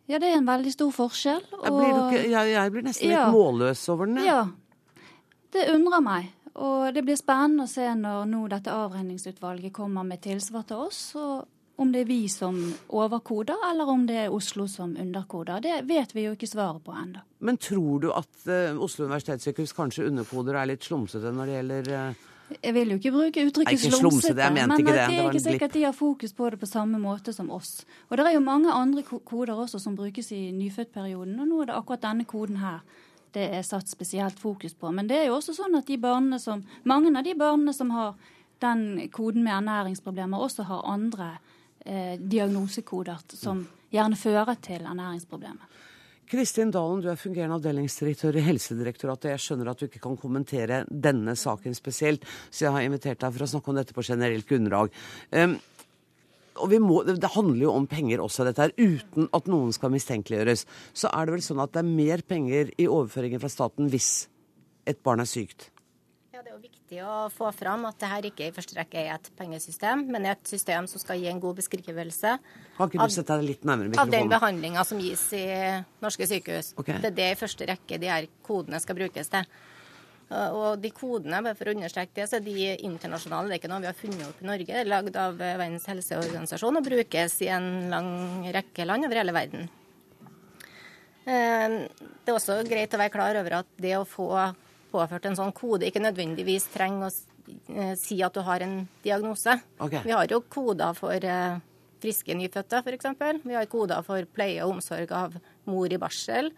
Ja, 0.09 0.17
det 0.17 0.31
er 0.31 0.39
en 0.39 0.47
veldig 0.47 0.71
stor 0.73 0.93
forskjell. 0.95 1.43
Og... 1.59 1.65
Jeg, 1.67 1.75
blir 1.75 1.99
ikke, 1.99 2.23
jeg, 2.31 2.51
jeg, 2.55 2.73
blir 2.73 2.87
nesten 2.87 3.11
ja. 3.11 3.25
litt 3.27 3.35
målløs 3.35 3.83
over 3.93 4.09
den. 4.09 4.23
Ja, 4.25 4.41
det 5.53 5.67
undrer 5.75 6.01
meg. 6.05 6.31
Og 6.59 6.89
det 6.95 7.03
blir 7.05 7.19
spennende 7.19 7.67
å 7.67 7.69
se 7.69 7.85
når 7.95 8.25
nå 8.31 8.41
dette 8.51 8.73
avregningsutvalget 8.73 9.75
kommer 9.75 10.07
med 10.07 10.23
tilsvar 10.23 10.65
til 10.67 10.87
oss, 10.87 11.01
om 11.79 11.91
det 11.93 12.01
er 12.03 12.09
vi 12.09 12.23
som 12.31 12.57
overkoder, 12.89 13.61
eller 13.69 13.91
om 13.91 14.01
det 14.07 14.17
er 14.25 14.33
Oslo 14.35 14.65
som 14.67 14.95
underkoder. 14.99 15.61
Det 15.63 15.77
vet 15.87 16.15
vi 16.15 16.25
jo 16.25 16.33
ikke 16.35 16.49
svaret 16.49 16.83
på 16.83 16.95
ennå. 16.95 17.21
Men 17.45 17.59
tror 17.61 18.01
du 18.03 18.09
at 18.11 18.33
uh, 18.49 18.81
Oslo 18.81 19.05
universitetssykehus 19.07 19.75
kanskje 19.77 20.09
underkoder 20.09 20.57
og 20.57 20.63
er 20.63 20.73
litt 20.73 20.89
slumsete 20.89 21.31
når 21.35 21.47
det 21.51 21.55
gjelder 21.59 21.93
uh 21.93 22.27
jeg 22.57 22.73
vil 22.73 22.93
jo 22.93 22.97
ikke 22.99 23.11
bruke 23.13 23.43
uttrykket 23.45 23.83
slumsete, 23.93 24.49
men 24.55 24.71
det. 24.73 24.85
det 24.87 24.95
er 24.99 25.27
ikke 25.27 25.43
sikkert 25.43 25.75
de 25.75 25.83
har 25.85 25.93
fokus 25.95 26.33
på 26.33 26.49
det 26.49 26.59
på 26.61 26.69
samme 26.69 26.99
måte 27.01 27.33
som 27.35 27.51
oss. 27.53 27.85
Og 28.09 28.17
det 28.17 28.25
er 28.25 28.37
jo 28.37 28.41
mange 28.45 28.73
andre 28.73 29.03
koder 29.03 29.53
også 29.53 29.79
som 29.79 29.95
brukes 29.97 30.31
i 30.35 30.49
nyfødtperioden, 30.55 31.37
og 31.39 31.47
nå 31.47 31.61
er 31.61 31.69
det 31.69 31.77
akkurat 31.77 32.07
denne 32.07 32.25
koden 32.29 32.59
her 32.63 32.81
det 33.33 33.45
er 33.53 33.65
satt 33.65 33.89
spesielt 33.89 34.39
fokus 34.39 34.73
på. 34.73 34.91
Men 34.91 35.07
det 35.09 35.19
er 35.19 35.27
jo 35.29 35.37
også 35.37 35.53
sånn 35.53 35.77
at 35.77 35.87
de 35.87 35.99
barnene 36.01 36.39
som, 36.41 36.63
mange 36.89 37.11
av 37.13 37.25
de 37.25 37.35
barnene 37.37 37.73
som 37.77 37.91
har 37.93 38.15
den 38.63 39.09
koden 39.13 39.45
med 39.45 39.53
ernæringsproblemer, 39.53 40.41
også 40.41 40.65
har 40.67 40.87
andre 40.89 41.29
eh, 41.85 42.17
diagnosekoder 42.19 43.21
som 43.37 43.61
gjerne 43.93 44.17
fører 44.19 44.57
til 44.61 44.81
ernæringsproblemer. 44.81 45.77
Kristin 46.29 46.69
Dalen, 46.69 46.99
du 47.01 47.07
er 47.09 47.17
fungerende 47.17 47.55
avdelingsdirektør 47.57 48.35
i 48.37 48.43
Helsedirektoratet. 48.45 49.31
Jeg 49.31 49.41
skjønner 49.41 49.71
at 49.71 49.79
du 49.79 49.87
ikke 49.87 50.01
kan 50.03 50.17
kommentere 50.19 50.83
denne 50.85 51.33
saken 51.33 51.73
spesielt, 51.73 52.27
så 52.53 52.67
jeg 52.67 52.75
har 52.75 52.85
invitert 52.85 53.23
deg 53.23 53.33
for 53.33 53.45
å 53.45 53.49
snakke 53.49 53.71
om 53.71 53.79
dette 53.79 53.95
på 53.97 54.05
generelt 54.05 54.45
grunnlag. 54.45 54.93
Um, 55.33 55.55
og 56.61 56.75
må, 56.83 56.99
Det 57.07 57.33
handler 57.33 57.63
jo 57.63 57.73
om 57.73 57.87
penger 57.89 58.21
også, 58.21 58.45
dette 58.45 58.61
her. 58.61 58.75
Uten 58.77 59.25
at 59.33 59.49
noen 59.49 59.73
skal 59.73 59.89
mistenkeliggjøres. 59.95 60.67
Så 60.93 61.09
er 61.09 61.25
det 61.25 61.33
vel 61.33 61.45
sånn 61.47 61.63
at 61.65 61.73
det 61.73 61.81
er 61.81 61.89
mer 61.97 62.21
penger 62.21 62.69
i 62.77 62.85
overføringen 62.85 63.41
fra 63.41 63.49
staten 63.49 63.89
hvis 63.89 64.27
et 64.85 65.01
barn 65.01 65.25
er 65.25 65.29
sykt? 65.29 65.71
Viktig 66.61 66.99
å 67.05 67.29
få 67.33 67.49
fram 67.55 67.85
at 67.89 67.97
dette 68.01 68.29
ikke 68.31 68.49
i 68.49 68.53
første 68.55 68.77
rekke 68.77 69.01
er 69.01 69.15
et 69.15 69.29
pengesystem, 69.39 70.03
men 70.11 70.27
et 70.29 70.43
system 70.47 70.87
som 70.89 71.01
skal 71.01 71.19
gi 71.21 71.29
en 71.31 71.41
god 71.41 71.59
beskrivelse 71.61 72.35
av, 72.35 72.95
av, 72.99 74.11
den 74.11 74.31
behandlinga 74.31 74.85
som 74.87 75.01
gis 75.03 75.23
i 75.37 75.47
norske 76.03 76.27
sykehus. 76.29 76.73
Okay. 76.79 77.01
Det 77.01 77.11
er 77.11 77.17
det 77.17 77.31
i 77.33 77.39
første 77.39 77.67
rekke 77.69 77.99
de 78.01 78.11
her 78.11 78.29
kodene 78.45 78.81
skal 78.83 78.99
brukes 78.99 79.31
til. 79.33 79.49
Og 80.29 80.77
de 80.77 80.91
kodene, 80.93 81.41
bare 81.41 81.57
for 81.57 81.71
å 81.71 81.73
understreke 81.73 82.13
det, 82.19 82.27
så 82.29 82.37
er 82.37 82.45
de 82.45 82.69
internasjonale. 82.85 83.49
Det 83.49 83.55
er 83.55 83.61
ikke 83.63 83.71
noe 83.71 83.81
vi 83.81 83.89
har 83.89 83.97
funnet 83.97 84.27
opp 84.27 84.43
i 84.43 84.49
Norge. 84.51 84.69
Det 84.69 84.83
er 84.83 84.91
lagd 84.91 85.17
av 85.17 85.39
Verdens 85.39 85.87
helseorganisasjon 85.89 86.77
og 86.77 86.85
brukes 86.85 87.39
i 87.41 87.49
en 87.49 87.69
lang 87.89 88.11
rekke 88.53 88.85
land 88.85 89.09
over 89.09 89.23
hele 89.23 89.33
verden. 89.33 89.69
Det 91.25 92.29
er 92.29 92.35
også 92.35 92.61
greit 92.65 92.93
å 92.93 93.01
være 93.01 93.13
klar 93.13 93.37
over 93.41 93.59
at 93.59 93.71
det 93.81 93.95
å 93.97 94.05
få 94.07 94.29
påført 94.91 95.25
en 95.29 95.37
sånn 95.37 95.53
kode 95.55 95.87
ikke 95.89 96.01
nødvendigvis 96.03 96.69
trenger 96.73 97.09
å 97.09 97.95
si 97.97 98.19
at 98.25 98.35
du 98.35 98.43
har 98.45 98.61
en 98.65 98.81
diagnose. 99.03 99.55
Okay. 99.79 100.03
Vi 100.05 100.13
har 100.13 100.29
jo 100.29 100.41
koder 100.45 100.93
for 100.97 101.29
friske 101.99 102.35
nyfødte, 102.37 102.81
f.eks. 102.83 103.07
Vi 103.43 103.57
har 103.57 103.69
koder 103.71 104.03
for 104.05 104.27
pleie 104.33 104.63
og 104.65 104.77
omsorg 104.77 105.11
av 105.15 105.37
mor 105.69 105.91
i 105.91 105.99
barsel. 105.99 106.51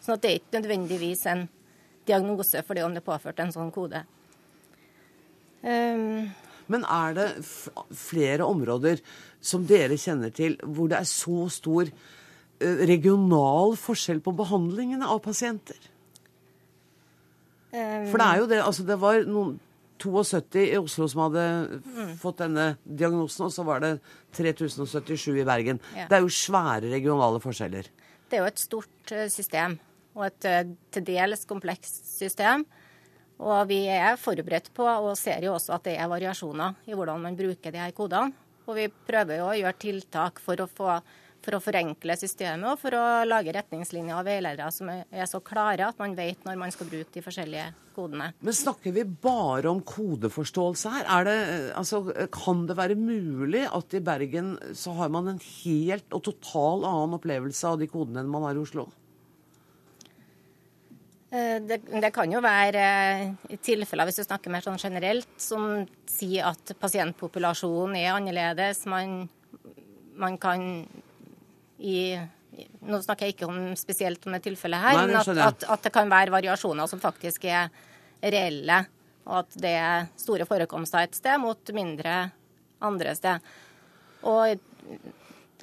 sånn 0.00 0.18
at 0.18 0.22
det 0.22 0.30
er 0.30 0.40
ikke 0.40 0.58
nødvendigvis 0.58 1.26
en 1.32 1.46
diagnose 2.06 2.62
for 2.62 2.76
det 2.76 2.84
om 2.84 2.92
det 2.92 3.00
er 3.02 3.08
påført 3.08 3.40
en 3.40 3.52
sånn 3.54 3.72
kode. 3.72 4.04
Um, 5.64 6.30
Men 6.68 6.84
er 6.84 7.16
det 7.16 7.28
flere 7.96 8.44
områder 8.44 9.00
som 9.40 9.64
dere 9.68 9.96
kjenner 10.00 10.32
til 10.32 10.58
hvor 10.62 10.88
det 10.92 11.00
er 11.00 11.08
så 11.08 11.48
stor 11.52 11.88
regional 12.60 13.74
forskjell 13.80 14.20
på 14.24 14.32
behandlingene 14.36 15.08
av 15.08 15.20
pasienter? 15.24 15.80
Um, 17.74 18.08
For 18.10 18.22
det 18.22 18.26
er 18.26 18.40
jo 18.40 18.50
det. 18.50 18.60
Altså 18.62 18.86
det 18.86 18.98
var 19.02 19.24
noen 19.26 19.56
72 20.04 20.62
i 20.62 20.78
Oslo 20.78 21.08
som 21.10 21.24
hadde 21.26 21.44
mm. 21.82 22.14
fått 22.20 22.42
denne 22.42 22.74
diagnosen, 22.84 23.46
og 23.46 23.54
så 23.54 23.64
var 23.66 23.82
det 23.82 23.92
3077 24.36 25.40
i 25.42 25.46
Bergen. 25.46 25.80
Ja. 25.96 26.08
Det 26.10 26.18
er 26.18 26.24
jo 26.24 26.32
svære 26.34 26.90
regionale 26.92 27.40
forskjeller. 27.42 27.90
Det 28.28 28.38
er 28.38 28.42
jo 28.42 28.50
et 28.50 28.62
stort 28.62 29.14
system, 29.32 29.78
og 30.16 30.26
et 30.26 30.48
til 30.94 31.06
dels 31.06 31.46
komplekst 31.48 32.02
system. 32.10 32.66
Og 33.42 33.66
vi 33.70 33.80
er 33.90 34.18
forberedt 34.20 34.70
på, 34.74 34.86
og 34.86 35.16
ser 35.18 35.42
jo 35.46 35.54
også 35.56 35.74
at 35.76 35.86
det 35.88 35.96
er 35.98 36.10
variasjoner 36.10 36.78
i 36.86 36.94
hvordan 36.94 37.22
man 37.22 37.38
bruker 37.38 37.74
de 37.74 37.82
her 37.82 37.94
kodene. 37.96 38.34
Og 38.64 38.78
vi 38.78 38.86
prøver 38.88 39.40
jo 39.40 39.48
å 39.50 39.56
gjøre 39.58 39.80
tiltak 39.82 40.40
for 40.40 40.62
å, 40.62 40.68
få, 40.70 40.94
for 41.44 41.58
å 41.58 41.62
forenkle 41.62 42.16
systemet 42.18 42.66
og 42.70 42.80
for 42.80 42.96
å 42.96 43.04
lage 43.28 43.54
retningslinjer 43.54 44.16
og 44.16 44.26
veiledere 44.26 44.70
som 44.74 44.90
er 44.90 45.28
så 45.30 45.40
klare 45.44 45.88
at 45.88 46.00
man 46.00 46.16
vet 46.16 46.42
når 46.46 46.58
man 46.60 46.74
skal 46.74 46.88
bruke 46.90 47.12
de 47.14 47.22
forskjellige 47.24 47.68
kodene. 47.94 48.32
Men 48.44 48.56
snakker 48.56 48.94
vi 48.96 49.04
bare 49.04 49.70
om 49.70 49.82
kodeforståelse 49.86 50.96
her? 50.96 51.28
Det, 51.28 51.36
altså, 51.78 52.02
kan 52.34 52.66
det 52.68 52.78
være 52.80 52.98
mulig 52.98 53.64
at 53.68 53.94
i 53.94 54.02
Bergen 54.04 54.56
så 54.76 54.96
har 54.98 55.12
man 55.14 55.34
en 55.34 55.40
helt 55.62 56.16
og 56.16 56.24
total 56.30 56.86
annen 56.88 57.16
opplevelse 57.20 57.70
av 57.70 57.80
de 57.80 57.90
kodene 57.90 58.24
enn 58.24 58.32
man 58.32 58.48
har 58.48 58.58
i 58.58 58.64
Oslo? 58.64 58.88
Eh, 61.34 61.60
det, 61.66 61.80
det, 61.90 62.10
kan 62.14 62.30
jo 62.30 62.42
være 62.44 62.82
i 63.50 63.58
tilfeller, 63.58 64.06
hvis 64.06 64.20
du 64.20 64.26
snakker 64.26 64.52
mer 64.54 64.62
sånn 64.62 64.78
generelt, 64.78 65.30
som 65.40 65.82
sier 66.10 66.50
at 66.52 66.74
pasientpopulasjonen 66.78 67.98
er 67.98 68.12
annerledes. 68.14 68.84
Man, 68.90 69.24
man 70.20 70.38
kan 70.38 70.84
i 71.84 71.98
Nå 72.86 73.00
snakker 73.02 73.26
jeg 73.26 73.34
ikke 73.34 73.48
om, 73.50 73.56
spesielt 73.74 74.28
om 74.28 74.34
det 74.36 74.44
tilfellet 74.44 74.78
her, 74.78 74.94
Nei, 74.94 75.06
men 75.10 75.16
at, 75.18 75.26
at, 75.42 75.64
at, 75.74 75.80
det 75.82 75.90
kan 75.90 76.06
være 76.06 76.30
variasjoner 76.30 76.86
som 76.86 77.00
faktisk 77.02 77.48
er 77.50 77.66
reelle. 78.22 78.76
Og 79.26 79.40
at 79.40 79.56
det 79.58 79.72
er 79.74 80.06
store 80.14 80.46
forekomster 80.46 81.02
et 81.02 81.18
sted 81.18 81.40
mot 81.42 81.72
mindre 81.74 82.12
andre 82.86 83.16
sted. 83.18 83.42
Og 84.30 84.54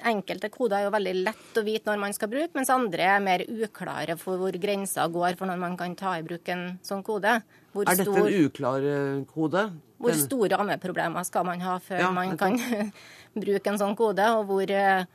Enkelte 0.02 0.48
koder 0.50 0.80
er 0.80 0.86
jo 0.86 0.92
veldig 0.94 1.12
lett 1.20 1.58
å 1.58 1.62
vite 1.62 1.86
når 1.86 2.00
man 2.00 2.14
skal 2.16 2.30
bruke, 2.32 2.50
mens 2.56 2.70
andre 2.74 3.04
er 3.14 3.20
mer 3.22 3.44
uklare 3.46 4.16
for 4.18 4.40
hvor 4.40 4.56
grensa 4.58 5.04
går 5.12 5.36
for 5.38 5.46
når 5.46 5.60
man 5.60 5.76
kan 5.78 5.94
ta 5.98 6.16
i 6.18 6.24
bruk 6.26 6.48
en 6.50 6.64
sånn 6.82 7.04
kode. 7.06 7.36
Hvor 7.70 7.86
er 7.86 8.00
dette 8.00 8.08
stor, 8.08 8.26
en 8.26 8.48
uklar 8.48 8.86
eh, 8.88 9.20
kode? 9.30 9.62
Hvor 10.02 10.16
store 10.18 10.58
ammeproblemer 10.58 11.26
skal 11.28 11.46
man 11.46 11.62
ha 11.62 11.76
før 11.82 12.02
ja, 12.02 12.10
man 12.14 12.34
kan 12.40 12.58
bruke 13.44 13.70
en 13.70 13.78
sånn 13.78 13.94
kode? 13.98 14.26
Og 14.40 14.48
hvor 14.50 14.74
uh, 14.74 15.06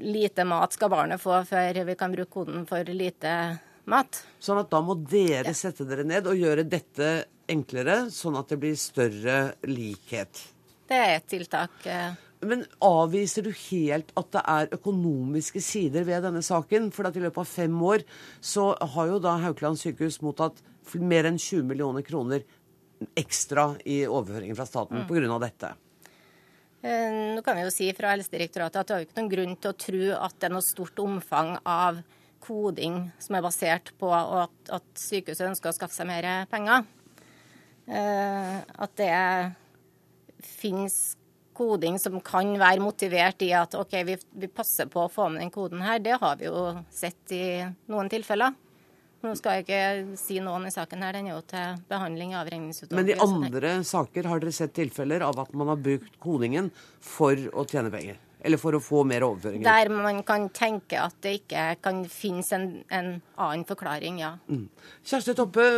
lite 0.00 0.44
mat 0.46 0.74
skal 0.74 0.90
barnet 0.92 1.22
få 1.22 1.42
før 1.48 1.82
vi 1.88 1.98
kan 1.98 2.14
bruke 2.14 2.30
koden 2.32 2.66
for 2.68 2.86
lite 2.94 3.34
mat? 3.90 4.22
Sånn 4.42 4.62
at 4.62 4.70
da 4.72 4.82
må 4.84 4.96
dere 4.98 5.50
ja. 5.50 5.56
sette 5.56 5.86
dere 5.88 6.06
ned 6.06 6.28
og 6.30 6.38
gjøre 6.38 6.66
dette 6.68 7.12
enklere, 7.50 8.06
sånn 8.14 8.38
at 8.38 8.52
det 8.52 8.60
blir 8.62 8.76
større 8.78 9.38
likhet? 9.68 10.44
Det 10.88 10.98
er 10.98 11.16
et 11.16 11.28
tiltak. 11.30 11.74
Uh, 11.86 12.14
men 12.46 12.64
avviser 12.82 13.46
du 13.46 13.52
helt 13.70 14.10
at 14.18 14.32
det 14.34 14.42
er 14.54 14.72
økonomiske 14.78 15.62
sider 15.62 16.06
ved 16.08 16.24
denne 16.26 16.42
saken? 16.44 16.90
For 16.94 17.08
at 17.08 17.18
i 17.18 17.22
løpet 17.22 17.42
av 17.42 17.50
fem 17.50 17.76
år 17.86 18.06
så 18.40 18.72
har 18.94 19.12
jo 19.12 19.20
da 19.22 19.36
Haukeland 19.44 19.80
sykehus 19.80 20.20
mottatt 20.24 20.62
mer 20.98 21.28
enn 21.28 21.38
20 21.38 21.68
millioner 21.68 22.04
kroner 22.06 22.42
ekstra 23.18 23.72
i 23.88 24.02
overføringer 24.06 24.58
fra 24.58 24.66
staten 24.68 25.02
mm. 25.02 25.08
pga. 25.08 25.38
dette. 25.42 25.72
Eh, 26.82 27.10
nå 27.36 27.42
kan 27.46 27.54
vi 27.54 27.62
jo 27.62 27.70
si 27.70 27.86
fra 27.94 28.10
Helsedirektoratet 28.10 28.80
at 28.80 28.88
det 28.88 28.94
har 28.94 29.02
jo 29.02 29.06
ikke 29.06 29.20
noen 29.20 29.30
grunn 29.30 29.54
til 29.54 29.70
å 29.70 29.78
tro 29.78 30.02
at 30.18 30.34
det 30.40 30.48
er 30.48 30.54
noe 30.56 30.66
stort 30.66 30.98
omfang 30.98 31.54
av 31.62 32.00
koding 32.42 33.04
som 33.22 33.38
er 33.38 33.44
basert 33.44 33.92
på 34.00 34.10
at, 34.10 34.54
at 34.66 34.86
sykehuset 34.98 35.46
ønsker 35.46 35.70
å 35.70 35.76
skaffe 35.76 35.94
seg 35.94 36.10
mer 36.10 36.26
penger. 36.50 36.82
Eh, 37.86 38.56
at 38.66 38.96
det 38.98 39.14
finnes 40.42 40.96
koding 41.54 42.00
som 42.02 42.18
kan 42.24 42.50
være 42.58 42.82
motivert 42.82 43.42
i 43.46 43.52
at 43.54 43.76
OK, 43.78 43.94
vi, 44.08 44.16
vi, 44.42 44.50
passer 44.50 44.90
på 44.90 45.04
å 45.04 45.12
få 45.12 45.28
med 45.30 45.44
den 45.44 45.54
koden 45.54 45.82
her, 45.84 46.02
det 46.02 46.18
har 46.18 46.38
vi 46.40 46.48
jo 46.48 46.64
sett 46.90 47.34
i 47.36 47.44
noen 47.92 48.10
tilfeller. 48.10 48.56
Nå 49.22 49.36
skal 49.38 49.60
jeg 49.60 49.66
ikke 49.66 50.18
si 50.18 50.40
noen 50.42 50.66
i 50.66 50.72
saken 50.74 51.04
her, 51.04 51.14
den 51.14 51.28
er 51.30 51.36
jo 51.36 51.44
til 51.46 51.78
behandling 51.90 52.32
i 52.34 52.38
avregningsutvalget. 52.40 52.98
Men 52.98 53.10
i 53.12 53.18
andre 53.22 53.74
saker 53.86 54.26
har 54.26 54.42
dere 54.42 54.54
sett 54.56 54.74
tilfeller 54.74 55.22
av 55.22 55.38
at 55.44 55.52
man 55.54 55.70
har 55.70 55.78
brukt 55.78 56.18
koningen 56.22 56.72
for 56.98 57.38
å 57.54 57.64
tjene 57.70 57.92
penger? 57.94 58.18
Eller 58.42 58.58
for 58.58 58.74
å 58.74 58.80
få 58.82 59.04
mer 59.06 59.22
overføringer? 59.22 59.62
Der 59.62 59.92
man 59.94 60.18
kan 60.26 60.48
tenke 60.50 60.98
at 60.98 61.14
det 61.22 61.36
ikke 61.44 61.68
kan 61.84 62.02
finnes 62.10 62.50
en, 62.56 62.66
en 62.90 63.14
annen 63.36 63.62
forklaring, 63.68 64.18
ja. 64.24 64.34
Mm. 64.50 64.66
Kjersti 65.06 65.36
Toppe, 65.38 65.68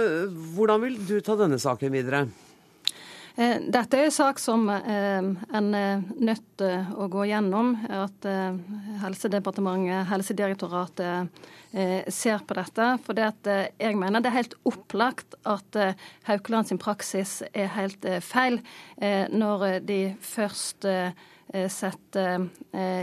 hvordan 0.57 0.80
vil 0.86 0.97
du 1.05 1.18
ta 1.20 1.36
denne 1.36 1.61
saken 1.61 1.92
videre? 1.92 2.24
Eh, 3.35 3.57
dette 3.66 3.99
er 3.99 4.07
en 4.07 4.14
sak 4.14 4.39
som 4.39 4.68
eh, 4.70 5.24
en 5.59 5.72
er 5.74 6.03
nødt 6.22 6.45
til 6.61 6.93
å 6.95 7.09
gå 7.11 7.24
gjennom. 7.26 7.72
At 7.91 8.28
eh, 8.30 8.55
Helsedepartementet, 9.03 10.07
Helsedirektoratet 10.12 11.43
ser 12.14 12.45
på 12.47 12.55
dette. 12.55 12.85
For 13.03 13.18
jeg 13.18 13.97
mener 13.99 14.22
det 14.22 14.30
er 14.30 14.37
helt 14.37 14.53
opplagt 14.70 15.35
at 15.43 15.74
Haukeland 16.28 16.68
sin 16.68 16.78
praksis 16.78 17.41
er 17.51 17.72
helt 17.74 18.07
feil 18.22 18.61
når 19.35 19.80
de 19.82 19.99
først 20.22 20.87
setter 21.70 22.48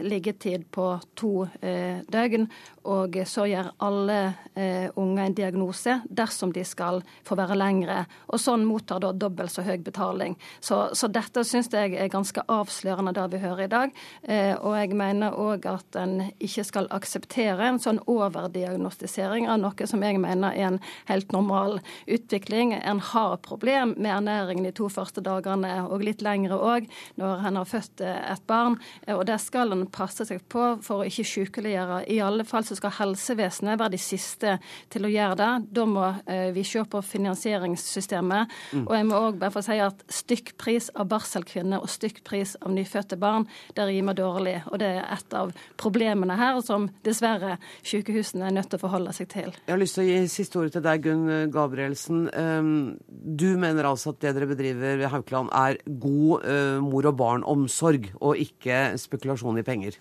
liggetid 0.03 0.65
på 0.73 0.85
to 1.15 1.45
døgn 1.61 2.47
og 2.89 3.17
så 3.29 3.45
gjør 3.45 3.69
alle 3.85 4.17
eh, 4.57 4.89
unge 4.97 5.25
en 5.27 5.35
diagnose 5.37 5.99
dersom 6.09 6.51
de 6.53 6.63
skal 6.65 7.01
få 7.27 7.37
være 7.37 7.57
lengre. 7.59 7.99
Og 8.33 8.41
sånn 8.41 8.65
mottar 8.65 9.03
da 9.03 9.11
dobbelt 9.13 9.53
så 9.53 9.61
høy 9.65 9.77
betaling. 9.85 10.33
Så, 10.59 10.79
så 10.97 11.09
dette 11.11 11.43
syns 11.45 11.69
jeg 11.73 11.93
er 11.93 12.09
ganske 12.11 12.41
avslørende, 12.49 13.13
det 13.13 13.27
vi 13.35 13.41
hører 13.43 13.65
i 13.67 13.71
dag. 13.71 13.93
Eh, 14.23 14.53
og 14.57 14.77
jeg 14.79 14.97
mener 14.97 15.37
òg 15.37 15.67
at 15.69 15.99
en 16.01 16.31
ikke 16.41 16.65
skal 16.65 16.89
akseptere 16.93 17.69
en 17.69 17.81
sånn 17.81 18.01
overdiagnostisering 18.09 19.49
av 19.51 19.61
noe 19.61 19.89
som 19.89 20.01
jeg 20.01 20.17
mener 20.21 20.57
er 20.57 20.71
en 20.71 20.81
helt 21.11 21.35
normal 21.35 21.79
utvikling. 22.09 22.73
En 22.81 23.03
har 23.11 23.37
problem 23.45 23.93
med 23.99 24.15
ernæringen 24.15 24.65
de 24.65 24.73
to 24.81 24.89
første 24.89 25.21
dagene, 25.21 25.83
og 25.85 26.01
litt 26.05 26.25
lengre 26.25 26.57
òg, 26.57 26.89
når 27.21 27.45
en 27.51 27.61
har 27.61 27.69
født 27.69 28.01
eh, 28.01 28.17
et 28.41 28.47
barn. 28.49 28.77
Eh, 29.05 29.15
og 29.15 29.25
det 29.29 29.37
skal 29.41 29.73
en 29.75 29.85
passe 29.91 30.25
seg 30.27 30.41
på 30.51 30.67
for 30.83 31.01
å 31.01 31.07
ikke 31.07 31.27
sykeliggjøre. 31.27 32.03
I 32.11 32.19
alle 32.25 32.45
fall 32.47 32.65
så 32.67 32.77
skal 32.77 32.95
helsevesenet 32.97 33.79
være 33.79 33.95
de 33.95 34.01
siste 34.01 34.57
til 34.91 35.07
å 35.07 35.11
gjøre 35.11 35.37
det. 35.39 35.51
Da 35.77 35.87
må 35.89 36.07
eh, 36.25 36.49
vi 36.55 36.65
se 36.67 36.83
på 36.83 37.03
finansieringssystemet. 37.05 38.55
Mm. 38.73 38.85
Og 38.85 38.95
jeg 38.97 39.09
må 39.09 39.21
òg 39.29 39.39
bare 39.41 39.55
få 39.55 39.65
si 39.65 39.79
at 39.81 40.05
stykkpris 40.11 40.91
av 40.99 41.09
barselkvinner 41.11 41.81
og 41.81 41.91
stykkpris 41.91 42.57
av 42.61 42.73
nyfødte 42.75 43.19
barn, 43.21 43.47
det 43.77 43.87
rimer 43.89 44.17
dårlig. 44.17 44.57
Og 44.71 44.81
det 44.81 44.93
er 44.97 45.07
et 45.11 45.37
av 45.37 45.53
problemene 45.81 46.37
her 46.39 46.61
som 46.65 46.89
dessverre 47.05 47.57
sykehusene 47.87 48.47
er 48.49 48.55
nødt 48.55 48.71
til 48.71 48.79
å 48.79 48.85
forholde 48.85 49.13
seg 49.15 49.29
til. 49.31 49.51
Jeg 49.65 49.73
har 49.73 49.81
lyst 49.81 49.97
til 49.97 50.05
å 50.05 50.09
gi 50.09 50.19
siste 50.31 50.59
ordet 50.59 50.75
til 50.77 50.85
deg, 50.85 51.03
Gunn 51.05 51.51
Gabrielsen. 51.53 52.25
Ehm, 52.37 52.97
du 53.07 53.49
mener 53.59 53.87
altså 53.89 54.13
at 54.13 54.21
det 54.23 54.33
dere 54.35 54.49
bedriver 54.49 54.99
ved 54.99 55.11
Haukeland 55.11 55.51
er 55.55 55.79
god 56.01 56.45
eh, 56.47 56.77
mor 56.83 57.07
og 57.09 57.17
barn-omsorg, 57.19 58.09
og 58.21 58.39
ikke 58.39 58.93
spekulasjon 59.01 59.59
i 59.59 59.65
penger? 59.65 59.97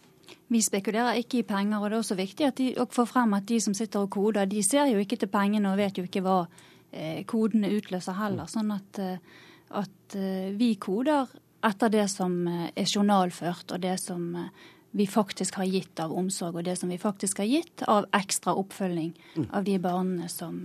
Vi 0.51 0.61
spekulerer 0.63 1.19
ikke 1.21 1.41
i 1.41 1.47
penger, 1.47 1.79
og 1.79 1.91
det 1.91 1.97
er 1.97 2.03
også 2.03 2.19
viktig 2.19 2.47
at 2.47 2.59
de, 2.59 2.73
å 2.83 2.87
få 2.91 3.07
frem 3.09 3.37
at 3.39 3.47
de 3.49 3.61
som 3.63 3.75
sitter 3.77 4.05
og 4.05 4.11
koder, 4.15 4.49
de 4.51 4.63
ser 4.67 4.91
jo 4.91 4.99
ikke 5.03 5.19
til 5.21 5.31
pengene 5.31 5.71
og 5.71 5.79
vet 5.81 5.99
jo 5.99 6.07
ikke 6.07 6.23
hva 6.25 6.41
eh, 6.91 7.23
kodene 7.31 7.71
utløser 7.77 8.19
heller. 8.19 8.51
Sånn 8.51 8.73
at, 8.75 8.99
eh, 9.03 9.47
at 9.79 10.19
eh, 10.19 10.51
vi 10.59 10.75
koder 10.83 11.31
etter 11.67 11.93
det 11.93 12.09
som 12.11 12.35
eh, 12.51 12.69
er 12.75 12.91
journalført, 12.91 13.71
og 13.71 13.83
det 13.83 13.97
som 14.03 14.27
vi 14.91 15.07
faktisk 15.07 15.61
har 15.61 15.71
gitt 15.71 16.03
av 16.03 16.15
omsorg, 16.19 16.59
og 16.59 16.67
det 16.67 16.75
som 16.81 16.91
vi 16.91 16.99
faktisk 16.99 17.43
har 17.43 17.51
gitt 17.51 17.87
av 17.87 18.09
ekstra 18.17 18.57
oppfølging 18.59 19.13
mm. 19.37 19.49
av 19.55 19.67
de 19.67 19.79
barna 19.83 20.27
som, 20.31 20.65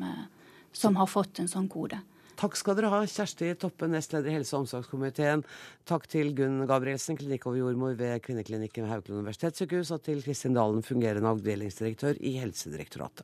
som 0.73 0.97
har 0.97 1.09
fått 1.09 1.43
en 1.43 1.51
sånn 1.51 1.69
kode. 1.69 2.01
Takk 2.35 2.57
skal 2.59 2.75
dere 2.75 2.89
ha, 2.91 2.99
Kjersti 3.07 3.53
Toppe, 3.59 3.87
nestleder 3.87 4.27
i 4.31 4.35
helse- 4.35 4.57
og 4.57 4.65
omsorgskomiteen. 4.65 5.43
Takk 5.87 6.07
til 6.11 6.33
Gunn 6.35 6.65
Gabrielsen, 6.67 7.15
klinikkoverjordmor 7.19 7.95
ved 7.95 8.19
Kvinneklinikken 8.25 8.83
ved 8.83 8.91
Haukeland 8.91 9.21
universitetssykehus, 9.23 9.93
og 9.95 10.03
til 10.03 10.23
Kristin 10.25 10.57
Dalen, 10.57 10.83
fungerende 10.83 11.31
avdelingsdirektør 11.31 12.19
i 12.19 12.35
Helsedirektoratet. 12.41 13.23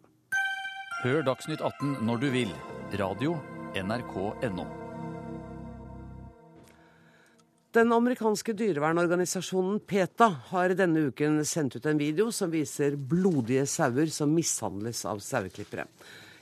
Hør 1.03 1.25
Dagsnytt 1.27 1.63
18 1.65 1.97
når 2.07 2.21
du 2.21 2.29
vil. 2.31 2.53
Radio 2.99 3.35
NRK 3.75 4.15
NO. 4.53 4.67
Den 7.71 7.93
amerikanske 7.95 8.51
dyrevernorganisasjonen 8.59 9.79
PETA 9.87 10.27
har 10.49 10.73
denne 10.75 11.05
uken 11.07 11.39
sendt 11.47 11.77
ut 11.79 11.85
en 11.87 11.99
video 11.99 12.27
som 12.35 12.51
viser 12.51 12.97
blodige 12.99 13.63
sauer 13.63 14.11
som 14.11 14.33
mishandles 14.35 15.05
av 15.07 15.23
saueklippere. 15.23 15.85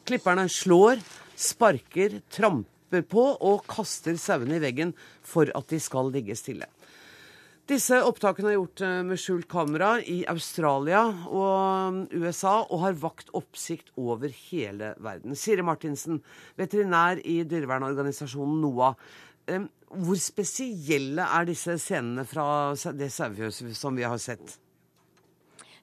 Klipperne 0.10 0.48
slår, 0.50 0.98
sparker, 1.38 2.16
tramper 2.34 3.04
på 3.06 3.24
og 3.46 3.68
kaster 3.70 4.16
sauene 4.18 4.56
i 4.58 4.62
veggen 4.64 4.96
for 5.22 5.52
at 5.54 5.68
de 5.70 5.78
skal 5.78 6.10
ligge 6.10 6.34
stille. 6.34 6.66
Disse 7.70 8.00
opptakene 8.02 8.50
er 8.50 8.56
gjort 8.56 8.82
eh, 8.82 8.96
med 9.06 9.22
skjult 9.22 9.46
kamera 9.52 9.92
i 10.02 10.24
Australia 10.32 11.04
og 11.30 12.16
USA 12.18 12.56
og 12.64 12.82
har 12.88 12.98
vakt 13.04 13.30
oppsikt 13.38 13.92
over 14.02 14.34
hele 14.50 14.96
verden. 14.98 15.38
Siri 15.38 15.62
Martinsen, 15.62 16.24
veterinær 16.58 17.22
i 17.22 17.44
dyrevernorganisasjonen 17.46 18.64
NOAH. 18.64 18.98
Hvor 19.94 20.18
spesielle 20.24 21.30
er 21.38 21.46
disse 21.52 21.78
scenene 21.82 22.26
fra 22.26 22.74
det 22.98 23.12
sauefjøset 23.14 23.78
som 23.78 23.94
vi 23.98 24.10
har 24.10 24.18
sett? 24.18 24.58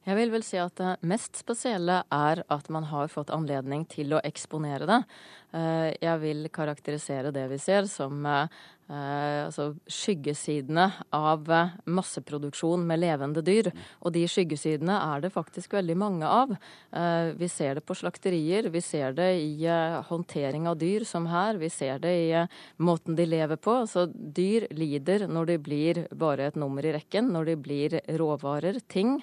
Jeg 0.06 0.14
vil 0.20 0.30
vel 0.30 0.44
si 0.46 0.58
at 0.62 0.76
det 0.78 0.92
mest 1.10 1.34
spesielle 1.40 1.96
er 2.14 2.44
at 2.54 2.68
man 2.70 2.84
har 2.92 3.10
fått 3.10 3.32
anledning 3.34 3.82
til 3.90 4.14
å 4.14 4.22
eksponere 4.22 4.86
det. 4.86 5.00
Eh, 5.56 5.88
jeg 5.98 6.20
vil 6.22 6.46
karakterisere 6.54 7.32
det 7.34 7.46
vi 7.50 7.58
ser 7.58 7.88
som 7.90 8.20
eh, 8.26 8.46
altså 8.86 9.72
skyggesidene 9.90 10.84
av 11.16 11.50
eh, 11.50 11.72
masseproduksjon 11.90 12.84
med 12.86 13.00
levende 13.02 13.42
dyr. 13.46 13.72
Og 14.06 14.14
de 14.14 14.22
skyggesidene 14.30 14.94
er 14.94 15.24
det 15.24 15.32
faktisk 15.34 15.74
veldig 15.74 15.98
mange 15.98 16.30
av. 16.30 16.54
Vi 17.36 17.48
ser 17.50 17.76
det 17.76 17.84
på 17.86 17.96
slakterier, 17.98 18.70
vi 18.70 18.80
ser 18.84 19.16
det 19.16 19.28
i 19.42 19.66
håndtering 20.06 20.68
av 20.70 20.78
dyr 20.80 21.04
som 21.08 21.26
her, 21.30 21.58
vi 21.58 21.70
ser 21.72 21.98
det 22.04 22.14
i 22.14 22.44
måten 22.78 23.18
de 23.18 23.26
lever 23.26 23.58
på. 23.58 23.80
Så 23.90 24.06
dyr 24.12 24.68
lider 24.70 25.26
når 25.26 25.50
de 25.50 25.58
blir 25.58 26.02
bare 26.14 26.46
et 26.50 26.58
nummer 26.58 26.86
i 26.86 26.94
rekken, 26.94 27.32
når 27.34 27.50
de 27.50 27.60
blir 27.66 28.00
råvarer, 28.22 28.80
ting. 28.86 29.18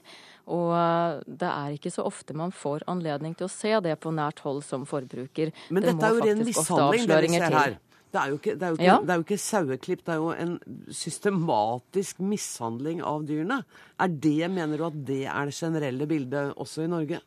Og 0.51 0.73
eh, 0.75 1.21
det 1.27 1.49
er 1.49 1.77
ikke 1.77 1.91
så 1.93 2.05
ofte 2.07 2.35
man 2.35 2.51
får 2.55 2.85
anledning 2.91 3.35
til 3.39 3.47
å 3.47 3.53
se 3.53 3.73
det 3.85 3.95
på 4.03 4.11
nært 4.15 4.43
hold 4.43 4.63
som 4.67 4.87
forbruker. 4.89 5.53
Men 5.69 5.87
dette 5.87 6.07
er 6.07 6.17
jo 6.17 6.27
ren 6.27 6.43
mishandling, 6.43 7.07
det 7.09 7.19
vi 7.25 7.33
ser 7.37 7.59
her. 7.59 7.81
Det 8.13 8.21
er, 8.21 8.29
jo 8.29 8.37
ikke, 8.37 8.53
det, 8.53 8.67
er 8.67 8.75
ikke, 8.75 8.85
ja. 8.85 8.95
det 9.01 9.09
er 9.09 9.17
jo 9.17 9.23
ikke 9.23 9.41
saueklipp, 9.41 10.01
det 10.05 10.11
er 10.13 10.19
jo 10.21 10.33
en 10.37 10.51
systematisk 10.93 12.19
mishandling 12.21 12.99
av 13.01 13.23
dyrene. 13.25 13.63
Er 14.05 14.11
det, 14.21 14.51
mener 14.53 14.77
du 14.77 14.83
at 14.85 14.99
det 15.07 15.23
er 15.25 15.49
det 15.49 15.55
generelle 15.57 16.05
bildet 16.11 16.51
også 16.61 16.85
i 16.85 16.91
Norge? 16.91 17.23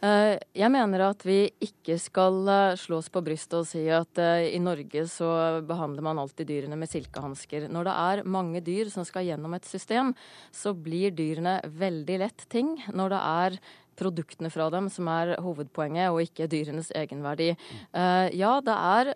Eh, 0.00 0.38
jeg 0.56 0.72
mener 0.72 1.02
at 1.04 1.24
vi 1.28 1.42
ikke 1.60 1.98
skal 2.00 2.38
eh, 2.48 2.76
slå 2.80 3.02
oss 3.02 3.10
på 3.12 3.20
brystet 3.24 3.58
og 3.58 3.66
si 3.68 3.82
at 3.92 4.20
eh, 4.20 4.46
i 4.56 4.60
Norge 4.62 5.04
så 5.12 5.60
behandler 5.68 6.06
man 6.06 6.22
alltid 6.22 6.48
dyrene 6.48 6.78
med 6.80 6.88
silkehansker. 6.88 7.68
Når 7.68 7.88
det 7.88 7.96
er 8.06 8.22
mange 8.24 8.64
dyr 8.64 8.88
som 8.92 9.04
skal 9.04 9.28
gjennom 9.28 9.58
et 9.58 9.68
system, 9.68 10.14
så 10.56 10.72
blir 10.72 11.12
dyrene 11.12 11.58
veldig 11.68 12.18
lett 12.24 12.48
ting. 12.48 12.78
Når 12.96 13.12
det 13.12 13.20
er 13.28 13.60
produktene 14.00 14.48
fra 14.48 14.70
dem 14.72 14.88
som 14.88 15.10
er 15.12 15.34
hovedpoenget, 15.44 16.08
og 16.08 16.22
ikke 16.24 16.48
dyrenes 16.48 16.88
egenverdi. 16.96 17.50
ja, 17.92 18.52
det 18.64 18.76
er 18.76 19.10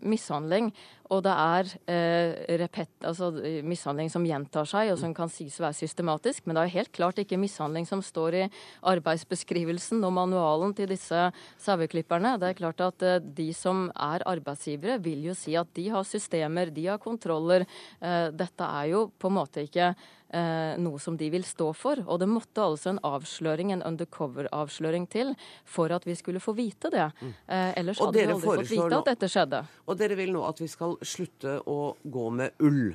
mishandling, 0.00 0.70
og 1.10 1.24
det 1.26 1.32
er 1.34 1.70
eh, 1.90 2.58
repet, 2.60 2.92
altså 3.02 3.32
mishandling 3.66 4.10
som 4.12 4.26
gjentar 4.26 4.68
seg, 4.68 4.92
og 4.92 5.00
som 5.00 5.14
kan 5.16 5.30
sies 5.32 5.56
å 5.58 5.64
være 5.64 5.78
systematisk. 5.80 6.44
Men 6.46 6.56
det 6.56 6.62
er 6.62 6.74
helt 6.76 6.92
klart 6.94 7.18
ikke 7.18 7.40
mishandling 7.40 7.88
som 7.88 8.02
står 8.04 8.36
i 8.38 8.44
arbeidsbeskrivelsen 8.92 10.04
og 10.06 10.14
manualen 10.14 10.74
til 10.78 10.92
disse 10.92 11.24
saueklipperne. 11.64 12.36
Det 12.38 12.52
er 12.52 12.60
klart 12.60 12.84
at 12.86 13.06
eh, 13.06 13.18
de 13.40 13.48
som 13.56 13.88
er 13.90 14.26
arbeidsgivere, 14.30 15.00
vil 15.02 15.26
jo 15.32 15.34
si 15.34 15.56
at 15.58 15.74
de 15.74 15.88
har 15.90 16.06
systemer, 16.06 16.70
de 16.70 16.86
har 16.92 17.02
kontroller. 17.02 17.66
Eh, 17.98 18.30
dette 18.30 18.70
er 18.80 18.92
jo 18.94 19.08
på 19.18 19.32
en 19.32 19.38
måte 19.40 19.66
ikke 19.66 19.90
noe 20.30 21.00
som 21.02 21.16
de 21.18 21.30
vil 21.32 21.44
stå 21.46 21.72
for. 21.74 22.00
Og 22.06 22.20
det 22.22 22.28
måtte 22.30 22.62
altså 22.62 22.92
en 22.92 23.02
avsløring, 23.06 23.72
en 23.74 23.82
undercover-avsløring 23.86 25.08
til 25.10 25.34
for 25.66 25.92
at 25.94 26.06
vi 26.06 26.14
skulle 26.18 26.42
få 26.42 26.54
vite 26.58 26.92
det. 26.92 27.08
Eh, 27.46 27.72
ellers 27.80 28.00
hadde 28.00 28.18
vi 28.18 28.26
aldri 28.26 28.46
fått 28.46 28.70
vite 28.70 29.00
at 29.00 29.12
dette 29.14 29.30
skjedde. 29.30 29.62
Og 29.86 29.98
dere 29.98 30.18
vil 30.18 30.34
nå 30.34 30.44
at 30.46 30.62
vi 30.62 30.68
skal 30.70 30.96
slutte 31.02 31.60
å 31.66 31.80
gå 32.02 32.26
med 32.30 32.66
ull? 32.66 32.92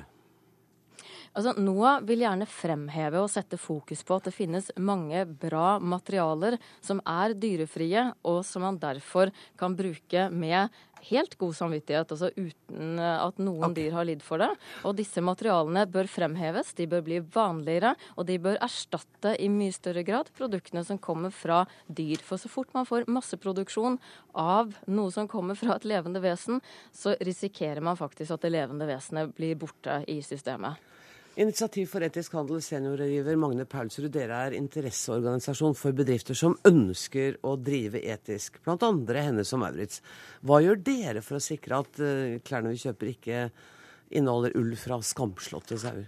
Altså, 1.36 1.52
NOAH 1.60 2.00
vil 2.08 2.22
gjerne 2.24 2.46
fremheve 2.48 3.20
og 3.20 3.28
sette 3.28 3.58
fokus 3.60 4.00
på 4.08 4.16
at 4.16 4.30
det 4.30 4.32
finnes 4.32 4.70
mange 4.80 5.20
bra 5.28 5.76
materialer 5.84 6.56
som 6.80 7.02
er 7.04 7.34
dyrefrie, 7.36 8.06
og 8.24 8.40
som 8.48 8.64
man 8.64 8.78
derfor 8.80 9.32
kan 9.60 9.76
bruke 9.76 10.30
med 10.32 10.72
helt 11.10 11.36
god 11.38 11.52
samvittighet, 11.58 12.14
altså 12.14 12.30
uten 12.32 12.96
at 12.98 13.36
noen 13.36 13.68
okay. 13.68 13.76
dyr 13.76 13.98
har 13.98 14.08
lidd 14.08 14.24
for 14.24 14.40
det. 14.40 14.48
Og 14.88 14.96
disse 14.96 15.20
materialene 15.20 15.84
bør 15.92 16.08
fremheves, 16.08 16.72
de 16.78 16.88
bør 16.88 17.04
bli 17.04 17.20
vanligere, 17.20 17.92
og 18.16 18.26
de 18.32 18.38
bør 18.42 18.56
erstatte 18.64 19.36
i 19.36 19.50
mye 19.52 19.76
større 19.76 20.06
grad 20.08 20.32
produktene 20.40 20.86
som 20.88 20.96
kommer 20.96 21.34
fra 21.36 21.66
dyr. 21.86 22.24
For 22.24 22.40
så 22.40 22.50
fort 22.50 22.72
man 22.74 22.88
får 22.88 23.10
masseproduksjon 23.12 24.00
av 24.40 24.72
noe 24.88 25.12
som 25.14 25.28
kommer 25.28 25.58
fra 25.58 25.76
et 25.76 25.86
levende 25.86 26.24
vesen, 26.24 26.64
så 26.96 27.12
risikerer 27.20 27.84
man 27.84 28.00
faktisk 28.00 28.32
at 28.34 28.48
det 28.48 28.56
levende 28.56 28.88
vesenet 28.88 29.36
blir 29.36 29.60
borte 29.60 30.00
i 30.08 30.22
systemet. 30.24 30.80
Initiativ 31.36 31.90
for 31.92 32.00
etisk 32.00 32.32
handel, 32.32 32.62
seniorrådgiver 32.64 33.36
Magne 33.36 33.66
Paulsrud, 33.68 34.08
dere 34.08 34.38
er 34.46 34.54
interesseorganisasjon 34.56 35.74
for 35.76 35.92
bedrifter 35.92 36.36
som 36.38 36.54
ønsker 36.64 37.34
å 37.44 37.58
drive 37.60 38.00
etisk, 38.00 38.56
andre 38.72 39.24
Hennes 39.26 39.50
og 39.52 39.60
Maurits. 39.60 40.00
Hva 40.40 40.62
gjør 40.64 40.78
dere 40.86 41.20
for 41.20 41.36
å 41.36 41.44
sikre 41.44 41.82
at 41.82 41.98
uh, 42.00 42.38
klærne 42.40 42.72
vi 42.72 42.80
kjøper 42.80 43.10
ikke 43.10 43.42
inneholder 44.16 44.56
ull 44.56 44.70
fra 44.80 44.96
skamslåtte 45.04 45.76
sauer? 45.82 46.06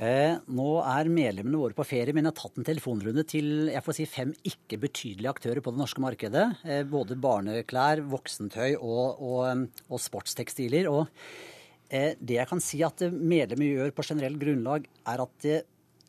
Eh, 0.00 0.34
nå 0.52 0.68
er 0.84 1.08
medlemmene 1.12 1.60
våre 1.62 1.76
på 1.78 1.86
ferie, 1.88 2.12
men 2.12 2.28
jeg 2.28 2.34
har 2.34 2.42
tatt 2.42 2.60
en 2.60 2.68
telefonrunde 2.68 3.24
til 3.28 3.70
jeg 3.72 3.84
får 3.86 3.96
si, 3.96 4.06
fem 4.08 4.34
ikke 4.52 4.82
betydelige 4.84 5.32
aktører 5.32 5.62
på 5.64 5.72
det 5.72 5.80
norske 5.80 6.04
markedet. 6.04 6.44
Eh, 6.68 6.82
både 6.88 7.16
barneklær, 7.16 8.04
voksentøy 8.12 8.74
og, 8.76 9.24
og, 9.24 9.64
og 9.88 10.04
sportstekstiler. 10.10 10.92
og 10.92 11.08
Eh, 11.08 11.59
det 11.90 12.36
jeg 12.36 12.46
kan 12.46 12.60
si 12.62 12.78
at 12.86 13.02
medlemmer 13.10 13.66
gjør 13.66 13.92
på 13.96 14.04
generelt 14.06 14.38
grunnlag, 14.38 14.84
er 15.10 15.22
at 15.24 15.46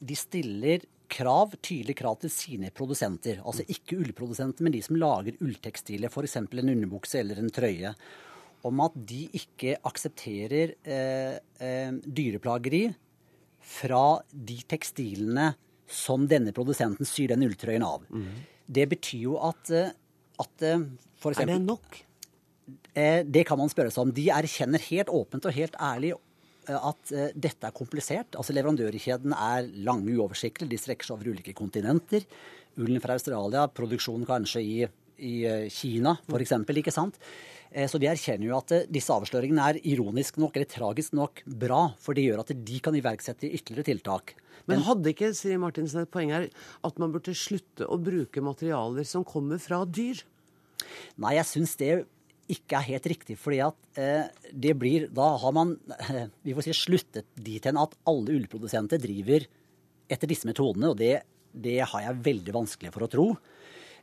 de 0.02 0.18
stiller 0.18 0.84
krav, 1.12 1.56
tydelige 1.60 2.00
krav 2.00 2.20
til 2.22 2.32
sine 2.34 2.72
produsenter. 2.76 3.42
Altså 3.46 3.66
ikke 3.72 4.00
ullprodusenter, 4.00 4.66
men 4.66 4.76
de 4.76 4.82
som 4.86 5.00
lager 5.00 5.40
ulltekstiler, 5.44 6.12
f.eks. 6.12 6.38
en 6.40 6.74
underbukse 6.76 7.20
eller 7.22 7.42
en 7.42 7.52
trøye. 7.54 7.94
Om 8.68 8.84
at 8.86 8.98
de 9.10 9.24
ikke 9.38 9.78
aksepterer 9.90 10.76
eh, 10.86 11.36
eh, 11.66 11.92
dyreplageri 12.06 12.86
fra 13.72 14.22
de 14.32 14.60
tekstilene 14.70 15.52
som 15.92 16.28
denne 16.30 16.54
produsenten 16.56 17.08
syr 17.08 17.34
den 17.34 17.48
ulltrøyen 17.50 17.86
av. 17.86 18.06
Mm. 18.10 18.30
Det 18.72 18.88
betyr 18.94 19.26
jo 19.26 19.40
at, 19.50 19.74
eh, 19.76 19.92
at 20.40 20.66
for 21.18 21.34
eksempel, 21.34 21.58
Er 21.58 21.60
det 21.60 21.68
nok? 21.68 22.04
Eh, 22.94 23.22
det 23.24 23.46
kan 23.48 23.60
man 23.60 23.72
spørre 23.72 23.94
seg 23.94 24.08
om. 24.08 24.16
De 24.16 24.28
erkjenner 24.34 24.84
helt 24.90 25.12
åpent 25.14 25.48
og 25.48 25.56
helt 25.56 25.78
ærlig 25.80 26.12
eh, 26.14 26.76
at 26.78 27.14
eh, 27.16 27.30
dette 27.36 27.68
er 27.68 27.76
komplisert. 27.76 28.36
Altså 28.36 28.56
Leverandørkjeden 28.56 29.36
er 29.36 29.70
lange, 29.86 30.12
uoversiktlig. 30.18 30.70
De 30.72 30.82
strekker 30.82 31.08
seg 31.08 31.18
over 31.18 31.32
ulike 31.32 31.56
kontinenter. 31.58 32.28
Ullen 32.82 33.04
fra 33.04 33.16
Australia, 33.18 33.66
produksjonen 33.72 34.28
kanskje 34.28 34.64
i, 34.64 34.76
i 35.24 35.34
Kina 35.72 36.16
f.eks. 36.28 36.56
Ikke 36.82 36.94
sant? 36.96 37.20
Så 37.72 38.00
de 38.04 38.08
erkjenner 38.12 38.50
jo 38.50 38.56
at 38.58 38.72
disse 38.92 39.16
avsløringene 39.16 39.64
er 39.72 39.78
ironisk 39.88 40.36
nok 40.44 40.58
eller 40.58 40.68
tragisk 40.68 41.14
nok 41.16 41.40
bra, 41.48 41.94
for 42.04 42.16
det 42.16 42.26
gjør 42.26 42.42
at 42.44 42.50
de 42.52 42.80
kan 42.84 42.96
iverksette 43.00 43.48
ytterligere 43.48 43.88
tiltak. 43.88 44.34
Men 44.68 44.84
hadde 44.84 45.14
ikke 45.14 45.30
Siri 45.36 45.56
Martinsen 45.60 46.04
et 46.04 46.12
poeng 46.12 46.34
her 46.36 46.50
at 46.84 47.00
man 47.00 47.14
burde 47.14 47.36
slutte 47.38 47.88
å 47.88 48.00
bruke 48.02 48.44
materialer 48.44 49.08
som 49.08 49.24
kommer 49.28 49.62
fra 49.64 49.86
dyr? 49.88 50.20
Nei, 51.22 51.38
jeg 51.38 51.48
syns 51.48 51.78
det 51.80 51.94
ikke 52.50 52.80
er 52.80 52.88
helt 52.90 53.08
riktig. 53.08 53.38
fordi 53.40 53.60
at 53.64 54.00
eh, 54.00 54.30
det 54.52 54.74
blir 54.80 55.08
Da 55.14 55.38
har 55.38 55.52
man 55.56 55.78
eh, 56.10 56.28
vi 56.44 56.54
får 56.54 56.68
si, 56.68 56.74
sluttet 56.74 57.28
dit 57.36 57.64
hen 57.66 57.78
at 57.78 57.96
alle 58.10 58.36
ullprodusenter 58.38 59.02
driver 59.02 59.46
etter 60.12 60.28
disse 60.28 60.48
metodene. 60.48 60.92
Og 60.92 60.98
det, 60.98 61.22
det, 61.54 61.80
har 61.82 62.02
jeg 62.08 62.24
veldig 62.26 62.56
vanskelig 62.56 62.94
for 62.94 63.06
å 63.06 63.12
tro. 63.12 63.28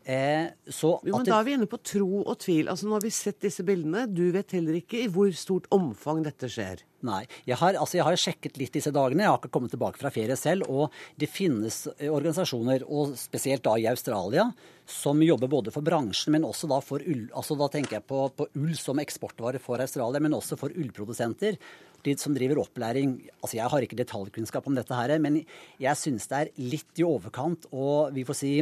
Eh, 0.08 0.46
så 0.72 0.94
jo, 1.04 1.12
men 1.12 1.26
Da 1.28 1.36
er 1.36 1.44
vi 1.44 1.52
inne 1.52 1.66
på 1.68 1.76
tro 1.84 2.22
og 2.22 2.38
tvil. 2.40 2.70
Altså 2.72 2.86
Nå 2.88 2.96
har 2.96 3.04
vi 3.04 3.12
sett 3.12 3.42
disse 3.44 3.60
bildene. 3.66 4.06
Du 4.08 4.30
vet 4.32 4.54
heller 4.56 4.78
ikke 4.78 5.02
i 5.02 5.08
hvor 5.12 5.28
stort 5.36 5.66
omfang 5.74 6.22
dette 6.24 6.48
skjer. 6.48 6.80
Nei. 7.04 7.26
Jeg 7.44 7.58
har, 7.60 7.76
altså 7.76 7.98
jeg 7.98 8.06
har 8.06 8.16
sjekket 8.16 8.56
litt 8.56 8.72
disse 8.72 8.90
dagene. 8.94 9.26
Jeg 9.26 9.30
har 9.34 9.36
ikke 9.42 9.52
kommet 9.52 9.74
tilbake 9.74 10.00
fra 10.00 10.12
ferie 10.14 10.36
selv. 10.40 10.64
Og 10.72 10.94
det 11.20 11.28
finnes 11.28 11.82
eh, 11.98 12.08
organisasjoner, 12.08 12.86
og 12.88 13.12
spesielt 13.20 13.66
da 13.66 13.74
i 13.76 13.84
Australia, 13.90 14.46
som 14.88 15.20
jobber 15.20 15.52
både 15.52 15.74
for 15.74 15.84
bransjen, 15.84 16.32
men 16.32 16.48
også 16.48 16.70
da 16.72 16.80
for 16.80 17.04
ull. 17.04 17.26
Altså 17.36 17.58
da 17.60 17.68
tenker 17.76 17.98
jeg 17.98 18.06
på, 18.08 18.22
på 18.32 18.48
ull 18.62 18.72
som 18.80 19.04
eksportvare 19.04 19.60
for 19.60 19.84
Australia, 19.84 20.24
men 20.24 20.38
også 20.38 20.56
for 20.56 20.72
ullprodusenter. 20.72 21.60
De 22.06 22.16
som 22.16 22.32
driver 22.32 22.62
opplæring 22.62 23.16
altså 23.42 23.58
Jeg 23.58 23.68
har 23.68 23.84
ikke 23.84 23.98
detaljkunnskap 23.98 24.66
om 24.70 24.76
dette 24.78 24.96
her, 24.96 25.18
men 25.20 25.42
jeg 25.82 26.00
syns 26.00 26.30
det 26.32 26.40
er 26.40 26.52
litt 26.56 26.96
i 26.96 27.04
overkant. 27.04 27.68
Og 27.76 28.16
vi 28.16 28.24
får 28.24 28.40
si 28.40 28.54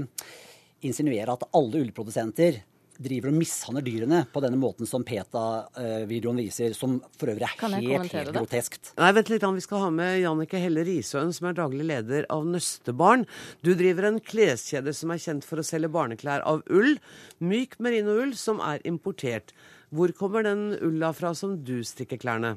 insinuere 0.85 1.33
at 1.33 1.47
alle 1.57 1.85
ullprodusenter 1.85 2.63
driver 3.03 3.31
og 3.31 3.37
mishandler 3.37 3.85
dyrene 3.85 4.23
på 4.33 4.41
denne 4.45 4.59
måten 4.61 4.89
som 4.89 5.05
PETA-videoen 5.07 6.39
viser, 6.41 6.73
som 6.77 6.99
for 7.19 7.33
øvrig 7.33 7.47
er 7.49 7.75
helt, 7.77 8.13
helt 8.13 8.33
groteskt. 8.33 8.93
Nei, 8.97 9.11
vent 9.17 9.33
litt, 9.33 9.45
Vi 9.57 9.65
skal 9.65 9.83
ha 9.85 9.91
med 9.91 10.21
Jannike 10.23 10.61
Helle 10.61 10.85
Risøen, 10.87 11.33
som 11.33 11.49
er 11.49 11.59
daglig 11.59 11.85
leder 11.85 12.27
av 12.33 12.47
Nøstebarn. 12.49 13.27
Du 13.63 13.75
driver 13.75 14.09
en 14.09 14.21
kleskjede 14.21 14.95
som 14.97 15.13
er 15.13 15.21
kjent 15.23 15.45
for 15.45 15.61
å 15.61 15.67
selge 15.67 15.93
barneklær 15.93 16.45
av 16.47 16.63
ull. 16.71 16.97
Myk 17.39 17.79
merinoull 17.79 18.35
som 18.37 18.61
er 18.65 18.81
importert. 18.89 19.53
Hvor 19.93 20.13
kommer 20.17 20.43
den 20.43 20.73
ulla 20.81 21.13
fra 21.13 21.35
som 21.35 21.59
du 21.65 21.83
strikker 21.85 22.19
klærne? 22.19 22.57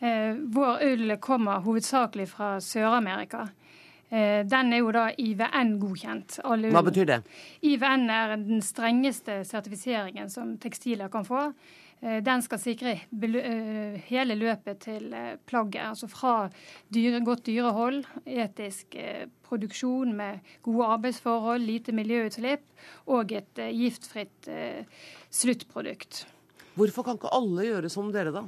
Eh, 0.00 0.34
vår 0.36 0.82
ull 0.84 1.14
kommer 1.20 1.62
hovedsakelig 1.64 2.28
fra 2.32 2.56
Sør-Amerika. 2.60 3.46
Eh, 4.08 4.44
den 4.46 4.70
er 4.72 4.82
jo 4.82 4.92
da 4.94 5.08
IVN-godkjent. 5.18 6.38
Hva 6.44 6.84
betyr 6.86 7.08
det? 7.08 7.18
IVN 7.66 8.06
er 8.12 8.36
den 8.38 8.62
strengeste 8.62 9.40
sertifiseringen 9.48 10.30
som 10.30 10.54
tekstiler 10.62 11.10
kan 11.10 11.26
få. 11.26 11.48
Eh, 12.04 12.20
den 12.22 12.44
skal 12.44 12.62
sikre 12.62 12.94
eh, 12.94 13.98
hele 14.06 14.38
løpet 14.38 14.84
til 14.86 15.10
plagget. 15.48 15.82
Altså 15.88 16.10
fra 16.12 16.36
dyre, 16.94 17.24
godt 17.26 17.46
dyrehold, 17.50 18.04
etisk 18.26 18.94
produksjon 19.46 20.14
med 20.14 20.54
gode 20.62 20.86
arbeidsforhold, 20.94 21.66
lite 21.66 21.94
miljøutslipp 21.94 22.62
og 23.10 23.34
et 23.34 23.62
giftfritt 23.74 24.48
sluttprodukt. 25.34 26.26
Hvorfor 26.76 27.06
kan 27.06 27.16
ikke 27.18 27.32
alle 27.34 27.70
gjøre 27.70 27.90
som 27.90 28.10
dere, 28.12 28.34
da? 28.34 28.46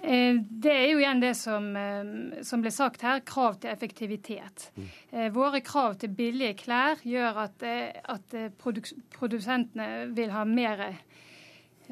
Eh, 0.00 0.34
det 0.40 0.72
er 0.72 0.88
jo 0.90 0.98
igjen 0.98 1.20
det 1.22 1.34
som, 1.38 1.68
eh, 1.76 2.42
som 2.42 2.62
ble 2.62 2.72
sagt 2.74 3.04
her, 3.06 3.20
krav 3.26 3.60
til 3.60 3.70
effektivitet. 3.70 4.70
Mm. 4.74 4.88
Eh, 5.12 5.28
våre 5.30 5.60
krav 5.60 5.94
til 6.00 6.10
billige 6.16 6.56
klær 6.64 7.02
gjør 7.06 7.44
at, 7.44 7.62
at 7.62 8.36
produsentene 8.58 10.08
vil 10.14 10.30
ha 10.30 10.44
mer 10.44 10.86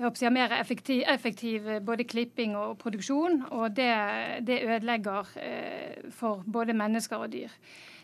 jeg 0.01 0.33
mer 0.33 0.53
effektiv, 0.57 1.03
effektiv, 1.13 1.67
både 1.85 2.07
klipping 2.09 2.55
og 2.57 2.79
produksjon, 2.79 3.43
og 3.51 3.75
det, 3.77 3.91
det 4.47 4.63
ødelegger 4.65 5.27
for 6.11 6.45
både 6.47 6.73
mennesker 6.73 7.17
og 7.17 7.33
dyr. 7.33 7.51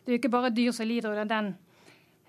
Det 0.04 0.10
er 0.10 0.12
jo 0.12 0.18
ikke 0.20 0.28
bare 0.34 0.50
dyr 0.50 0.74
som 0.76 0.86
lider 0.86 1.10
under 1.10 1.24
den, 1.24 1.56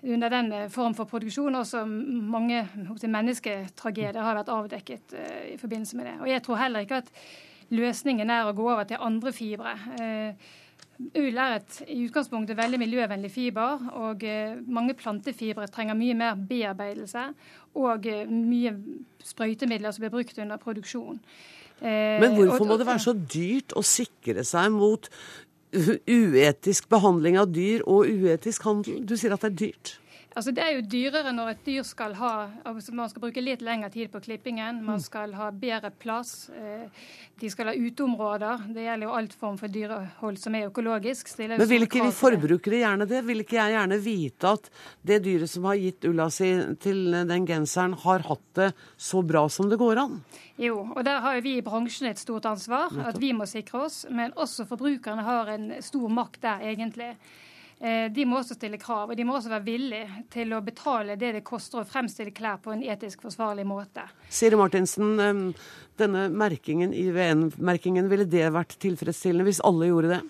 under 0.02 0.28
den 0.28 0.70
form 0.70 0.94
for 0.94 1.04
produksjon. 1.04 1.54
Også 1.54 1.84
mange 1.84 2.68
mennesketragedier 3.02 4.22
har 4.22 4.38
vært 4.40 4.48
avdekket 4.48 5.14
i 5.52 5.58
forbindelse 5.60 5.96
med 5.96 6.06
det. 6.06 6.16
Og 6.20 6.30
jeg 6.30 6.42
tror 6.42 6.62
heller 6.62 6.86
ikke 6.86 7.02
at 7.02 7.12
løsningen 7.74 8.30
er 8.32 8.48
å 8.48 8.54
gå 8.56 8.64
over 8.68 8.86
til 8.88 9.02
andre 9.04 9.32
fibre. 9.34 9.74
Eh, 10.00 10.54
ull 11.20 11.38
er 11.38 11.58
et 11.58 11.80
i 11.86 12.00
utgangspunktet 12.06 12.58
veldig 12.58 12.80
miljøvennlig 12.80 13.30
fiber, 13.32 13.84
og 14.00 14.24
eh, 14.26 14.56
mange 14.66 14.96
plantefibre 14.98 15.68
trenger 15.72 15.98
mye 15.98 16.16
mer 16.18 16.38
bearbeidelse 16.48 17.28
og 17.78 18.08
eh, 18.08 18.24
mye 18.28 18.74
sprøytemidler 19.24 19.94
som 19.94 20.06
blir 20.06 20.14
brukt 20.16 20.42
under 20.42 20.60
produksjon. 20.62 21.20
Men 21.78 22.32
hvorfor 22.34 22.66
må 22.66 22.74
det 22.74 22.88
være 22.88 23.02
så 23.04 23.12
dyrt 23.14 23.70
å 23.78 23.84
sikre 23.86 24.42
seg 24.42 24.72
mot 24.74 25.04
uetisk 25.70 26.88
behandling 26.90 27.36
av 27.38 27.52
dyr 27.54 27.84
og 27.86 28.08
uetisk 28.08 28.66
handel? 28.66 29.04
Du 29.06 29.14
sier 29.14 29.36
at 29.36 29.44
det 29.44 29.52
er 29.52 29.58
dyrt? 29.60 29.92
Altså 30.38 30.52
Det 30.54 30.62
er 30.62 30.76
jo 30.76 30.82
dyrere 30.86 31.32
når 31.34 31.48
et 31.50 31.62
dyr 31.66 31.86
skal 31.86 32.12
ha 32.14 32.32
altså 32.68 32.92
Man 32.94 33.10
skal 33.10 33.24
bruke 33.24 33.42
litt 33.42 33.62
lengre 33.66 33.90
tid 33.90 34.12
på 34.12 34.20
klippingen. 34.22 34.84
Man 34.86 35.00
mm. 35.00 35.02
skal 35.02 35.32
ha 35.34 35.48
bedre 35.50 35.90
plass. 35.90 36.46
Eh, 36.54 36.86
de 37.40 37.50
skal 37.50 37.72
ha 37.72 37.74
uteområder. 37.74 38.68
Det 38.74 38.84
gjelder 38.84 39.08
jo 39.08 39.16
alt 39.18 39.34
form 39.40 39.56
for 39.58 39.72
dyrehold 39.74 40.38
som 40.38 40.54
er 40.54 40.68
økologisk. 40.68 41.32
Men 41.42 41.64
vil 41.66 41.88
ikke 41.88 42.04
vi 42.04 42.12
forbrukere 42.14 42.82
gjerne 42.84 43.08
det? 43.10 43.24
Vil 43.26 43.42
ikke 43.42 43.58
jeg 43.58 43.74
gjerne 43.74 43.98
vite 44.04 44.52
at 44.54 44.70
det 45.10 45.18
dyret 45.26 45.50
som 45.50 45.66
har 45.66 45.80
gitt 45.80 46.06
ulla 46.06 46.28
si 46.30 46.52
til 46.86 47.18
den 47.32 47.48
genseren, 47.48 47.98
har 47.98 48.22
hatt 48.28 48.46
det 48.58 48.70
så 48.94 49.24
bra 49.26 49.48
som 49.50 49.66
det 49.72 49.80
går 49.82 50.04
an? 50.04 50.20
Jo, 50.58 50.84
og 50.94 51.02
der 51.06 51.18
har 51.24 51.38
jo 51.38 51.46
vi 51.48 51.56
i 51.58 51.66
bransjen 51.66 52.12
et 52.12 52.22
stort 52.22 52.46
ansvar. 52.46 52.94
At 53.10 53.18
vi 53.18 53.34
må 53.34 53.46
sikre 53.50 53.88
oss. 53.88 54.04
Men 54.06 54.36
også 54.38 54.68
forbrukerne 54.70 55.26
har 55.26 55.50
en 55.58 55.70
stor 55.82 56.06
makt 56.22 56.42
der, 56.46 56.66
egentlig. 56.70 57.16
Eh, 57.80 58.08
de 58.10 58.24
må 58.26 58.40
også 58.40 58.56
stille 58.58 58.78
krav, 58.82 59.12
og 59.12 59.18
de 59.18 59.26
må 59.26 59.36
også 59.38 59.52
være 59.52 59.66
villige 59.68 60.22
til 60.34 60.54
å 60.56 60.62
betale 60.66 61.14
det 61.18 61.34
det 61.36 61.44
koster 61.46 61.82
å 61.82 61.86
fremstille 61.86 62.34
klær 62.34 62.58
på 62.62 62.72
en 62.74 62.82
etisk 62.82 63.22
forsvarlig 63.22 63.66
måte. 63.68 64.08
Siri 64.28 64.58
Martinsen, 64.58 65.54
denne 65.98 66.24
merkingen, 66.34 66.90
IVN-merkingen, 66.90 68.10
ville 68.10 68.26
det 68.26 68.48
vært 68.54 68.74
tilfredsstillende 68.82 69.46
hvis 69.46 69.62
alle 69.66 69.92
gjorde 69.92 70.16
det? 70.16 70.24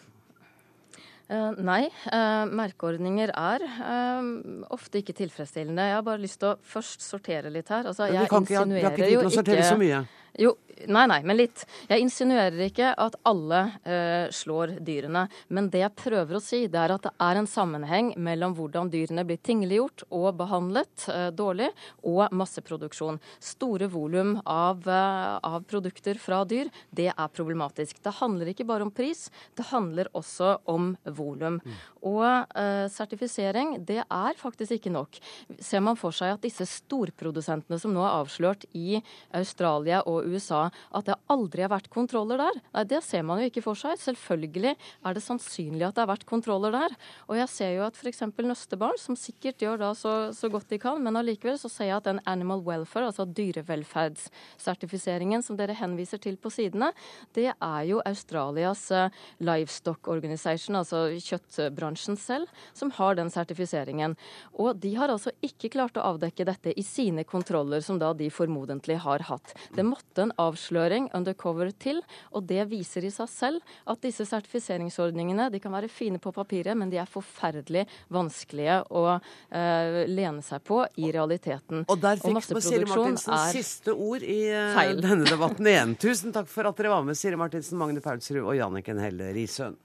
Uh, 1.28 1.52
nei, 1.60 1.82
uh, 2.08 2.48
merkeordninger 2.56 3.28
er 3.36 3.64
uh, 3.68 4.28
ofte 4.72 5.02
ikke 5.02 5.12
tilfredsstillende. 5.18 5.84
Jeg 5.90 5.98
har 5.98 6.06
bare 6.06 6.22
lyst 6.22 6.40
til 6.40 6.54
å 6.54 6.56
først 6.64 7.04
sortere 7.04 7.52
litt 7.52 7.68
her. 7.68 7.84
Altså, 7.90 8.06
jeg 8.08 8.24
insinuerer 8.24 8.96
jo 9.12 9.20
ikke 9.26 9.42
Vi 9.44 9.90
har 9.92 10.06
ikke 10.06 10.06
Jo, 10.38 10.52
nei, 10.86 11.06
nei, 11.10 11.18
men 11.26 11.38
litt. 11.38 11.64
Jeg 11.90 12.04
insinuerer 12.04 12.60
ikke 12.68 12.92
at 12.94 13.16
alle 13.26 13.60
eh, 13.82 14.28
slår 14.34 14.76
dyrene. 14.86 15.24
Men 15.50 15.70
det 15.72 15.82
jeg 15.82 15.96
prøver 15.98 16.38
å 16.38 16.42
si, 16.42 16.60
det 16.70 16.78
er 16.78 16.94
at 16.94 17.08
det 17.08 17.12
er 17.24 17.40
en 17.40 17.48
sammenheng 17.50 18.12
mellom 18.22 18.54
hvordan 18.54 18.90
dyrene 18.92 19.24
blir 19.26 19.40
tingliggjort 19.42 20.06
og 20.14 20.28
behandlet 20.38 21.08
eh, 21.10 21.28
dårlig, 21.34 21.72
og 22.06 22.30
masseproduksjon. 22.38 23.18
Store 23.42 23.88
volum 23.90 24.36
av, 24.44 24.86
eh, 24.86 25.32
av, 25.42 25.64
produkter 25.68 26.20
fra 26.22 26.44
dyr, 26.48 26.70
det 26.94 27.10
er 27.10 27.34
problematisk. 27.34 27.98
Det 28.04 28.14
handler 28.20 28.52
ikke 28.52 28.68
bare 28.68 28.86
om 28.86 28.94
pris, 28.94 29.26
det 29.58 29.66
handler 29.72 30.12
også 30.18 30.54
om 30.70 30.92
volum. 31.18 31.58
Mm. 31.64 31.78
Og 32.12 32.28
eh, 32.28 32.84
sertifisering, 32.94 33.74
det 33.88 34.04
er 34.04 34.38
faktisk 34.38 34.78
ikke 34.78 34.94
nok. 34.94 35.18
Ser 35.58 35.82
man 35.82 35.98
for 35.98 36.14
seg 36.14 36.36
at 36.36 36.46
disse 36.46 36.68
storprodusentene 36.78 37.80
som 37.82 37.90
nå 37.96 38.06
er 38.06 38.20
avslørt 38.20 38.68
i 38.78 39.02
Australia 39.34 40.04
og 40.06 40.22
USA 40.22 40.27
at 40.36 41.06
det 41.08 41.16
aldri 41.30 41.62
har 41.64 41.72
vært 41.72 41.88
kontroller 41.92 42.38
der. 42.40 42.56
Nei, 42.74 42.84
Det 42.84 43.02
ser 43.04 43.22
man 43.22 43.40
jo 43.40 43.46
ikke 43.48 43.62
for 43.64 43.74
seg. 43.78 43.98
Selvfølgelig 43.98 44.76
er 44.76 45.14
det 45.14 45.22
sannsynlig 45.24 45.86
at 45.88 45.94
det 45.96 46.02
har 46.04 46.12
vært 46.12 46.26
kontroller 46.28 46.72
der. 46.72 46.90
Og 47.28 47.36
jeg 47.38 47.48
ser 47.48 47.72
jo 47.76 47.84
at 47.86 47.96
f.eks. 47.96 48.22
Nøstebarn, 48.38 48.98
som 48.98 49.16
sikkert 49.18 49.62
gjør 49.62 49.78
da 49.78 49.94
så, 49.94 50.32
så, 50.32 50.48
godt 50.48 50.68
de 50.72 50.78
kan, 50.80 51.02
men 51.02 51.16
allikevel 51.16 51.58
så 51.60 51.68
ser 51.68 51.84
jeg 51.90 51.96
at 51.98 52.04
den 52.08 52.20
animal 52.26 52.60
welfare, 52.64 53.06
altså 53.10 53.24
dyrevelferdssertifiseringen 53.26 55.42
som 55.44 55.56
dere 55.58 55.74
henviser 55.76 56.18
til 56.22 56.36
på 56.40 56.50
sidene, 56.52 56.92
det 57.36 57.52
er 57.52 57.82
jo 57.88 58.00
Australias 58.08 58.90
uh, 58.94 59.10
livestock 59.44 60.08
organization, 60.08 60.76
altså 60.80 61.18
kjøttbransjen 61.22 62.16
selv, 62.20 62.46
som 62.76 62.90
har 62.96 63.14
den 63.18 63.30
sertifiseringen. 63.32 64.16
Og 64.58 64.76
de 64.80 64.94
har 64.96 65.08
altså 65.12 65.30
ikke 65.44 65.68
klart 65.74 65.96
å 65.98 66.06
avdekke 66.14 66.44
dette 66.48 66.72
i 66.72 66.82
sine 66.86 67.24
kontroller, 67.28 67.80
som 67.84 67.98
da 68.00 68.12
de 68.16 68.30
formodentlig 68.32 68.96
har 69.04 69.20
hatt. 69.28 69.54
Det 69.74 69.84
måtte 69.86 70.17
måtte 70.18 70.22
en 70.22 70.32
avsløring 70.36 71.08
undercover 71.14 71.70
til. 71.70 72.00
Og 72.32 72.46
det 72.46 72.66
viser 72.70 73.04
i 73.04 73.10
seg 73.10 73.28
selv 73.28 73.60
at 73.86 74.02
disse 74.02 74.26
sertifiseringsordningene 74.26 75.50
de 75.50 75.60
kan 75.60 75.72
være 75.72 75.88
fine 75.88 76.18
på 76.18 76.32
papiret, 76.32 76.76
men 76.76 76.90
de 76.90 76.98
er 76.98 77.06
forferdelig 77.06 77.86
vanskelige 78.10 78.82
å 78.90 79.18
uh, 79.18 80.04
lene 80.08 80.42
seg 80.42 80.62
på 80.64 80.84
i 80.98 81.12
realiteten. 81.12 81.84
Og 81.88 81.98
der 82.00 82.18
fikk 82.18 82.54
og 82.58 82.62
Siri 82.62 82.86
Martinsen 82.88 83.38
siste 83.52 83.94
ord 83.94 84.22
i 84.22 84.48
uh, 84.50 84.94
denne 84.98 85.28
debatten 85.34 85.66
igjen. 85.66 85.96
Tusen 85.98 86.34
takk 86.34 86.48
for 86.50 86.68
at 86.68 86.78
dere 86.78 86.94
var 86.96 87.04
med, 87.06 87.18
Siri 87.18 87.38
Martinsen, 87.38 87.78
Magne 87.78 88.02
Paulsrud 88.04 88.44
og 88.44 88.56
Janniken 88.58 89.02
Helle 89.02 89.32
Risøen. 89.36 89.78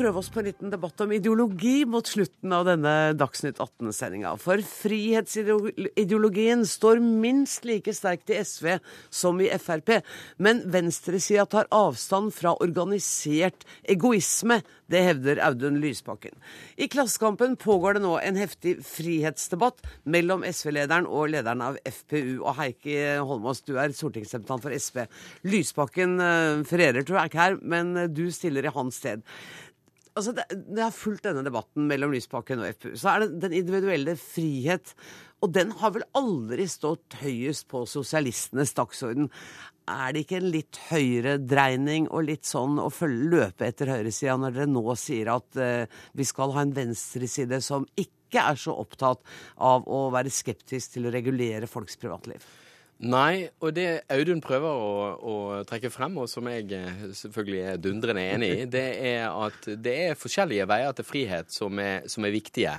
Prøve 0.00 0.18
oss 0.18 0.30
på 0.32 0.40
en 0.42 0.48
liten 0.48 0.72
debatt 0.72 1.00
om 1.04 1.12
ideologi 1.14 1.84
mot 1.88 2.06
slutten 2.06 2.52
av 2.56 2.64
denne 2.66 2.94
Dagsnytt 3.14 3.60
18-sendinga. 3.62 4.34
For 4.42 4.58
frihetsideologien 4.66 6.66
står 6.66 6.98
minst 7.00 7.64
like 7.68 7.94
sterkt 7.94 8.30
i 8.34 8.40
SV 8.42 8.78
som 9.06 9.40
i 9.40 9.58
Frp. 9.60 10.02
Men 10.42 10.64
venstresida 10.74 11.46
tar 11.46 11.70
avstand 11.70 12.34
fra 12.34 12.56
organisert 12.58 13.64
egoisme. 13.86 14.60
Det 14.90 15.04
hevder 15.06 15.38
Audun 15.46 15.78
Lysbakken. 15.78 16.34
I 16.74 16.90
Klassekampen 16.90 17.54
pågår 17.60 17.94
det 17.94 18.02
nå 18.02 18.16
en 18.18 18.34
heftig 18.40 18.80
frihetsdebatt 18.82 19.78
mellom 20.10 20.42
SV-lederen 20.42 21.06
og 21.06 21.30
lederen 21.30 21.62
av 21.62 21.78
FPU. 21.86 22.42
Og 22.42 22.58
Heikki 22.58 22.98
Holmås, 23.22 23.62
du 23.62 23.78
er 23.78 23.94
stortingsrepresentant 23.94 24.66
for 24.66 24.74
SV. 24.74 25.06
Lysbakken 25.46 26.18
fererer, 26.66 26.80
ferierer, 26.80 27.06
tror 27.06 27.20
jeg, 27.20 27.30
ikke 27.30 27.44
her, 27.44 27.58
men 27.62 27.92
du 28.14 28.30
stiller 28.32 28.64
i 28.64 28.74
hans 28.74 29.00
sted. 29.00 29.24
Altså 30.18 30.34
det, 30.36 30.46
det 30.50 30.82
har 30.82 30.94
fulgt 30.94 31.26
denne 31.26 31.44
debatten 31.46 31.88
mellom 31.90 32.14
Lysbakken 32.14 32.62
og 32.62 32.76
FPU. 32.76 32.94
Så 32.98 33.10
er 33.12 33.24
det 33.24 33.42
den 33.46 33.56
individuelle 33.60 34.16
frihet. 34.20 34.94
Og 35.40 35.52
den 35.56 35.72
har 35.80 35.94
vel 35.94 36.04
aldri 36.18 36.66
stått 36.68 37.16
høyest 37.22 37.66
på 37.70 37.86
sosialistenes 37.88 38.74
dagsorden. 38.76 39.30
Er 39.90 40.12
det 40.12 40.24
ikke 40.26 40.38
en 40.38 40.50
litt 40.52 40.78
høyredreining 40.90 42.10
og 42.12 42.28
litt 42.28 42.46
sånn 42.46 42.76
å 42.82 42.90
følge, 42.92 43.30
løpe 43.32 43.70
etter 43.70 43.90
høyresida 43.90 44.36
når 44.38 44.58
dere 44.58 44.70
nå 44.70 44.96
sier 45.00 45.32
at 45.32 45.58
uh, 45.58 46.00
vi 46.14 46.26
skal 46.28 46.52
ha 46.54 46.66
en 46.66 46.74
venstreside 46.76 47.62
som 47.64 47.88
ikke 47.98 48.44
er 48.52 48.60
så 48.60 48.76
opptatt 48.78 49.24
av 49.56 49.88
å 49.90 50.04
være 50.14 50.30
skeptisk 50.30 50.94
til 50.94 51.08
å 51.08 51.14
regulere 51.14 51.70
folks 51.70 51.98
privatliv? 51.98 52.44
Nei, 53.00 53.48
og 53.64 53.72
det 53.72 54.02
Audun 54.12 54.42
prøver 54.44 54.68
å, 54.68 54.96
å, 55.16 55.36
trekke 55.64 55.88
frem, 55.92 56.18
og 56.20 56.28
som 56.28 56.44
jeg 56.50 56.66
eh, 56.76 57.06
selvfølgelig 57.16 57.62
er 57.70 57.78
dundrende 57.80 58.24
enig 58.34 58.50
i, 58.58 58.66
det 58.76 58.88
er 59.14 59.30
at 59.30 59.70
det 59.80 59.94
er 60.10 60.18
forskjellige 60.20 60.66
veier 60.68 60.92
til 60.98 61.08
frihet 61.08 61.54
som 61.54 61.80
er, 61.80 62.04
som 62.12 62.28
er 62.28 62.34
viktige. 62.34 62.74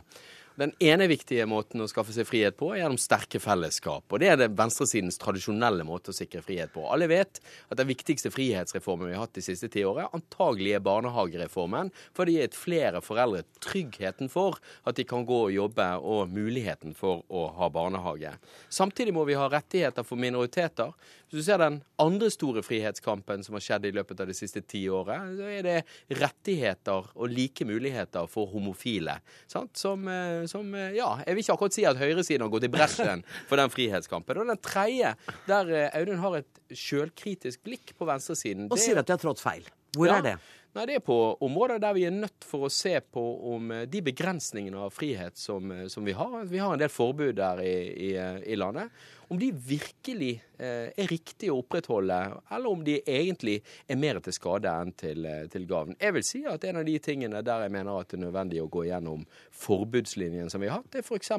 Den 0.62 0.76
ene 0.78 1.08
viktige 1.10 1.48
måten 1.50 1.82
å 1.82 1.88
skaffe 1.90 2.14
seg 2.14 2.28
frihet 2.30 2.54
på 2.60 2.68
er 2.70 2.84
gjennom 2.84 3.00
sterke 3.02 3.40
fellesskap. 3.42 4.06
Og 4.14 4.22
det 4.22 4.28
er 4.30 4.36
det 4.38 4.52
venstresidens 4.54 5.18
tradisjonelle 5.18 5.82
måte 5.88 6.14
å 6.14 6.16
sikre 6.16 6.44
frihet 6.46 6.70
på. 6.76 6.84
Alle 6.86 7.08
vet 7.10 7.40
at 7.42 7.80
den 7.80 7.90
viktigste 7.90 8.30
frihetsreformen 8.30 9.10
vi 9.10 9.16
har 9.16 9.24
hatt 9.26 9.34
de 9.34 9.42
siste 9.42 9.72
ti 9.74 9.82
årene, 9.88 10.12
antagelig 10.14 10.76
er 10.78 10.84
barnehagereformen, 10.86 11.90
for 12.14 12.30
det 12.30 12.36
gitt 12.36 12.60
flere 12.60 13.02
foreldre 13.02 13.42
tryggheten 13.66 14.30
for 14.30 14.60
at 14.86 15.00
de 15.00 15.08
kan 15.10 15.26
gå 15.26 15.40
og 15.48 15.56
jobbe, 15.56 15.88
og 15.98 16.30
muligheten 16.30 16.94
for 16.94 17.26
å 17.34 17.48
ha 17.58 17.72
barnehage. 17.74 18.36
Samtidig 18.70 19.16
må 19.18 19.26
vi 19.26 19.40
ha 19.40 19.50
rettigheter 19.50 20.06
for 20.06 20.22
minoriteter. 20.22 20.94
Hvis 21.32 21.46
du 21.46 21.48
ser 21.48 21.62
den 21.62 21.78
andre 22.04 22.28
store 22.28 22.60
frihetskampen 22.60 23.46
som 23.46 23.56
har 23.56 23.64
skjedd 23.64 23.86
i 23.88 23.94
løpet 23.96 24.20
av 24.20 24.28
de 24.28 24.34
siste 24.36 24.60
ti 24.68 24.82
årene, 24.92 25.38
så 25.38 25.46
er 25.48 25.64
det 25.64 25.76
rettigheter 26.20 27.06
og 27.16 27.32
like 27.32 27.64
muligheter 27.64 28.28
for 28.28 28.52
homofile. 28.52 29.16
Sant? 29.48 29.72
Som 29.80 30.10
eh, 30.12 30.44
som 30.52 30.76
eh, 30.76 30.90
Ja, 30.98 31.14
jeg 31.24 31.38
vil 31.38 31.46
ikke 31.46 31.56
akkurat 31.56 31.78
si 31.78 31.86
at 31.88 32.02
høyresiden 32.02 32.44
har 32.44 32.52
gått 32.52 32.68
i 32.68 32.72
bresjen 32.74 33.24
for 33.48 33.62
den 33.62 33.72
frihetskampen. 33.72 34.42
Og 34.44 34.52
den 34.52 34.60
tredje, 34.60 35.14
der 35.48 35.72
eh, 35.72 35.94
Audun 36.02 36.20
har 36.20 36.42
et 36.42 36.60
sjølkritisk 36.76 37.64
blikk 37.64 37.96
på 37.96 38.10
venstresiden 38.12 38.68
Og 38.68 38.84
sier 38.84 39.00
at 39.00 39.08
de 39.08 39.16
har 39.16 39.24
trådt 39.24 39.40
feil. 39.40 39.64
Hvor 39.96 40.12
ja, 40.12 40.20
er 40.20 40.28
det? 40.34 40.36
Nei, 40.76 40.86
Det 40.88 41.00
er 41.00 41.04
på 41.04 41.18
områder 41.48 41.80
der 41.84 41.96
vi 41.96 42.06
er 42.08 42.14
nødt 42.16 42.44
for 42.48 42.68
å 42.68 42.72
se 42.72 42.98
på 43.00 43.24
om 43.56 43.72
de 43.92 44.04
begrensningene 44.04 44.84
av 44.84 44.92
frihet 44.96 45.40
som, 45.40 45.72
som 45.92 46.04
vi 46.08 46.16
har 46.16 46.46
Vi 46.48 46.60
har 46.64 46.76
en 46.76 46.80
del 46.80 46.92
forbud 46.92 47.40
der 47.40 47.64
i, 47.64 47.76
i, 48.12 48.14
i 48.52 48.60
landet 48.60 48.92
om 49.32 49.40
de 49.40 49.52
virkelig 49.56 50.34
eh, 50.60 50.92
er 50.92 51.08
riktige 51.08 51.54
å 51.54 51.62
opprettholde, 51.62 52.18
eller 52.52 52.68
om 52.72 52.84
de 52.84 52.98
egentlig 53.00 53.62
er 53.88 54.00
mer 54.00 54.20
til 54.24 54.36
skade 54.36 54.72
enn 54.72 54.92
til, 55.00 55.26
eh, 55.26 55.46
til 55.52 55.68
gavn. 55.70 55.96
Jeg 56.02 56.16
vil 56.18 56.26
si 56.28 56.44
at 56.52 56.66
en 56.68 56.82
av 56.82 56.88
de 56.88 56.98
tingene 57.00 57.40
der 57.46 57.64
jeg 57.66 57.72
mener 57.72 57.96
at 57.96 58.12
det 58.12 58.20
er 58.20 58.26
nødvendig 58.26 58.60
å 58.60 58.70
gå 58.72 58.86
gjennom 58.90 59.24
forbudslinjen 59.56 60.52
som 60.52 60.64
vi 60.64 60.68
har 60.68 60.82
hatt, 60.82 60.98
er 61.00 61.06
f.eks. 61.06 61.32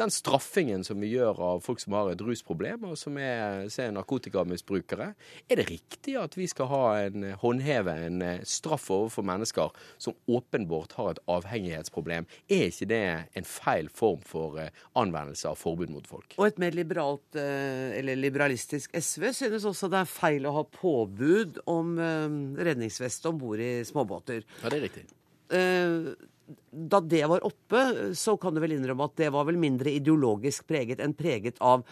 den 0.00 0.12
straffingen 0.14 0.84
som 0.86 1.02
vi 1.02 1.10
gjør 1.10 1.40
av 1.44 1.64
folk 1.64 1.82
som 1.82 1.96
har 1.98 2.12
et 2.12 2.22
rusproblem, 2.24 2.86
og 2.92 2.96
som 2.96 3.18
er, 3.20 3.66
er 3.66 3.90
narkotikamisbrukere. 3.92 5.10
Er 5.50 5.60
det 5.60 5.66
riktig 5.68 6.14
at 6.16 6.38
vi 6.38 6.46
skal 6.48 6.70
ha 6.70 6.84
en, 7.08 7.26
håndheve 7.42 7.96
en 8.06 8.22
eh, 8.22 8.46
straff 8.46 8.86
overfor 8.94 9.26
mennesker 9.26 9.74
som 9.98 10.16
åpenbart 10.30 10.94
har 10.96 11.16
et 11.16 11.22
avhengighetsproblem? 11.26 12.30
Er 12.48 12.70
ikke 12.70 12.88
det 12.94 13.02
en 13.36 13.50
feil 13.50 13.90
form 13.92 14.22
for 14.24 14.62
eh, 14.62 14.70
anvendelse 14.94 15.50
av 15.50 15.58
forbud 15.60 15.90
mot 15.92 16.06
folk? 16.06 16.38
Og 16.38 16.46
et 16.46 16.62
mer 16.62 16.78
liberalt, 17.00 17.34
eh, 17.36 17.98
eller 17.98 18.16
liberalistisk 18.16 18.90
SV 18.94 19.32
synes 19.32 19.64
også 19.64 19.88
det 19.90 20.00
er 20.00 20.10
feil 20.10 20.46
å 20.46 20.54
ha 20.58 20.64
påbud 20.64 21.60
om 21.66 21.98
eh, 21.98 22.64
redningsvest 22.64 23.26
om 23.26 23.38
bord 23.38 23.60
i 23.60 23.84
småbåter. 23.84 24.44
Ja, 24.62 24.68
det 24.68 24.78
er 24.78 24.84
riktig. 24.88 25.06
Eh, 25.50 26.14
da 26.70 27.00
det 27.00 27.26
var 27.30 27.44
oppe, 27.46 28.14
så 28.14 28.36
kan 28.36 28.54
du 28.54 28.60
vel 28.60 28.74
innrømme 28.74 29.06
at 29.06 29.16
det 29.16 29.30
var 29.30 29.46
vel 29.46 29.58
mindre 29.60 29.90
ideologisk 29.90 30.66
preget 30.66 31.00
enn 31.00 31.14
preget 31.14 31.60
av 31.60 31.84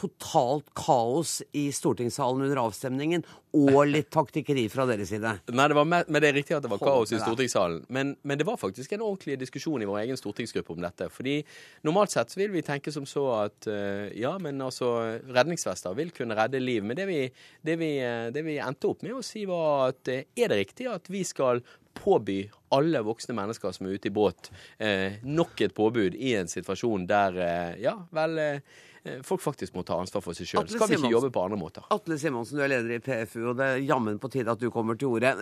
totalt 0.00 0.70
kaos 0.78 1.40
i 1.52 1.66
stortingssalen 1.74 2.46
under 2.46 2.60
avstemningen, 2.62 3.24
og 3.56 3.80
litt 3.90 4.08
taktikkeri 4.14 4.68
fra 4.70 4.86
deres 4.86 5.10
side. 5.10 5.32
Nei, 5.50 5.66
det 5.68 5.82
med, 5.82 6.06
men 6.06 6.22
det 6.22 6.28
er 6.28 6.36
riktig 6.38 6.54
at 6.54 6.64
det 6.64 6.70
var 6.70 6.80
kaos 6.82 7.10
i 7.12 7.18
stortingssalen. 7.18 7.82
Men, 7.90 8.14
men, 8.22 8.38
det 8.38 8.46
var 8.46 8.60
faktisk 8.60 8.94
en 8.94 9.02
ordentlig 9.02 9.40
diskusjon 9.40 9.82
i 9.82 9.88
vår 9.90 10.04
egen 10.04 10.20
stortingsgruppe 10.20 10.76
om 10.76 10.84
dette. 10.84 11.10
Fordi 11.12 11.40
normalt 11.86 12.14
sett 12.14 12.36
vil 12.38 12.54
vi 12.54 12.62
tenke 12.66 12.94
som 12.94 13.08
så 13.08 13.26
at 13.40 13.68
uh, 13.70 14.06
ja, 14.14 14.36
men 14.42 14.62
altså 14.62 14.92
redningsvester 15.26 15.96
vil 15.98 16.14
kunne 16.14 16.38
redde 16.38 16.62
liv. 16.62 16.86
Men 16.86 16.98
det 16.98 17.08
vi, 17.10 17.20
det 17.66 17.76
vi, 17.82 17.92
eh, 18.06 18.30
det 18.34 18.46
vi 18.46 18.60
endte 18.62 18.92
opp 18.92 19.02
med 19.06 19.18
å 19.18 19.24
si, 19.26 19.44
var 19.50 19.90
at 19.90 20.12
uh, 20.14 20.22
er 20.22 20.52
det 20.52 20.60
riktig 20.62 20.86
at 20.90 21.10
vi 21.10 21.24
skal 21.26 21.64
påby 21.98 22.44
alle 22.76 23.02
voksne 23.02 23.34
mennesker 23.34 23.74
som 23.74 23.88
er 23.88 23.98
ute 23.98 24.08
i 24.08 24.14
båt, 24.14 24.52
eh, 24.78 25.18
nok 25.26 25.58
et 25.66 25.74
påbud 25.74 26.14
i 26.14 26.36
en 26.38 26.48
situasjon 26.48 27.08
der, 27.10 27.40
eh, 27.42 27.80
ja, 27.82 27.96
vel 28.14 28.38
eh, 28.38 28.62
Eh, 28.62 28.89
folk 29.24 29.40
faktisk 29.40 29.74
må 29.76 29.84
ta 29.86 29.96
ansvar 30.00 30.22
for 30.24 30.36
seg 30.36 30.48
sjøl. 30.50 30.68
Skal 30.68 30.90
vi 30.90 30.98
ikke 30.98 31.12
jobbe 31.14 31.30
på 31.32 31.44
andre 31.46 31.58
måter? 31.60 31.86
Atle 31.94 32.18
Simonsen, 32.20 32.58
du 32.58 32.64
er 32.64 32.72
leder 32.72 32.98
i 32.98 33.00
PFU, 33.04 33.52
og 33.52 33.56
det 33.60 33.66
er 33.66 33.82
jammen 33.88 34.18
på 34.20 34.28
tide 34.32 34.52
at 34.52 34.60
du 34.60 34.68
kommer 34.74 34.98
til 35.00 35.14
ordet. 35.14 35.32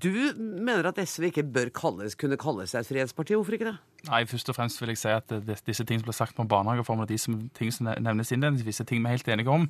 Du 0.00 0.12
mener 0.38 0.88
at 0.88 1.00
SV 1.02 1.28
ikke 1.28 1.44
bør 1.44 1.72
kalles, 1.74 2.16
kunne 2.18 2.38
kalle 2.40 2.64
seg 2.70 2.82
et 2.82 2.90
frihetsparti. 2.92 3.36
Hvorfor 3.36 3.58
ikke 3.58 3.68
det? 3.70 3.76
Nei, 4.08 4.22
først 4.30 4.48
og 4.48 4.56
fremst 4.56 4.80
vil 4.80 4.92
jeg 4.94 5.00
si 5.02 5.10
at 5.10 5.32
disse 5.66 5.84
tingene 5.84 6.04
som 6.04 6.08
ble 6.08 6.16
sagt 6.16 6.40
om 6.40 6.48
barnehagereformen, 6.48 7.04
og 7.04 7.10
de 7.10 7.18
som, 7.20 7.36
ting 7.58 7.74
som 7.74 7.90
nevnes 7.90 8.32
innledningsvis, 8.32 8.80
er 8.80 8.88
ting 8.88 9.02
vi 9.02 9.10
er 9.10 9.18
helt 9.18 9.32
enige 9.34 9.52
om. 9.52 9.68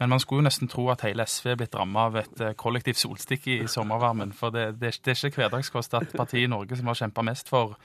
Men 0.00 0.14
man 0.14 0.22
skulle 0.22 0.42
jo 0.42 0.48
nesten 0.48 0.70
tro 0.70 0.88
at 0.90 1.04
hele 1.06 1.26
SV 1.26 1.52
er 1.52 1.60
blitt 1.60 1.76
ramma 1.78 2.08
av 2.08 2.16
et 2.22 2.40
eh, 2.42 2.56
kollektivt 2.58 2.98
solstikk 2.98 3.46
i, 3.50 3.60
i 3.62 3.70
sommervarmen. 3.70 4.32
For 4.34 4.54
det, 4.54 4.80
det, 4.80 4.96
det 5.04 5.14
er 5.14 5.28
ikke 5.28 5.44
hverdagskost 5.44 5.94
at 6.00 6.16
partiet 6.16 6.48
i 6.48 6.50
Norge 6.50 6.78
som 6.78 6.90
har 6.90 6.98
kjempa 7.02 7.26
mest 7.26 7.52
for 7.52 7.76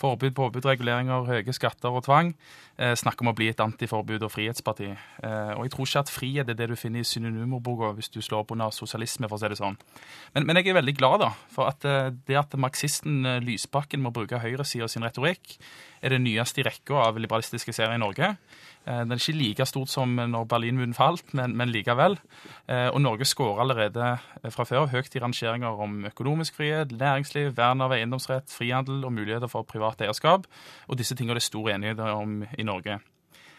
forbud, 0.00 0.34
påbud, 0.36 0.66
reguleringer, 0.68 1.26
høye 1.28 1.54
skatter 1.56 1.94
og 1.94 2.04
tvang, 2.06 2.34
eh, 2.78 2.94
snakker 2.94 3.24
om 3.24 3.32
å 3.32 3.36
bli 3.36 3.48
et 3.48 3.62
antiforbud- 3.62 4.22
og 4.22 4.32
frihetsparti. 4.32 4.90
Eh, 5.22 5.52
og 5.56 5.64
jeg 5.64 5.72
tror 5.72 5.86
ikke 5.86 6.02
at 6.04 6.12
frihet 6.12 6.48
er 6.48 6.54
det 6.54 6.68
du 6.68 6.76
finner 6.76 7.00
i 7.00 7.08
synonymordboka 7.08 7.94
hvis 7.96 8.12
du 8.12 8.20
slår 8.20 8.44
opp 8.44 8.52
under 8.52 8.70
sosialisme, 8.70 9.28
for 9.28 9.36
å 9.36 9.40
si 9.40 9.48
det 9.48 9.58
sånn. 9.58 9.76
Men, 10.34 10.46
men 10.46 10.56
jeg 10.56 10.68
er 10.68 10.80
veldig 10.80 10.96
glad 10.96 11.20
da, 11.20 11.30
for 11.52 11.72
at 11.72 11.84
eh, 11.84 12.10
det 12.26 12.36
at 12.36 12.56
marxisten 12.60 13.24
eh, 13.26 13.40
Lysbakken 13.40 14.02
må 14.02 14.12
bruke 14.12 14.40
høyresida 14.42 14.88
sin 14.88 15.02
retorikk, 15.06 15.56
er 16.02 16.10
det 16.10 16.22
nyeste 16.22 16.60
i 16.60 16.68
rekka 16.68 17.08
av 17.08 17.18
liberalistiske 17.18 17.72
serier 17.72 17.96
i 17.96 18.02
Norge. 18.02 18.36
Eh, 18.86 19.02
den 19.02 19.12
er 19.12 19.20
ikke 19.20 19.38
like 19.38 19.66
stort 19.66 19.90
som 19.90 20.14
når 20.16 20.46
Berlinmuren 20.50 20.94
falt, 20.94 21.34
men, 21.34 21.56
men 21.58 21.72
likevel. 21.74 22.18
Eh, 22.68 22.88
og 22.88 23.00
Norge 23.02 23.26
skårer 23.28 23.64
allerede 23.64 24.12
fra 24.54 24.68
før 24.68 24.86
høyt 24.92 25.16
i 25.16 25.22
rangeringer 25.22 25.82
om 25.82 26.04
økonomisk 26.06 26.60
frihet, 26.60 26.94
næringsliv, 26.94 27.52
vern 27.56 27.82
av 27.82 27.96
eiendomsrett, 27.96 28.52
frihandel 28.52 29.04
og 29.04 29.12
muligheter 29.16 29.50
for 29.50 29.66
privat 29.66 30.00
eierskap. 30.06 30.46
Og 30.86 30.98
disse 30.98 31.18
tingene 31.18 31.36
er 31.36 31.42
det 31.42 31.48
stor 31.50 31.70
enighet 31.74 32.00
om 32.06 32.42
i 32.46 32.66
Norge. 32.66 33.00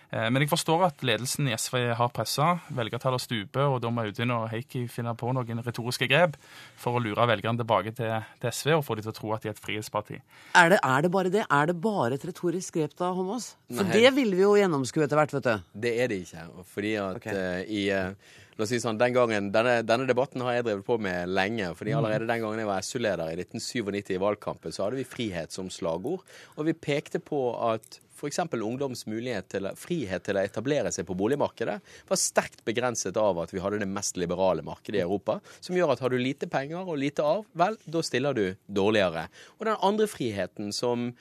Eh, 0.09 0.27
men 0.31 0.43
jeg 0.43 0.51
forstår 0.51 0.85
at 0.87 1.03
ledelsen 1.05 1.49
i 1.49 1.55
SV 1.57 1.91
har 1.99 2.13
pressa. 2.15 2.53
Velgertallet 2.75 3.23
stuper, 3.23 3.67
og 3.67 3.81
da 3.83 3.91
må 3.91 4.05
Audun 4.07 4.33
og 4.37 4.47
Heikki 4.53 4.85
finne 4.91 5.13
på 5.19 5.33
noen 5.35 5.63
retoriske 5.65 6.07
grep 6.09 6.37
for 6.79 6.97
å 6.97 7.03
lure 7.03 7.27
velgerne 7.27 7.59
tilbake 7.59 7.93
til, 7.97 8.15
til, 8.39 8.55
SV 8.55 8.77
og 8.77 8.85
få 8.87 8.97
dem 8.97 9.07
til 9.07 9.13
å 9.13 9.17
tro 9.19 9.35
at 9.35 9.43
de 9.43 9.51
er 9.51 9.57
et 9.57 9.63
frihetsparti. 9.63 10.21
Er 10.55 10.73
det, 10.73 10.81
er 10.81 11.05
det 11.05 11.13
bare 11.13 11.33
det? 11.33 11.45
Er 11.51 11.71
det 11.71 11.77
bare 11.83 12.17
et 12.17 12.27
retorisk 12.27 12.79
grep 12.79 12.95
da, 12.95 13.11
Holmås? 13.17 13.53
For 13.67 13.83
Nei. 13.83 14.01
det 14.01 14.15
vil 14.17 14.35
vi 14.37 14.45
jo 14.45 14.55
gjennomskue 14.59 15.07
etter 15.07 15.19
hvert, 15.19 15.37
vet 15.37 15.47
du. 15.47 15.69
Det 15.87 15.95
er 15.99 16.11
det 16.11 16.23
ikke. 16.25 16.49
Fordi 16.71 16.97
at 17.03 17.21
okay. 17.21 17.39
uh, 17.39 17.63
i 17.67 17.87
uh, 17.91 18.35
La 18.57 18.65
oss 18.65 18.71
si 18.73 18.79
sånn, 18.81 18.97
den 18.97 19.13
gangen, 19.13 19.51
denne, 19.53 19.83
denne, 19.85 20.07
debatten 20.09 20.41
har 20.41 20.55
jeg 20.55 20.63
drevet 20.65 20.85
på 20.87 20.95
med 20.97 21.29
lenge. 21.29 21.67
fordi 21.77 21.91
mm. 21.93 21.97
Allerede 21.99 22.25
den 22.25 22.41
gangen 22.41 22.61
jeg 22.63 22.69
var 22.71 22.87
SU-leder 22.87 23.29
i 23.29 23.35
1997 23.43 24.15
i 24.15 24.21
valgkampen, 24.23 24.73
så 24.73 24.87
hadde 24.87 24.97
vi 24.97 25.05
frihet 25.05 25.53
som 25.53 25.69
slagord. 25.69 26.23
Og 26.55 26.65
vi 26.65 26.73
pekte 26.73 27.21
på 27.21 27.51
at 27.69 27.99
f.eks. 28.17 28.39
ungdoms 28.57 29.05
mulighet 29.07 29.49
til, 29.53 29.69
frihet 29.77 30.25
til 30.25 30.39
å 30.39 30.43
etablere 30.43 30.91
seg 30.93 31.07
på 31.07 31.15
boligmarkedet 31.17 31.77
var 32.09 32.21
sterkt 32.21 32.63
begrenset 32.67 33.17
av 33.21 33.39
at 33.43 33.53
vi 33.53 33.61
hadde 33.63 33.81
det 33.83 33.89
mest 33.89 34.17
liberale 34.17 34.65
markedet 34.65 35.01
i 35.01 35.05
Europa, 35.05 35.39
som 35.61 35.77
gjør 35.77 35.93
at 35.93 36.03
har 36.03 36.13
du 36.13 36.19
lite 36.19 36.49
penger 36.51 36.87
og 36.87 36.99
lite 37.01 37.25
av, 37.25 37.45
vel, 37.57 37.77
da 37.85 38.03
stiller 38.05 38.37
du 38.37 38.45
dårligere. 38.67 39.27
Og 39.59 39.69
den 39.69 39.83
andre 39.85 40.09
friheten 40.09 40.73
som 40.75 41.11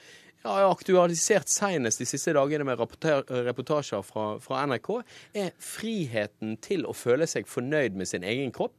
ja, 0.44 0.52
er 0.60 0.68
aktualisert 0.68 1.50
senest 1.50 2.02
de 2.02 2.06
siste 2.08 2.34
dagene 2.36 2.66
med 2.66 2.78
reportasjer 2.78 4.04
fra, 4.06 4.26
fra, 4.42 4.62
NRK, 4.68 4.90
er 5.36 5.52
friheten 5.62 6.56
til 6.62 6.86
å 6.86 6.94
føle 6.96 7.28
seg 7.30 7.48
fornøyd 7.50 7.96
med 7.98 8.10
sin 8.10 8.26
egen 8.26 8.52
kropp. 8.54 8.76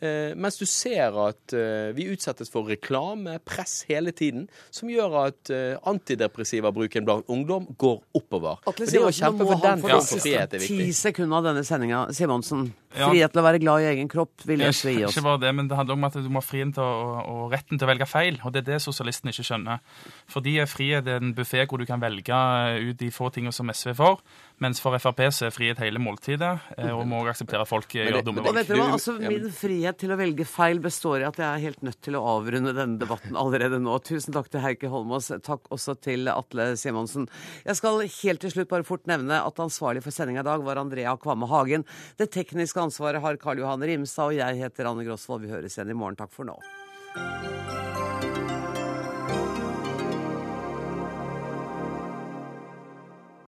Eh, 0.00 0.32
mens 0.32 0.56
du 0.56 0.64
ser 0.64 1.12
at 1.20 1.52
eh, 1.52 1.90
vi 1.92 2.06
utsettes 2.08 2.48
for 2.52 2.64
reklame, 2.70 3.36
press 3.44 3.82
hele 3.90 4.14
tiden, 4.16 4.46
som 4.72 4.88
gjør 4.88 5.16
at 5.26 5.50
eh, 5.52 5.76
antidepressiva-bruken 5.90 7.04
blant 7.04 7.28
ungdom 7.28 7.68
går 7.80 7.98
oppover. 8.16 8.62
Atle, 8.70 8.88
det 8.88 9.02
å 9.04 9.12
kjempe 9.12 9.44
for 9.44 9.60
den 9.60 9.84
form 9.84 10.00
for 10.00 10.24
frihet 10.24 10.56
er 10.56 10.64
viktig. 10.64 10.86
Ti 10.88 10.96
sekunder 11.02 11.42
av 11.42 11.50
denne 11.50 11.66
sendinga, 11.68 12.06
Simonsen. 12.16 12.70
Frihet 12.90 13.30
til 13.30 13.42
å 13.42 13.44
være 13.44 13.60
glad 13.62 13.84
i 13.84 13.90
egen 13.92 14.08
kropp 14.10 14.42
vil 14.48 14.64
SV 14.66 14.94
gi 14.96 15.04
oss. 15.06 15.14
Ikke 15.14 15.28
bare 15.28 15.42
det, 15.44 15.52
men 15.54 15.68
det 15.70 15.76
handler 15.78 15.98
om 15.98 16.08
at 16.08 16.16
du 16.16 16.26
må 16.32 16.40
ha 16.40 16.46
friheten 16.48 16.72
til 16.74 16.82
å, 16.82 17.20
og 17.20 17.52
retten 17.52 17.78
til 17.78 17.86
å 17.86 17.90
velge 17.92 18.08
feil. 18.08 18.40
Og 18.42 18.54
det 18.54 18.64
er 18.64 18.68
det 18.72 18.80
sosialistene 18.82 19.34
ikke 19.34 19.46
skjønner. 19.46 19.84
For 20.32 20.42
de 20.42 20.56
er 20.64 20.70
det 21.06 21.16
en 21.20 21.34
buffé 21.36 21.64
hvor 21.68 21.80
du 21.80 21.86
kan 21.88 22.00
velge 22.02 22.36
ut 22.80 22.98
de 23.00 23.10
få 23.14 23.30
tingene 23.34 23.54
som 23.54 23.70
SV 23.70 23.92
får. 23.98 24.20
Mens 24.60 24.80
for 24.82 24.92
Frp 25.00 25.22
så 25.32 25.46
er 25.48 25.54
frihet 25.54 25.80
hele 25.80 26.00
måltidet, 26.02 26.50
eh, 26.76 26.90
og 26.92 27.06
må 27.08 27.22
akseptere 27.30 27.64
at 27.64 27.70
folk 27.70 27.94
gjør 27.96 28.20
dumme 28.26 28.44
valg. 28.44 28.60
Hva? 28.68 28.90
Altså, 28.96 29.14
min 29.22 29.48
frihet 29.54 29.96
til 30.00 30.12
å 30.12 30.18
velge 30.20 30.44
feil 30.48 30.82
består 30.84 31.22
i 31.22 31.28
at 31.28 31.40
jeg 31.40 31.48
er 31.48 31.64
helt 31.64 31.86
nødt 31.86 32.00
til 32.04 32.18
å 32.18 32.24
avrunde 32.34 32.74
denne 32.76 33.00
debatten 33.00 33.38
allerede 33.40 33.80
nå. 33.80 33.96
Tusen 34.04 34.36
takk 34.36 34.50
til 34.52 34.64
Heikki 34.64 34.90
Holmås. 34.92 35.30
Takk 35.46 35.70
også 35.72 35.96
til 36.04 36.28
Atle 36.32 36.74
Simonsen. 36.80 37.30
Jeg 37.64 37.80
skal 37.80 38.04
helt 38.04 38.44
til 38.44 38.52
slutt 38.52 38.72
bare 38.72 38.86
fort 38.86 39.08
nevne 39.08 39.40
at 39.40 39.64
ansvarlig 39.64 40.04
for 40.04 40.14
sendinga 40.14 40.44
i 40.44 40.50
dag 40.50 40.66
var 40.66 40.82
Andrea 40.82 41.16
Kvamme 41.20 41.48
Hagen. 41.48 41.88
Det 42.20 42.28
tekniske 42.36 42.84
ansvaret 42.84 43.24
har 43.24 43.40
Karl 43.40 43.64
Johan 43.64 43.88
Rimstad, 43.88 44.34
og 44.34 44.38
jeg 44.42 44.60
heter 44.60 44.92
Anne 44.92 45.08
Grosvold. 45.08 45.46
Vi 45.46 45.54
høres 45.54 45.78
igjen 45.78 45.94
i 45.94 45.98
morgen. 46.04 46.20
Takk 46.20 46.36
for 46.36 46.48
nå. 46.48 46.60